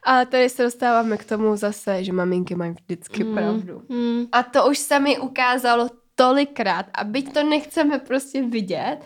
A 0.03 0.24
tady 0.24 0.49
se 0.49 0.62
dostáváme 0.62 1.16
k 1.16 1.24
tomu 1.24 1.57
zase, 1.57 2.05
že 2.05 2.12
maminky 2.12 2.55
mají 2.55 2.72
vždycky 2.72 3.24
mm. 3.24 3.34
pravdu. 3.34 3.82
Mm. 3.88 4.26
A 4.32 4.42
to 4.42 4.68
už 4.68 4.78
se 4.78 4.99
mi 4.99 5.18
ukázalo 5.18 5.90
tolikrát 6.14 6.86
a 6.94 7.05
byť 7.05 7.32
to 7.32 7.42
nechceme 7.42 7.99
prostě 7.99 8.42
vidět, 8.42 8.99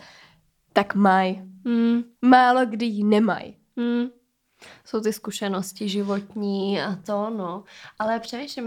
tak 0.73 0.95
mají. 0.95 1.41
Mm. 1.63 2.03
Málo 2.21 2.65
kdy 2.65 2.85
ji 2.85 3.03
nemají. 3.03 3.57
Mm 3.75 4.07
jsou 4.85 4.99
ty 4.99 5.13
zkušenosti 5.13 5.89
životní 5.89 6.81
a 6.81 6.95
to, 6.95 7.29
no. 7.29 7.63
Ale 7.99 8.19
přemýšlím, 8.19 8.65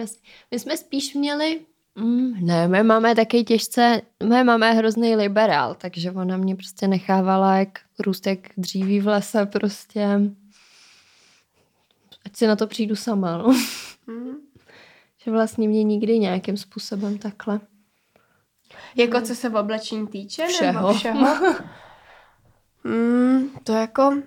my 0.51 0.59
jsme 0.59 0.77
spíš 0.77 1.15
měli 1.15 1.61
Mm, 1.99 2.47
ne, 2.47 2.69
my 2.69 2.83
máme 2.83 3.15
taky 3.15 3.45
těžce, 3.45 4.03
my 4.25 4.45
máme 4.45 4.73
hrozný 4.73 5.17
liberál, 5.17 5.75
takže 5.75 6.13
ona 6.13 6.37
mě 6.37 6.57
prostě 6.57 6.89
nechávala 6.89 7.57
jak 7.57 7.69
růstek 7.99 8.51
dříví 8.57 9.01
v 9.01 9.07
lese 9.07 9.47
prostě. 9.47 10.21
Si 12.37 12.47
na 12.47 12.57
to 12.57 12.67
přijdu 12.67 12.97
sama, 12.97 13.39
no. 13.39 13.55
Mm. 14.07 14.37
že 15.25 15.31
vlastně 15.31 15.69
mě 15.69 15.85
nikdy 15.85 16.19
nějakým 16.19 16.57
způsobem 16.57 17.19
takhle. 17.19 17.61
Jako 18.97 19.21
co 19.21 19.35
se 19.35 19.49
v 19.49 19.57
oblečení 19.57 20.07
týče? 20.07 20.47
Všeho. 20.47 20.73
Nebo 20.73 20.95
všeho? 20.95 21.55
mm, 22.85 23.51
to 23.65 23.73
jako 23.73 24.23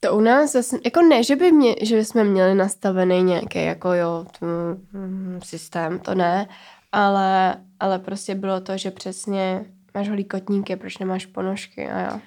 to 0.00 0.16
u 0.16 0.20
nás 0.20 0.52
zase, 0.52 0.78
jako 0.84 1.02
ne, 1.02 1.24
že 1.24 1.36
by 1.36 1.52
mě, 1.52 1.76
že 1.82 2.04
jsme 2.04 2.24
měli 2.24 2.54
nastavený 2.54 3.22
nějaký 3.22 3.64
jako 3.64 3.92
jo, 3.92 4.26
tů, 4.38 4.46
mm, 4.92 5.40
systém, 5.44 5.98
to 5.98 6.14
ne, 6.14 6.48
ale, 6.92 7.56
ale 7.80 7.98
prostě 7.98 8.34
bylo 8.34 8.60
to, 8.60 8.76
že 8.76 8.90
přesně 8.90 9.64
máš 9.94 10.08
holý 10.08 10.24
kotníky, 10.24 10.76
proč 10.76 10.98
nemáš 10.98 11.26
ponožky 11.26 11.88
a 11.88 11.98
já 11.98 12.20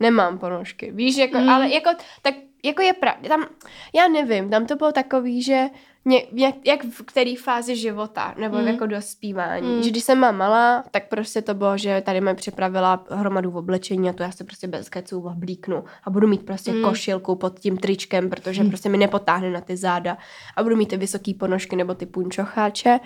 nemám 0.00 0.38
ponožky, 0.38 0.92
víš, 0.92 1.16
jako, 1.16 1.38
mm. 1.38 1.48
ale 1.48 1.70
jako, 1.70 1.90
tak 2.22 2.34
jako 2.64 2.82
je 2.82 2.92
pravda, 2.92 3.28
tam, 3.28 3.46
já 3.94 4.08
nevím, 4.08 4.50
tam 4.50 4.66
to 4.66 4.76
bylo 4.76 4.92
takový, 4.92 5.42
že 5.42 5.66
ně, 6.04 6.26
jak, 6.32 6.54
jak 6.66 6.84
v 6.84 7.02
který 7.02 7.36
fázi 7.36 7.76
života, 7.76 8.34
nebo 8.38 8.58
mm. 8.58 8.66
jako 8.66 8.86
dospívání. 8.86 9.76
Mm. 9.76 9.82
Že 9.82 9.90
když 9.90 10.04
jsem 10.04 10.18
má 10.18 10.32
malá, 10.32 10.84
tak 10.90 11.08
prostě 11.08 11.42
to 11.42 11.54
bylo, 11.54 11.78
že 11.78 12.02
tady 12.06 12.20
mi 12.20 12.34
připravila 12.34 13.04
hromadu 13.10 13.50
v 13.50 13.56
oblečení 13.56 14.08
a 14.08 14.12
to 14.12 14.22
já 14.22 14.32
se 14.32 14.44
prostě 14.44 14.68
bez 14.68 14.88
keců 14.88 15.20
oblíknu 15.20 15.84
a 16.04 16.10
budu 16.10 16.28
mít 16.28 16.46
prostě 16.46 16.72
mm. 16.72 16.82
košilku 16.82 17.34
pod 17.36 17.58
tím 17.58 17.76
tričkem, 17.76 18.30
protože 18.30 18.62
mm. 18.62 18.68
prostě 18.68 18.88
mi 18.88 18.96
nepotáhne 18.96 19.50
na 19.50 19.60
ty 19.60 19.76
záda 19.76 20.18
a 20.56 20.62
budu 20.62 20.76
mít 20.76 20.88
ty 20.88 20.96
vysoké 20.96 21.32
ponožky 21.34 21.76
nebo 21.76 21.94
ty 21.94 22.06
punčocháče. 22.06 23.00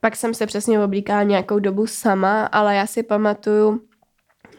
Pak 0.00 0.16
jsem 0.16 0.34
se 0.34 0.46
přesně 0.46 0.80
oblíkala 0.80 1.22
nějakou 1.22 1.58
dobu 1.58 1.86
sama, 1.86 2.46
ale 2.46 2.76
já 2.76 2.86
si 2.86 3.02
pamatuju, 3.02 3.80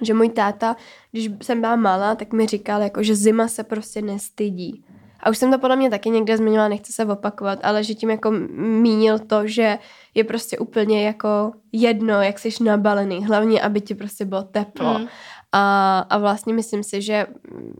že 0.01 0.13
můj 0.13 0.29
táta, 0.29 0.75
když 1.11 1.29
jsem 1.41 1.61
byla 1.61 1.75
malá, 1.75 2.15
tak 2.15 2.33
mi 2.33 2.47
říkal, 2.47 2.81
jako, 2.81 3.03
že 3.03 3.15
zima 3.15 3.47
se 3.47 3.63
prostě 3.63 4.01
nestydí. 4.01 4.85
A 5.19 5.29
už 5.29 5.37
jsem 5.37 5.51
to 5.51 5.59
podle 5.59 5.75
mě 5.75 5.89
taky 5.89 6.09
někde 6.09 6.37
zmiňovala, 6.37 6.67
nechci 6.67 6.93
se 6.93 7.05
opakovat, 7.05 7.59
ale 7.63 7.83
že 7.83 7.93
tím 7.93 8.09
jako 8.09 8.31
mínil 8.57 9.19
to, 9.19 9.47
že 9.47 9.79
je 10.15 10.23
prostě 10.23 10.57
úplně 10.57 11.05
jako 11.05 11.51
jedno, 11.71 12.21
jak 12.21 12.39
jsi 12.39 12.63
nabalený, 12.63 13.25
hlavně, 13.25 13.61
aby 13.61 13.81
ti 13.81 13.95
prostě 13.95 14.25
bylo 14.25 14.43
teplo. 14.43 14.99
Mm. 14.99 15.07
A, 15.51 15.99
a 15.99 16.17
vlastně 16.17 16.53
myslím 16.53 16.83
si, 16.83 17.01
že 17.01 17.27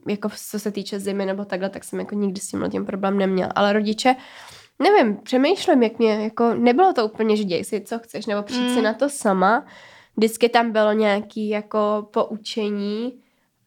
jako 0.08 0.30
co 0.50 0.60
se 0.60 0.72
týče 0.72 1.00
zimy 1.00 1.26
nebo 1.26 1.46
takhle, 1.46 1.70
tak 1.70 1.84
jsem 1.84 2.00
jako 2.00 2.16
nikdy 2.16 2.42
s 2.42 2.48
tím 2.48 2.66
tím 2.72 2.86
problém 2.86 3.18
neměla. 3.18 3.52
Ale 3.56 3.74
rodiče, 3.74 4.16
nevím, 4.80 5.18
přemýšlím, 5.18 5.84
jak 5.84 6.00
mě, 6.00 6.24
jako 6.24 6.54
nebylo 6.54 6.94
to 6.94 7.06
úplně, 7.06 7.36
že 7.36 7.44
děj 7.44 7.64
si, 7.64 7.82
co 7.82 8.00
chceš, 8.00 8.26
nebo 8.26 8.44
přijít 8.44 8.68
mm. 8.68 8.76
si 8.76 8.82
na 8.82 8.94
to 8.94 9.10
sama. 9.10 9.66
Vždycky 10.18 10.50
tam 10.50 10.72
bylo 10.72 10.94
nějaký 10.94 11.50
jako 11.50 12.08
poučení, 12.12 13.14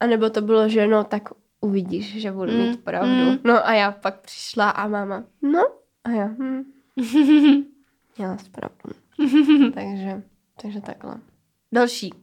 anebo 0.01 0.31
to 0.31 0.41
bylo, 0.41 0.69
že 0.69 0.87
no, 0.87 1.05
tak 1.05 1.23
uvidíš, 1.61 2.21
že 2.21 2.33
budu 2.33 2.53
mm. 2.53 2.59
mít 2.59 2.85
pravdu. 2.85 3.11
Mm. 3.11 3.39
No 3.45 3.67
a 3.67 3.75
já 3.75 3.93
pak 3.93 4.21
přišla 4.21 4.71
a 4.71 4.89
máma, 4.89 5.25
no 5.43 5.63
a 6.05 6.11
já, 6.11 6.27
hm. 6.27 6.65
Měla 8.19 8.37
pravdu. 8.51 9.01
takže, 9.75 10.23
takže 10.63 10.81
takhle. 10.81 11.21
Další. 11.73 12.15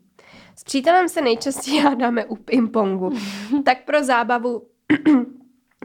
S 0.55 0.63
přítelem 0.63 1.09
se 1.09 1.21
nejčastěji 1.21 1.79
hádáme 1.79 2.25
u 2.25 2.35
pingpongu. 2.35 3.11
tak 3.65 3.85
pro 3.85 4.03
zábavu 4.03 4.67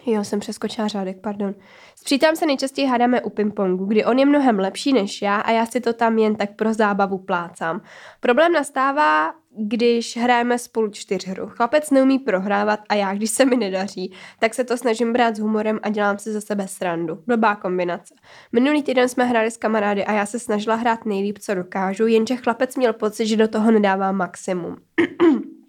Jo, 0.06 0.24
jsem 0.24 0.40
přeskočila 0.40 0.88
řádek, 0.88 1.20
pardon. 1.20 1.54
S 1.96 2.04
přítelem 2.04 2.36
se 2.36 2.46
nejčastěji 2.46 2.86
hádáme 2.86 3.22
u 3.22 3.30
pingpongu, 3.30 3.84
kdy 3.84 4.04
on 4.04 4.18
je 4.18 4.26
mnohem 4.26 4.58
lepší 4.58 4.92
než 4.92 5.22
já 5.22 5.36
a 5.36 5.50
já 5.50 5.66
si 5.66 5.80
to 5.80 5.92
tam 5.92 6.18
jen 6.18 6.36
tak 6.36 6.56
pro 6.56 6.74
zábavu 6.74 7.18
plácám. 7.18 7.80
Problém 8.20 8.52
nastává, 8.52 9.34
když 9.56 10.16
hrajeme 10.16 10.58
spolu 10.58 10.90
čtyřhru. 10.90 11.46
Chlapec 11.46 11.90
neumí 11.90 12.18
prohrávat 12.18 12.80
a 12.88 12.94
já, 12.94 13.14
když 13.14 13.30
se 13.30 13.44
mi 13.44 13.56
nedaří, 13.56 14.12
tak 14.38 14.54
se 14.54 14.64
to 14.64 14.76
snažím 14.76 15.12
brát 15.12 15.36
s 15.36 15.38
humorem 15.38 15.80
a 15.82 15.88
dělám 15.88 16.18
si 16.18 16.32
za 16.32 16.40
sebe 16.40 16.68
srandu. 16.68 17.22
Blbá 17.26 17.56
kombinace. 17.56 18.14
Minulý 18.52 18.82
týden 18.82 19.08
jsme 19.08 19.24
hráli 19.24 19.50
s 19.50 19.56
kamarády 19.56 20.04
a 20.04 20.12
já 20.12 20.26
se 20.26 20.38
snažila 20.38 20.74
hrát 20.76 21.06
nejlíp, 21.06 21.38
co 21.38 21.54
dokážu, 21.54 22.06
jenže 22.06 22.36
chlapec 22.36 22.76
měl 22.76 22.92
pocit, 22.92 23.26
že 23.26 23.36
do 23.36 23.48
toho 23.48 23.70
nedává 23.70 24.12
maximum. 24.12 24.76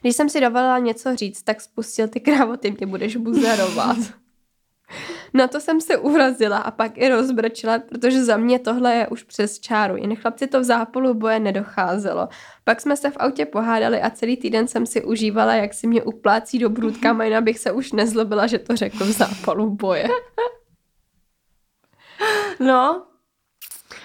Když 0.00 0.16
jsem 0.16 0.28
si 0.28 0.40
dovolila 0.40 0.78
něco 0.78 1.16
říct, 1.16 1.42
tak 1.42 1.60
spustil 1.60 2.08
ty 2.08 2.20
krávoty, 2.20 2.70
mě 2.78 2.86
budeš 2.86 3.16
buzerovat. 3.16 3.96
Na 5.34 5.48
to 5.48 5.60
jsem 5.60 5.80
se 5.80 5.96
urazila 5.96 6.58
a 6.58 6.70
pak 6.70 6.98
i 6.98 7.08
rozbrčila, 7.08 7.78
protože 7.78 8.24
za 8.24 8.36
mě 8.36 8.58
tohle 8.58 8.94
je 8.94 9.08
už 9.08 9.22
přes 9.22 9.60
čáru. 9.60 9.96
Jen 9.96 10.16
chlapci 10.16 10.46
to 10.46 10.60
v 10.60 10.64
zápolu 10.64 11.14
boje 11.14 11.40
nedocházelo. 11.40 12.28
Pak 12.64 12.80
jsme 12.80 12.96
se 12.96 13.10
v 13.10 13.16
autě 13.16 13.46
pohádali 13.46 14.02
a 14.02 14.10
celý 14.10 14.36
týden 14.36 14.68
jsem 14.68 14.86
si 14.86 15.04
užívala, 15.04 15.54
jak 15.54 15.74
si 15.74 15.86
mě 15.86 16.02
uplácí 16.02 16.58
do 16.58 16.70
brůdka, 16.70 17.12
majna 17.12 17.38
abych 17.38 17.58
se 17.58 17.72
už 17.72 17.92
nezlobila, 17.92 18.46
že 18.46 18.58
to 18.58 18.76
řekl 18.76 19.04
v 19.04 19.10
zápalu 19.10 19.70
boje. 19.70 20.08
No, 22.60 23.06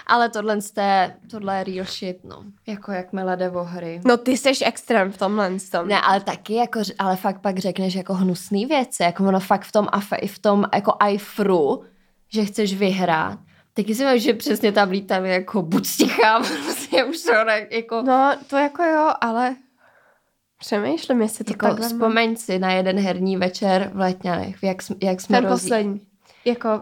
ale 0.08 0.30
tohle, 0.30 0.62
jste, 0.62 1.16
tohle 1.32 1.58
je 1.58 1.64
real 1.64 1.86
shit, 1.86 2.24
no. 2.24 2.44
Jako 2.68 2.92
jakmile 2.92 3.38
jde 3.38 3.50
o 3.50 3.64
hry. 3.64 4.02
No 4.06 4.18
ty 4.18 4.38
jsi 4.38 4.66
extrém 4.66 5.12
v 5.12 5.18
tomhle 5.18 5.52
tom. 5.72 5.88
Ne, 5.88 6.02
ale 6.02 6.22
taky, 6.22 6.54
jako, 6.54 6.80
ale 7.00 7.16
fakt 7.16 7.42
pak 7.42 7.58
řekneš 7.58 7.94
jako 7.96 8.14
hnusný 8.14 8.66
věci, 8.66 9.04
jako 9.04 9.24
ono 9.24 9.40
fakt 9.40 9.64
v 9.64 9.72
tom, 9.72 9.88
i 10.22 10.28
v 10.28 10.40
tom 10.40 10.66
jako 10.74 10.98
iFru, 11.10 11.84
že 12.30 12.46
chceš 12.46 12.74
vyhrát. 12.74 13.40
Taky 13.74 13.96
si 13.96 14.04
myslím, 14.04 14.22
že 14.22 14.34
přesně 14.34 14.72
tam 14.72 14.90
lítali 14.90 15.30
jako 15.30 15.62
buď 15.62 15.86
stichá, 15.86 16.40
prostě 16.66 17.04
už 17.04 17.22
to 17.22 17.44
ne, 17.44 17.68
jako... 17.72 18.02
No, 18.02 18.36
to 18.48 18.58
jako 18.58 18.84
jo, 18.84 19.12
ale 19.22 19.56
přemýšlím, 20.60 21.22
jestli 21.22 21.46
to 21.46 21.52
jako 21.52 21.68
takhle 21.68 21.88
Vzpomeň 21.88 22.36
si 22.36 22.60
na 22.60 22.72
jeden 22.72 23.00
herní 23.00 23.38
večer 23.38 23.92
v 23.94 24.00
Letňanech, 24.00 24.64
jak, 24.64 24.78
jak 25.04 25.22
jsme 25.22 25.42
Ten 25.42 25.50
rozjí... 25.50 25.70
poslední. 25.70 26.02
Jako 26.46 26.82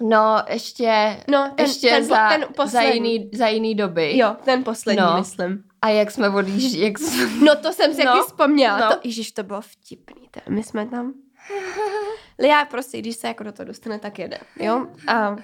No, 0.00 0.42
ještě, 0.48 1.20
no, 1.30 1.52
ten, 1.56 1.66
ještě 1.66 1.88
ten, 1.88 2.04
za, 2.04 2.28
ten 2.28 2.46
za, 2.66 2.80
jiný, 2.82 3.30
za 3.32 3.48
jiný 3.48 3.74
doby. 3.74 4.18
Jo, 4.18 4.36
ten 4.44 4.64
poslední, 4.64 5.02
no. 5.02 5.18
myslím. 5.18 5.64
A 5.82 5.88
jak 5.88 6.10
jsme 6.10 6.28
odjížděli, 6.28 6.84
jak 6.84 6.98
jsme... 6.98 7.44
No 7.44 7.56
to 7.56 7.72
jsem 7.72 7.94
si 7.94 8.04
no. 8.04 8.10
jaký 8.10 8.26
vzpomněla. 8.26 8.78
No. 8.78 8.88
To, 8.88 9.00
ježiš, 9.04 9.32
to 9.32 9.42
bylo 9.42 9.60
vtipný. 9.60 10.28
To, 10.30 10.40
my 10.48 10.62
jsme 10.62 10.86
tam... 10.86 11.14
Já 12.38 12.64
prostě, 12.64 12.98
když 12.98 13.16
se 13.16 13.28
jako 13.28 13.44
do 13.44 13.52
toho 13.52 13.66
dostane, 13.66 13.98
tak 13.98 14.18
jede. 14.18 14.38
Jo? 14.60 14.86
A, 15.06 15.36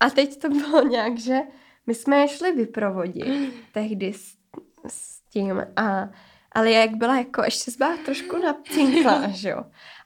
a 0.00 0.10
teď 0.10 0.40
to 0.40 0.48
bylo 0.48 0.82
nějak, 0.88 1.18
že 1.18 1.38
my 1.86 1.94
jsme 1.94 2.16
je 2.16 2.28
šli 2.28 2.52
vyprovodit 2.52 3.54
tehdy 3.72 4.12
s, 4.12 4.36
s 4.86 5.20
tím 5.20 5.66
a 5.76 6.08
ale 6.54 6.70
jak 6.70 6.96
byla 6.96 7.18
jako, 7.18 7.42
ještě 7.44 7.70
byla 7.78 7.96
trošku 8.04 8.38
napcinkla, 8.38 9.28
že 9.28 9.48
jo. 9.48 9.64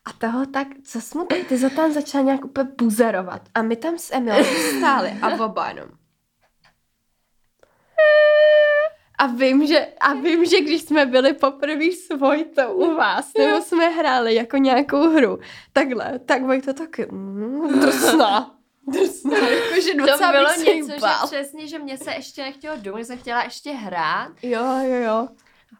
A 0.09 0.13
toho 0.19 0.47
tak, 0.47 0.69
co 0.85 1.01
jsme 1.01 1.25
tam, 1.25 1.39
ty 1.45 1.57
za 1.59 1.69
tam 1.69 1.93
začala 1.93 2.25
nějak 2.25 2.45
úplně 2.45 2.69
buzerovat. 2.79 3.43
A 3.55 3.63
my 3.63 3.77
tam 3.77 3.99
s 3.99 4.15
Emilem 4.15 4.45
stáli 4.79 5.13
a 5.23 5.45
oba 5.45 5.69
jenom. 5.69 5.89
A 9.19 9.27
vím, 9.27 9.67
že, 9.67 9.87
a 10.01 10.15
vím, 10.15 10.45
že 10.45 10.61
když 10.61 10.83
jsme 10.83 11.07
byli 11.07 11.33
poprvé 11.33 11.85
s 11.93 12.17
Vojtou 12.19 12.73
u 12.73 12.95
vás, 12.95 13.31
nebo 13.39 13.63
jsme 13.63 13.89
hráli 13.89 14.35
jako 14.35 14.57
nějakou 14.57 15.09
hru, 15.11 15.39
takhle, 15.73 16.19
tak 16.19 16.43
Vojta 16.43 16.73
taky, 16.73 17.07
mm, 17.11 17.81
drsná, 17.81 18.55
drsná, 18.87 19.39
jakože 19.39 19.95
To 19.95 20.07
docela 20.07 20.33
bylo 20.33 20.49
se 20.49 20.71
jí 20.71 20.77
něco, 20.77 20.93
že 20.93 21.07
přesně, 21.25 21.67
že 21.67 21.79
mě 21.79 21.99
se 21.99 22.13
ještě 22.13 22.43
nechtělo 22.43 22.77
domů, 22.77 22.99
že 22.99 23.05
jsem 23.05 23.19
chtěla 23.19 23.43
ještě 23.43 23.71
hrát. 23.71 24.33
Jo, 24.43 24.65
jo, 24.83 24.97
jo. 24.97 25.29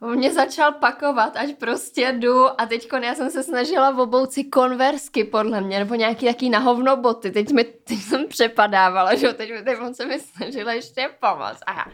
On 0.03 0.17
mě 0.17 0.33
začal 0.33 0.73
pakovat, 0.73 1.37
ať 1.37 1.57
prostě 1.57 2.13
jdu 2.13 2.61
a 2.61 2.67
teď 2.67 2.89
já 3.03 3.15
jsem 3.15 3.31
se 3.31 3.43
snažila 3.43 3.99
obout 3.99 4.33
si 4.33 4.45
konversky 4.45 5.25
podle 5.25 5.61
mě, 5.61 5.79
nebo 5.79 5.95
nějaký 5.95 6.27
taký 6.27 6.51
na 6.51 6.59
hovno 6.59 6.97
boty. 6.97 7.31
Teď, 7.31 7.51
mi, 7.53 7.65
teď 7.65 7.99
jsem 7.99 8.29
přepadávala, 8.29 9.15
že 9.15 9.27
jo, 9.27 9.33
teď, 9.33 9.51
teď 9.65 9.79
on 9.81 9.95
se 9.95 10.07
mi 10.07 10.21
snažila 10.21 10.73
ještě 10.73 11.11
pomoct. 11.21 11.61
A 11.67 11.73
já, 11.73 11.87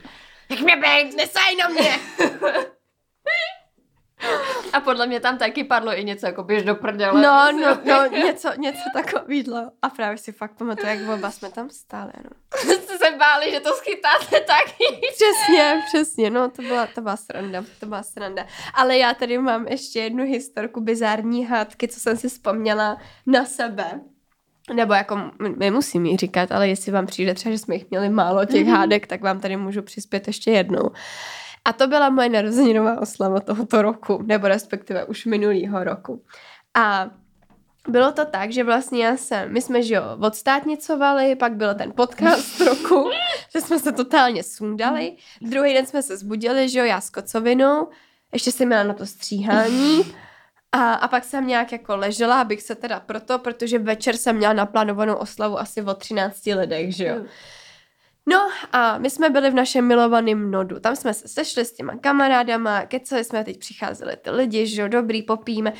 jak 0.50 0.61
mě 0.61 0.76
bejt, 0.76 1.16
nesaj 1.16 1.57
na 1.57 1.68
mě! 1.68 1.96
a 4.72 4.80
podle 4.80 5.06
mě 5.06 5.20
tam 5.20 5.38
taky 5.38 5.64
padlo 5.64 5.98
i 5.98 6.04
něco, 6.04 6.26
jako 6.26 6.42
běž 6.42 6.62
do 6.64 6.74
prdele. 6.74 7.22
No, 7.22 7.52
no, 7.52 7.78
no, 7.84 8.06
něco, 8.06 8.50
něco 8.56 8.82
takového. 8.92 9.70
A 9.82 9.88
právě 9.88 10.18
si 10.18 10.32
fakt 10.32 10.52
pamatuju, 10.52 10.86
jak 10.88 11.08
oba 11.18 11.30
jsme 11.30 11.50
tam 11.50 11.70
stáli, 11.70 12.12
no. 12.24 12.30
Jste 12.74 12.98
se 12.98 13.10
báli, 13.18 13.50
že 13.50 13.60
to 13.60 13.72
schytáte 13.72 14.40
taky. 14.40 14.84
Přesně, 15.14 15.82
přesně, 15.86 16.30
no 16.30 16.50
to 16.50 16.62
byla, 16.62 16.86
to 16.86 17.00
byla 17.00 17.16
sranda, 17.16 17.64
to 17.80 17.86
byla 17.86 18.02
sranda. 18.02 18.46
Ale 18.74 18.98
já 18.98 19.14
tady 19.14 19.38
mám 19.38 19.66
ještě 19.68 20.00
jednu 20.00 20.24
historku 20.24 20.80
bizární 20.80 21.46
hádky, 21.46 21.88
co 21.88 22.00
jsem 22.00 22.16
si 22.16 22.28
vzpomněla 22.28 22.96
na 23.26 23.44
sebe. 23.44 24.00
Nebo 24.74 24.94
jako, 24.94 25.30
nemusím 25.56 26.06
jí 26.06 26.16
říkat, 26.16 26.52
ale 26.52 26.68
jestli 26.68 26.92
vám 26.92 27.06
přijde 27.06 27.34
třeba, 27.34 27.52
že 27.52 27.58
jsme 27.58 27.74
jich 27.74 27.90
měli 27.90 28.08
málo 28.08 28.44
těch 28.44 28.64
Mhm. 28.66 28.74
hádek, 28.74 29.06
tak 29.06 29.22
vám 29.22 29.40
tady 29.40 29.56
můžu 29.56 29.82
přispět 29.82 30.26
ještě 30.26 30.50
jednou. 30.50 30.90
A 31.64 31.72
to 31.72 31.86
byla 31.86 32.10
moje 32.10 32.28
narozeninová 32.28 33.00
oslava 33.00 33.40
tohoto 33.40 33.82
roku, 33.82 34.22
nebo 34.22 34.48
respektive 34.48 35.04
už 35.04 35.26
minulýho 35.26 35.84
roku. 35.84 36.22
A 36.74 37.10
bylo 37.88 38.12
to 38.12 38.24
tak, 38.24 38.52
že 38.52 38.64
vlastně 38.64 39.04
já 39.04 39.16
jsem, 39.16 39.52
my 39.52 39.62
jsme, 39.62 39.82
že 39.82 39.94
jo, 39.94 40.02
odstátnicovali, 40.20 41.36
pak 41.36 41.52
byl 41.52 41.74
ten 41.74 41.92
podcast 41.92 42.60
roku, 42.66 43.10
že 43.52 43.60
jsme 43.60 43.78
se 43.78 43.92
totálně 43.92 44.42
sundali. 44.42 45.16
Druhý 45.40 45.74
den 45.74 45.86
jsme 45.86 46.02
se 46.02 46.16
zbudili, 46.16 46.68
že 46.68 46.78
jo, 46.78 46.84
já 46.84 47.00
s 47.00 47.10
kocovinou, 47.10 47.88
ještě 48.32 48.52
jsem 48.52 48.68
měla 48.68 48.82
na 48.82 48.94
to 48.94 49.06
stříhání. 49.06 50.14
A, 50.72 50.94
a 50.94 51.08
pak 51.08 51.24
jsem 51.24 51.46
nějak 51.46 51.72
jako 51.72 51.96
ležela, 51.96 52.40
abych 52.40 52.62
se 52.62 52.74
teda 52.74 53.00
proto, 53.00 53.38
protože 53.38 53.78
večer 53.78 54.16
jsem 54.16 54.36
měla 54.36 54.52
naplánovanou 54.52 55.14
oslavu 55.14 55.58
asi 55.58 55.82
o 55.82 55.94
13 55.94 56.46
lidech, 56.46 56.96
že 56.96 57.06
jo. 57.06 57.24
No 58.26 58.48
a 58.72 58.98
my 58.98 59.10
jsme 59.10 59.30
byli 59.30 59.50
v 59.50 59.54
našem 59.54 59.86
milovaném 59.86 60.50
nodu. 60.50 60.80
Tam 60.80 60.96
jsme 60.96 61.14
se 61.14 61.28
sešli 61.28 61.64
s 61.64 61.72
těma 61.72 61.96
kamarádama, 61.96 62.86
kecali 62.86 63.24
jsme, 63.24 63.44
teď 63.44 63.58
přicházeli 63.58 64.16
ty 64.16 64.30
lidi, 64.30 64.66
že 64.66 64.82
jo, 64.82 64.88
dobrý, 64.88 65.22
popíme. 65.22 65.72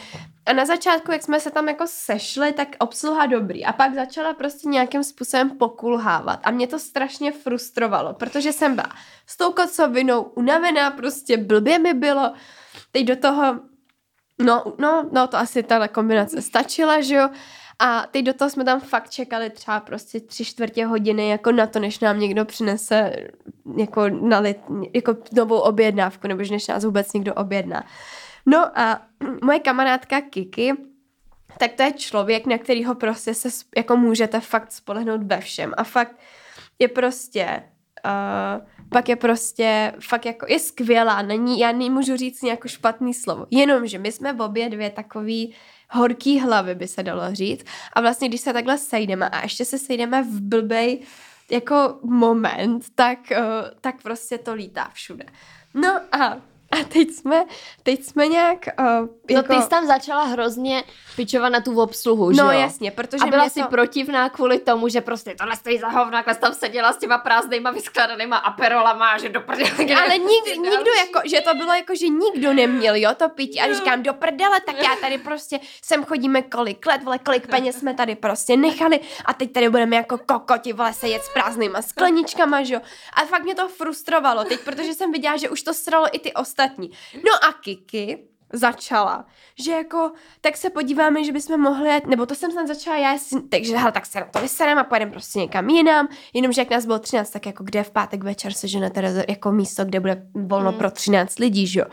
A 0.47 0.53
na 0.53 0.64
začátku, 0.64 1.12
jak 1.12 1.22
jsme 1.22 1.40
se 1.40 1.51
tam 1.51 1.68
jako 1.68 1.84
sešli, 1.86 2.53
tak 2.53 2.68
obsluha 2.78 3.26
dobrý. 3.26 3.64
A 3.64 3.72
pak 3.72 3.95
začala 3.95 4.34
prostě 4.34 4.68
nějakým 4.68 5.05
způsobem 5.05 5.51
pokulhávat. 5.51 6.40
A 6.42 6.51
mě 6.51 6.66
to 6.66 6.78
strašně 6.78 7.32
frustrovalo, 7.32 8.14
protože 8.14 8.53
jsem 8.53 8.74
byla 8.74 8.88
s 9.26 9.36
tou 9.36 9.53
kocovinou 9.53 10.22
unavená, 10.22 10.90
prostě 10.90 11.36
blbě 11.36 11.78
mi 11.78 11.95
bylo. 11.95 12.32
Teď 12.92 13.05
do 13.05 13.16
toho, 13.16 13.61
no, 14.42 14.64
no, 14.78 15.09
no 15.12 15.26
to 15.26 15.36
asi 15.36 15.62
ta 15.62 15.88
kombinace 15.88 16.42
stačila, 16.42 17.01
že 17.01 17.14
jo. 17.14 17.28
A 17.79 18.07
teď 18.11 18.25
do 18.25 18.35
toho 18.35 18.51
jsme 18.51 18.64
tam 18.64 18.81
fakt 18.81 19.11
čekali 19.11 19.51
třeba 19.51 19.81
prostě 19.81 20.20
tři 20.20 20.45
čtvrtě 20.45 20.87
hodiny 20.87 21.29
jako 21.29 21.53
na 21.53 21.66
to, 21.66 21.79
než 21.79 21.99
nám 22.01 22.18
někdo 22.18 22.45
přinese 22.45 23.12
jako, 23.79 24.09
na 24.09 24.39
lit, 24.39 24.59
jako 24.95 25.16
novou 25.33 25.59
objednávku, 25.59 26.29
nebo 26.29 26.43
než 26.51 26.66
nás 26.66 26.85
vůbec 26.85 27.12
někdo 27.12 27.35
objedná. 27.35 27.85
No 28.47 28.79
a 28.79 29.03
moje 29.43 29.61
kamarádka 29.61 30.20
Kiki, 30.20 30.72
tak 31.59 31.72
to 31.72 31.83
je 31.83 31.93
člověk, 31.93 32.47
na 32.47 32.59
kterýho 32.59 32.95
prostě 32.95 33.35
se 33.35 33.49
jako 33.77 33.97
můžete 33.97 34.41
fakt 34.41 34.72
spolehnout 34.72 35.22
ve 35.22 35.41
všem. 35.41 35.75
A 35.77 35.85
fakt 35.85 36.16
je 36.79 36.89
prostě 36.89 37.62
uh, 38.05 38.66
pak 38.89 39.09
je 39.09 39.16
prostě 39.16 39.93
fakt 40.01 40.27
jako 40.27 40.47
je 40.49 40.59
skvělá, 40.59 41.22
není, 41.22 41.59
já 41.59 41.72
nemůžu 41.72 42.16
říct 42.16 42.43
nějakou 42.43 42.68
špatný 42.68 43.14
slovo, 43.14 43.47
jenomže 43.51 43.99
my 43.99 44.12
jsme 44.12 44.33
v 44.33 44.41
obě 44.41 44.70
dvě 44.70 44.91
takový 44.91 45.55
horký 45.95 46.40
hlavy, 46.40 46.74
by 46.74 46.88
se 46.88 47.03
dalo 47.03 47.22
říct. 47.34 47.64
A 47.92 48.01
vlastně, 48.01 48.28
když 48.28 48.40
se 48.40 48.53
takhle 48.53 48.78
sejdeme 48.78 49.28
a 49.28 49.42
ještě 49.42 49.64
se 49.64 49.78
sejdeme 49.78 50.22
v 50.22 50.40
blbej 50.40 51.01
jako 51.51 51.99
moment, 52.03 52.84
tak, 52.95 53.18
uh, 53.30 53.36
tak 53.80 54.03
prostě 54.03 54.38
to 54.38 54.55
lítá 54.55 54.90
všude. 54.92 55.24
No 55.74 56.01
a, 56.12 56.36
a 56.81 56.85
teď 56.85 57.11
jsme, 57.11 57.45
teď 57.83 58.05
jsme 58.05 58.29
nějak 58.29 58.59
uh, 58.79 58.87
No 58.87 59.09
jako... 59.37 59.55
ty 59.55 59.62
jsi 59.62 59.68
tam 59.68 59.87
začala 59.87 60.25
hrozně 60.25 60.85
pičovat 61.16 61.53
na 61.53 61.61
tu 61.61 61.81
obsluhu, 61.83 62.33
že 62.33 62.43
No 62.43 62.53
jo? 62.53 62.61
jasně, 62.61 62.91
protože 62.91 63.25
a 63.25 63.27
byla 63.27 63.43
mě 63.43 63.51
si 63.51 63.61
to... 63.62 63.66
protivná 63.68 64.29
kvůli 64.29 64.59
tomu, 64.59 64.89
že 64.89 65.01
prostě 65.01 65.35
tohle 65.39 65.57
stojí 65.57 65.79
za 65.79 65.89
hovno, 65.89 66.16
jak 66.16 66.35
jsi 66.35 66.41
tam 66.41 66.55
seděla 66.55 66.93
s 66.93 66.97
těma 66.97 67.18
prázdnýma 67.18 67.70
vyskladanýma 67.70 68.37
aperolama 68.37 69.11
a 69.11 69.18
že 69.18 69.29
do 69.29 69.41
prdele. 69.41 69.70
Ale 70.05 70.18
nik, 70.18 70.47
nikdo 70.57 70.91
jako, 70.99 71.29
že 71.29 71.41
to 71.41 71.55
bylo 71.55 71.72
jako, 71.75 71.95
že 71.95 72.09
nikdo 72.09 72.53
neměl, 72.53 72.95
jo, 72.97 73.11
to 73.16 73.29
pití. 73.29 73.61
A 73.61 73.75
říkám, 73.75 74.03
do 74.03 74.14
prdele, 74.14 74.61
tak 74.66 74.77
já 74.83 74.97
tady 75.01 75.18
prostě 75.18 75.61
sem 75.83 76.05
chodíme 76.05 76.43
kolik 76.43 76.87
let, 76.87 77.03
vole, 77.05 77.18
kolik 77.18 77.47
peněz 77.47 77.77
jsme 77.79 77.95
tady 77.95 78.14
prostě 78.14 78.57
nechali 78.57 79.01
a 79.25 79.35
teď 79.35 79.53
tady 79.53 79.68
budeme 79.68 79.97
jako 79.97 80.18
kokoti, 80.18 80.72
vole, 80.72 80.93
se 80.93 81.09
jet 81.09 81.22
s 81.25 81.33
prázdnýma 81.33 81.83
skleničkama, 81.83 82.62
že 82.62 82.75
jo. 82.75 82.81
A 83.14 83.25
fakt 83.25 83.43
mě 83.45 83.55
to 83.55 83.68
frustrovalo 83.68 84.45
teď, 84.45 84.61
protože 84.61 84.95
jsem 84.95 85.12
viděla, 85.12 85.37
že 85.37 85.49
už 85.49 85.62
to 85.62 85.75
sralo 85.75 86.07
i 86.12 86.18
ty 86.18 86.33
ostatní. 86.33 86.64
No 87.15 87.49
a 87.49 87.53
Kiki 87.53 88.25
začala, 88.53 89.25
že 89.59 89.73
jako, 89.73 90.12
tak 90.41 90.57
se 90.57 90.71
podíváme, 90.71 91.25
že 91.25 91.33
bychom 91.33 91.61
mohli 91.61 91.89
jet, 91.91 92.07
nebo 92.07 92.27
to 92.27 92.35
jsem 92.35 92.51
snad 92.53 92.67
začala 92.67 92.97
já, 92.97 93.12
jestli- 93.12 93.43
takže 93.43 93.77
hele, 93.77 93.93
tak 93.93 94.07
se 94.07 94.21
na 94.21 94.27
to 94.27 94.39
vyserem 94.41 94.79
a 94.79 94.85
pojedeme 94.85 95.11
prostě 95.12 95.39
někam 95.39 95.69
jinam, 95.69 96.09
jenomže 96.35 96.61
jak 96.61 96.71
nás 96.71 96.87
bylo 96.87 96.99
13, 96.99 97.31
tak 97.31 97.47
jako 97.47 97.65
kde 97.65 97.83
v 97.83 97.91
pátek 97.91 98.25
večer 98.25 98.53
se 98.53 98.69
ženete 98.69 99.01
rezerv- 99.01 99.25
jako 99.29 99.53
místo, 99.53 99.85
kde 99.85 100.01
bude 100.01 100.23
volno 100.35 100.73
Mm. 100.73 100.79
pro 100.79 100.91
13 100.91 101.39
lidí, 101.39 101.67
že 101.67 101.81
jo. 101.81 101.87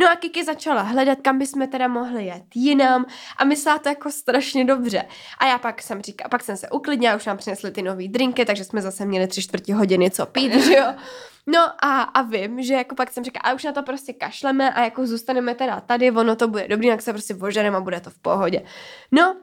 No 0.00 0.10
a 0.10 0.16
Kiki 0.16 0.44
začala 0.44 0.82
hledat, 0.82 1.18
kam 1.22 1.38
bychom 1.38 1.68
teda 1.68 1.88
mohli 1.88 2.24
jet 2.26 2.44
jinam 2.54 3.06
a 3.36 3.44
myslela 3.44 3.78
to 3.78 3.88
jako 3.88 4.10
strašně 4.10 4.64
dobře. 4.64 5.04
A 5.38 5.46
já 5.46 5.58
pak 5.58 5.82
jsem 5.82 6.02
říkala, 6.02 6.28
pak 6.28 6.42
jsem 6.42 6.56
se 6.56 6.70
uklidnila, 6.70 7.16
už 7.16 7.26
nám 7.26 7.36
přinesli 7.36 7.70
ty 7.70 7.82
nový 7.82 8.08
drinky, 8.08 8.44
takže 8.44 8.64
jsme 8.64 8.82
zase 8.82 9.04
měli 9.04 9.26
tři 9.26 9.42
čtvrtě 9.42 9.74
hodiny 9.74 10.10
co 10.10 10.26
pít, 10.26 10.54
že 10.64 10.76
jo. 10.76 10.84
No 11.46 11.84
a, 11.84 12.02
a 12.02 12.22
vím, 12.22 12.62
že 12.62 12.74
jako 12.74 12.94
pak 12.94 13.12
jsem 13.12 13.24
říkala, 13.24 13.42
a 13.42 13.54
už 13.54 13.64
na 13.64 13.72
to 13.72 13.82
prostě 13.82 14.12
kašleme 14.12 14.72
a 14.72 14.84
jako 14.84 15.06
zůstaneme 15.06 15.54
teda 15.54 15.80
tady, 15.80 16.10
ono 16.10 16.36
to 16.36 16.48
bude 16.48 16.68
dobrý, 16.68 16.88
tak 16.88 17.02
se 17.02 17.12
prostě 17.12 17.34
oženeme 17.34 17.76
a 17.76 17.80
bude 17.80 18.00
to 18.00 18.10
v 18.10 18.18
pohodě. 18.18 18.64
No, 19.12 19.36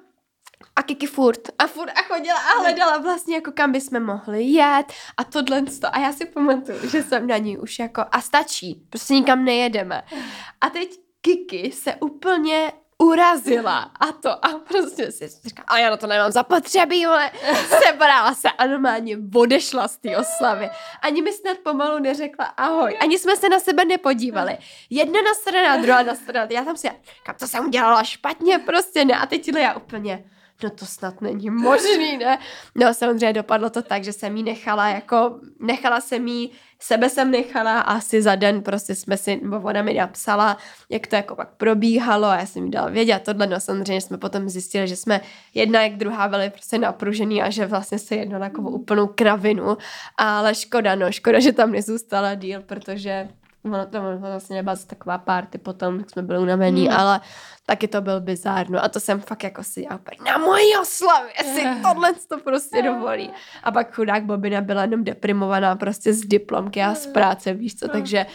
a 0.75 0.83
Kiki 0.83 1.07
furt 1.07 1.49
a 1.59 1.67
furt 1.67 1.89
a 1.89 2.01
chodila 2.01 2.39
a 2.39 2.59
hledala 2.59 2.97
vlastně 2.97 3.35
jako 3.35 3.51
kam 3.51 3.71
bychom 3.71 4.03
mohli 4.03 4.43
jet 4.43 4.93
a 5.17 5.23
tohle 5.23 5.61
to. 5.61 5.95
A 5.95 5.99
já 5.99 6.13
si 6.13 6.25
pamatuju, 6.25 6.89
že 6.89 7.03
jsem 7.03 7.27
na 7.27 7.37
ní 7.37 7.57
už 7.57 7.79
jako 7.79 8.05
a 8.11 8.21
stačí, 8.21 8.85
prostě 8.89 9.13
nikam 9.13 9.45
nejedeme. 9.45 10.01
A 10.61 10.69
teď 10.69 10.99
Kiki 11.21 11.71
se 11.71 11.95
úplně 11.95 12.71
urazila 13.01 13.91
a 13.99 14.11
to 14.11 14.45
a 14.45 14.59
prostě 14.67 15.11
si 15.11 15.27
říká, 15.27 15.63
a 15.67 15.77
já 15.77 15.89
na 15.89 15.97
to 15.97 16.07
nemám 16.07 16.31
zapotřebí, 16.31 17.05
ale 17.05 17.31
sebrala 17.85 18.33
se 18.33 18.49
a 18.51 18.67
normálně 18.67 19.17
odešla 19.35 19.87
z 19.87 19.97
té 19.97 20.17
oslavy. 20.17 20.69
Ani 21.01 21.21
mi 21.21 21.33
snad 21.33 21.57
pomalu 21.57 21.99
neřekla 21.99 22.45
ahoj, 22.45 22.97
ani 23.01 23.19
jsme 23.19 23.35
se 23.35 23.49
na 23.49 23.59
sebe 23.59 23.85
nepodívali. 23.85 24.57
Jedna 24.89 25.21
na 25.21 25.33
strana, 25.33 25.77
druhá 25.77 26.03
na 26.03 26.15
strana. 26.15 26.47
Já 26.51 26.63
tam 26.63 26.77
si, 26.77 26.89
kam 27.23 27.35
to 27.35 27.47
jsem 27.47 27.65
udělala 27.65 28.03
špatně, 28.03 28.59
prostě 28.59 29.05
ne. 29.05 29.13
A 29.13 29.25
teď 29.25 29.47
já 29.47 29.73
úplně, 29.73 30.23
no 30.63 30.69
to 30.69 30.85
snad 30.85 31.21
není 31.21 31.49
možný, 31.49 32.17
ne? 32.17 32.39
No 32.75 32.93
samozřejmě 32.93 33.33
dopadlo 33.33 33.69
to 33.69 33.81
tak, 33.81 34.03
že 34.03 34.13
jsem 34.13 34.37
jí 34.37 34.43
nechala 34.43 34.87
jako, 34.87 35.39
nechala 35.59 36.01
jsem 36.01 36.27
jí, 36.27 36.51
sebe 36.83 37.09
jsem 37.09 37.31
nechala 37.31 37.79
a 37.79 37.93
asi 37.93 38.21
za 38.21 38.35
den 38.35 38.61
prostě 38.61 38.95
jsme 38.95 39.17
si, 39.17 39.39
nebo 39.43 39.59
ona 39.67 39.81
mi 39.81 39.93
napsala, 39.93 40.57
jak 40.89 41.07
to 41.07 41.15
jako 41.15 41.35
pak 41.35 41.49
probíhalo 41.49 42.27
a 42.27 42.35
já 42.35 42.45
jsem 42.45 42.65
jí 42.65 42.71
dala 42.71 42.89
vědět 42.89 43.21
tohle, 43.25 43.47
no 43.47 43.59
samozřejmě 43.59 44.01
jsme 44.01 44.17
potom 44.17 44.49
zjistili, 44.49 44.87
že 44.87 44.95
jsme 44.95 45.21
jedna 45.53 45.81
jak 45.81 45.95
druhá 45.95 46.27
byli 46.27 46.49
prostě 46.49 46.77
napružený 46.77 47.41
a 47.41 47.49
že 47.49 47.65
vlastně 47.65 47.99
se 47.99 48.15
jedno 48.15 48.39
na 48.39 48.49
takovou 48.49 48.69
úplnou 48.69 49.07
kravinu, 49.07 49.77
ale 50.17 50.55
škoda, 50.55 50.95
no, 50.95 51.11
škoda, 51.11 51.39
že 51.39 51.53
tam 51.53 51.71
nezůstala 51.71 52.35
díl, 52.35 52.61
protože 52.61 53.27
ono 53.65 53.85
to 53.85 54.01
vlastně 54.19 54.55
nebyla 54.55 54.75
taková 54.87 55.17
party 55.17 55.57
potom, 55.57 55.99
jak 55.99 56.09
jsme 56.09 56.21
byli 56.21 56.39
unavení, 56.39 56.87
Hmm. 56.87 56.97
ale 56.99 57.21
taky 57.65 57.87
to 57.87 58.01
byl 58.01 58.21
bizár, 58.21 58.69
no 58.69 58.83
a 58.83 58.89
to 58.89 58.99
jsem 58.99 59.19
fakt 59.21 59.43
jako 59.43 59.63
si 59.63 59.85
já 59.89 59.95
úplně, 59.95 60.17
na 60.31 60.37
mojí 60.37 60.77
oslavě 60.81 61.31
si 61.53 61.63
tohle 61.81 62.13
to 62.29 62.37
prostě 62.37 62.81
dovolí. 62.81 63.31
A 63.63 63.71
pak 63.71 63.95
chudák 63.95 64.23
Bobina 64.23 64.61
byla 64.61 64.81
jenom 64.81 65.03
deprimovaná 65.03 65.75
prostě 65.75 66.13
z 66.13 66.21
diplomky 66.21 66.83
a 66.83 66.95
z 66.95 67.07
práce, 67.07 67.53
víš 67.53 67.75
co, 67.75 67.87
takže 67.87 68.25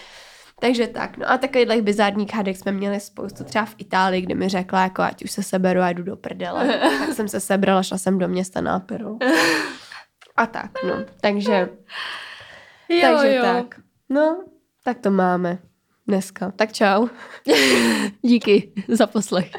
Takže 0.60 0.86
tak, 0.86 1.16
no 1.16 1.30
a 1.30 1.38
takových 1.38 1.82
bizárních 1.82 2.34
hadek 2.34 2.56
jsme 2.56 2.72
měli 2.72 3.00
spoustu, 3.00 3.44
třeba 3.44 3.64
v 3.64 3.74
Itálii, 3.78 4.20
kde 4.22 4.34
mi 4.34 4.48
řekla, 4.48 4.82
jako 4.82 5.02
ať 5.02 5.24
už 5.24 5.30
se 5.30 5.42
seberu 5.42 5.80
a 5.80 5.90
jdu 5.90 6.02
do 6.02 6.16
prdele. 6.16 6.66
tak 6.98 7.12
jsem 7.12 7.28
se 7.28 7.40
sebrala, 7.40 7.82
šla 7.82 7.98
jsem 7.98 8.18
do 8.18 8.28
města 8.28 8.60
na 8.60 8.76
operu. 8.76 9.18
A 10.36 10.46
tak, 10.46 10.70
no. 10.84 11.04
Takže, 11.20 11.68
Jo, 12.88 13.00
takže 13.02 13.34
jo. 13.34 13.42
tak. 13.42 13.80
No, 14.08 14.44
tak 14.86 14.98
to 15.02 15.10
máme 15.10 15.58
dneska. 16.06 16.50
Tak 16.56 16.72
čau. 16.72 17.08
Díky 18.22 18.72
za 18.88 19.06
poslech. 19.06 19.50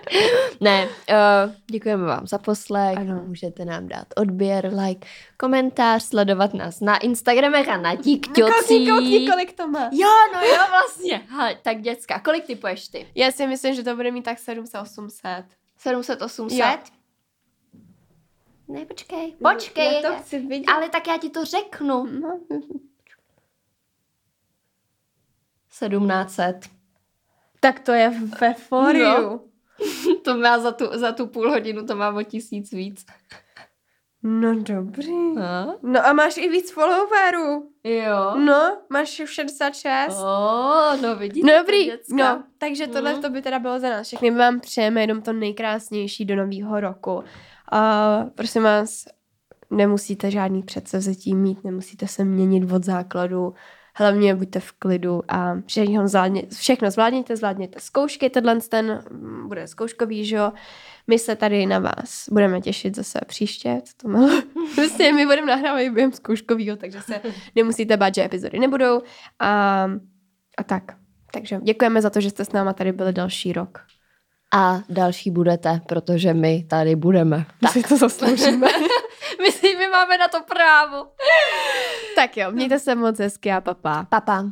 ne, 0.62 0.88
uh, 0.88 1.54
děkujeme 1.72 2.06
vám 2.06 2.28
za 2.28 2.38
poslech. 2.38 2.98
Ano. 2.98 3.24
Můžete 3.28 3.66
nám 3.66 3.88
dát 3.88 4.08
odběr, 4.16 4.74
like, 4.74 5.08
komentář, 5.38 6.04
sledovat 6.04 6.54
nás 6.54 6.80
na 6.80 6.98
Instagramech 6.98 7.70
a 7.70 7.78
na 7.78 7.96
koukni, 7.96 9.30
kolik 9.32 9.54
to 9.54 9.68
má. 9.68 9.90
Jo, 9.92 10.10
no 10.34 10.42
jo, 10.42 10.64
vlastně. 10.70 11.22
Hele, 11.30 11.56
tak 11.62 11.82
děcka, 11.82 12.20
kolik 12.20 12.46
typuješ 12.46 12.88
ty? 12.88 13.08
Já 13.16 13.32
si 13.32 13.48
myslím, 13.48 13.76
že 13.76 13.84
to 13.84 13.96
bude 13.96 14.12
mít 14.12 14.26
tak 14.26 14.38
700-800. 14.38 15.44
700, 15.78 16.22
800? 16.22 16.60
Jo. 16.60 16.66
Ne, 18.68 18.86
počkej. 18.86 19.36
Počkej. 19.52 19.94
Já 19.94 20.02
to 20.02 20.18
chci 20.22 20.40
vidět. 20.40 20.72
Ale 20.72 20.90
tak 20.90 21.08
já 21.08 21.18
ti 21.18 21.30
to 21.30 21.46
řeknu. 21.46 22.06
No. 22.06 22.40
1700. 25.80 26.66
Tak 27.60 27.80
to 27.80 27.92
je 27.92 28.14
ve 28.42 28.54
foriu. 28.54 29.06
Jo. 29.06 29.40
To 30.24 30.38
má 30.38 30.60
za 30.60 30.72
tu, 30.72 30.86
za 30.94 31.12
tu 31.12 31.28
půl 31.28 31.50
hodinu, 31.50 31.86
to 31.86 31.96
má 31.96 32.10
o 32.10 32.24
tisíc 32.24 32.72
víc. 32.72 33.06
No 34.24 34.56
dobrý. 34.56 35.36
Ha? 35.40 35.76
No 35.84 36.06
a 36.08 36.14
máš 36.14 36.38
i 36.38 36.50
víc 36.50 36.72
followerů. 36.72 37.70
Jo. 37.84 38.36
No, 38.40 38.78
máš 38.90 39.10
66. 39.26 40.18
Oh, 40.20 41.02
no 41.02 41.16
vidíte 41.16 41.52
to, 41.52 41.58
Dobrý, 41.58 41.86
děcka. 41.86 42.16
no, 42.16 42.44
takže 42.58 42.88
tohle 42.88 43.12
Mhm. 43.14 43.22
to 43.22 43.30
by 43.30 43.42
teda 43.42 43.60
bylo 43.60 43.80
za 43.80 43.90
nás 43.90 44.08
všechny. 44.08 44.32
My 44.32 44.38
vám 44.38 44.60
přejeme 44.60 45.02
jenom 45.02 45.22
to 45.22 45.34
nejkrásnější 45.34 46.26
do 46.26 46.36
nového 46.36 46.80
roku. 46.80 47.24
A 47.72 48.18
prosím 48.36 48.64
vás, 48.64 49.06
nemusíte 49.70 50.32
žádný 50.32 50.64
předsevzetí 50.64 51.36
mít, 51.36 51.64
nemusíte 51.64 52.08
se 52.08 52.24
měnit 52.24 52.72
od 52.72 52.84
základu. 52.84 53.54
Hlavně 54.00 54.36
buďte 54.36 54.60
v 54.60 54.72
klidu 54.72 55.22
a 55.28 55.56
všechno, 55.66 56.08
zvládně, 56.08 56.44
všechno 56.56 56.92
zvládněte, 56.92 57.36
zvládněte 57.36 57.80
zkoušky, 57.80 58.30
tenhle 58.30 58.60
ten 58.60 59.04
mm, 59.12 59.48
bude 59.48 59.68
zkouškový, 59.68 60.26
že 60.26 60.36
jo. 60.36 60.52
My 61.08 61.20
se 61.20 61.36
tady 61.36 61.66
na 61.66 61.80
vás 61.80 62.30
budeme 62.32 62.62
těšit 62.62 62.96
zase 62.96 63.20
příště, 63.28 63.82
co 63.84 63.94
to 63.98 64.08
bylo. 64.08 64.42
Prostě 64.76 65.14
my 65.14 65.26
budeme 65.26 65.48
nahrávat 65.48 65.82
i 65.82 65.90
během 65.90 66.12
zkouškovýho, 66.12 66.76
takže 66.76 67.02
se 67.02 67.22
nemusíte 67.56 67.98
bát, 67.98 68.16
že 68.16 68.26
epizody 68.26 68.60
nebudou. 68.60 69.02
A, 69.40 69.84
a 70.58 70.64
tak. 70.64 70.84
Takže 71.34 71.60
děkujeme 71.64 72.02
za 72.02 72.10
to, 72.10 72.22
že 72.22 72.30
jste 72.30 72.46
s 72.46 72.52
náma 72.52 72.74
tady 72.74 72.92
byli 72.92 73.14
další 73.14 73.54
rok. 73.54 73.80
A 74.54 74.82
další 74.90 75.32
budete, 75.32 75.82
protože 75.88 76.34
my 76.34 76.64
tady 76.64 76.96
budeme. 76.96 77.46
Tak 77.62 77.72
si 77.72 77.84
to 77.84 77.98
zasloužíme. 77.98 78.68
Máme 79.98 80.18
na 80.18 80.28
to 80.28 80.42
právo. 80.44 81.08
tak 82.16 82.38
jo, 82.38 82.52
mějte 82.52 82.80
se 82.80 82.96
moc 82.96 83.20
hezky 83.20 83.52
a 83.52 83.62
papa. 83.62 84.06
Papa. 84.10 84.44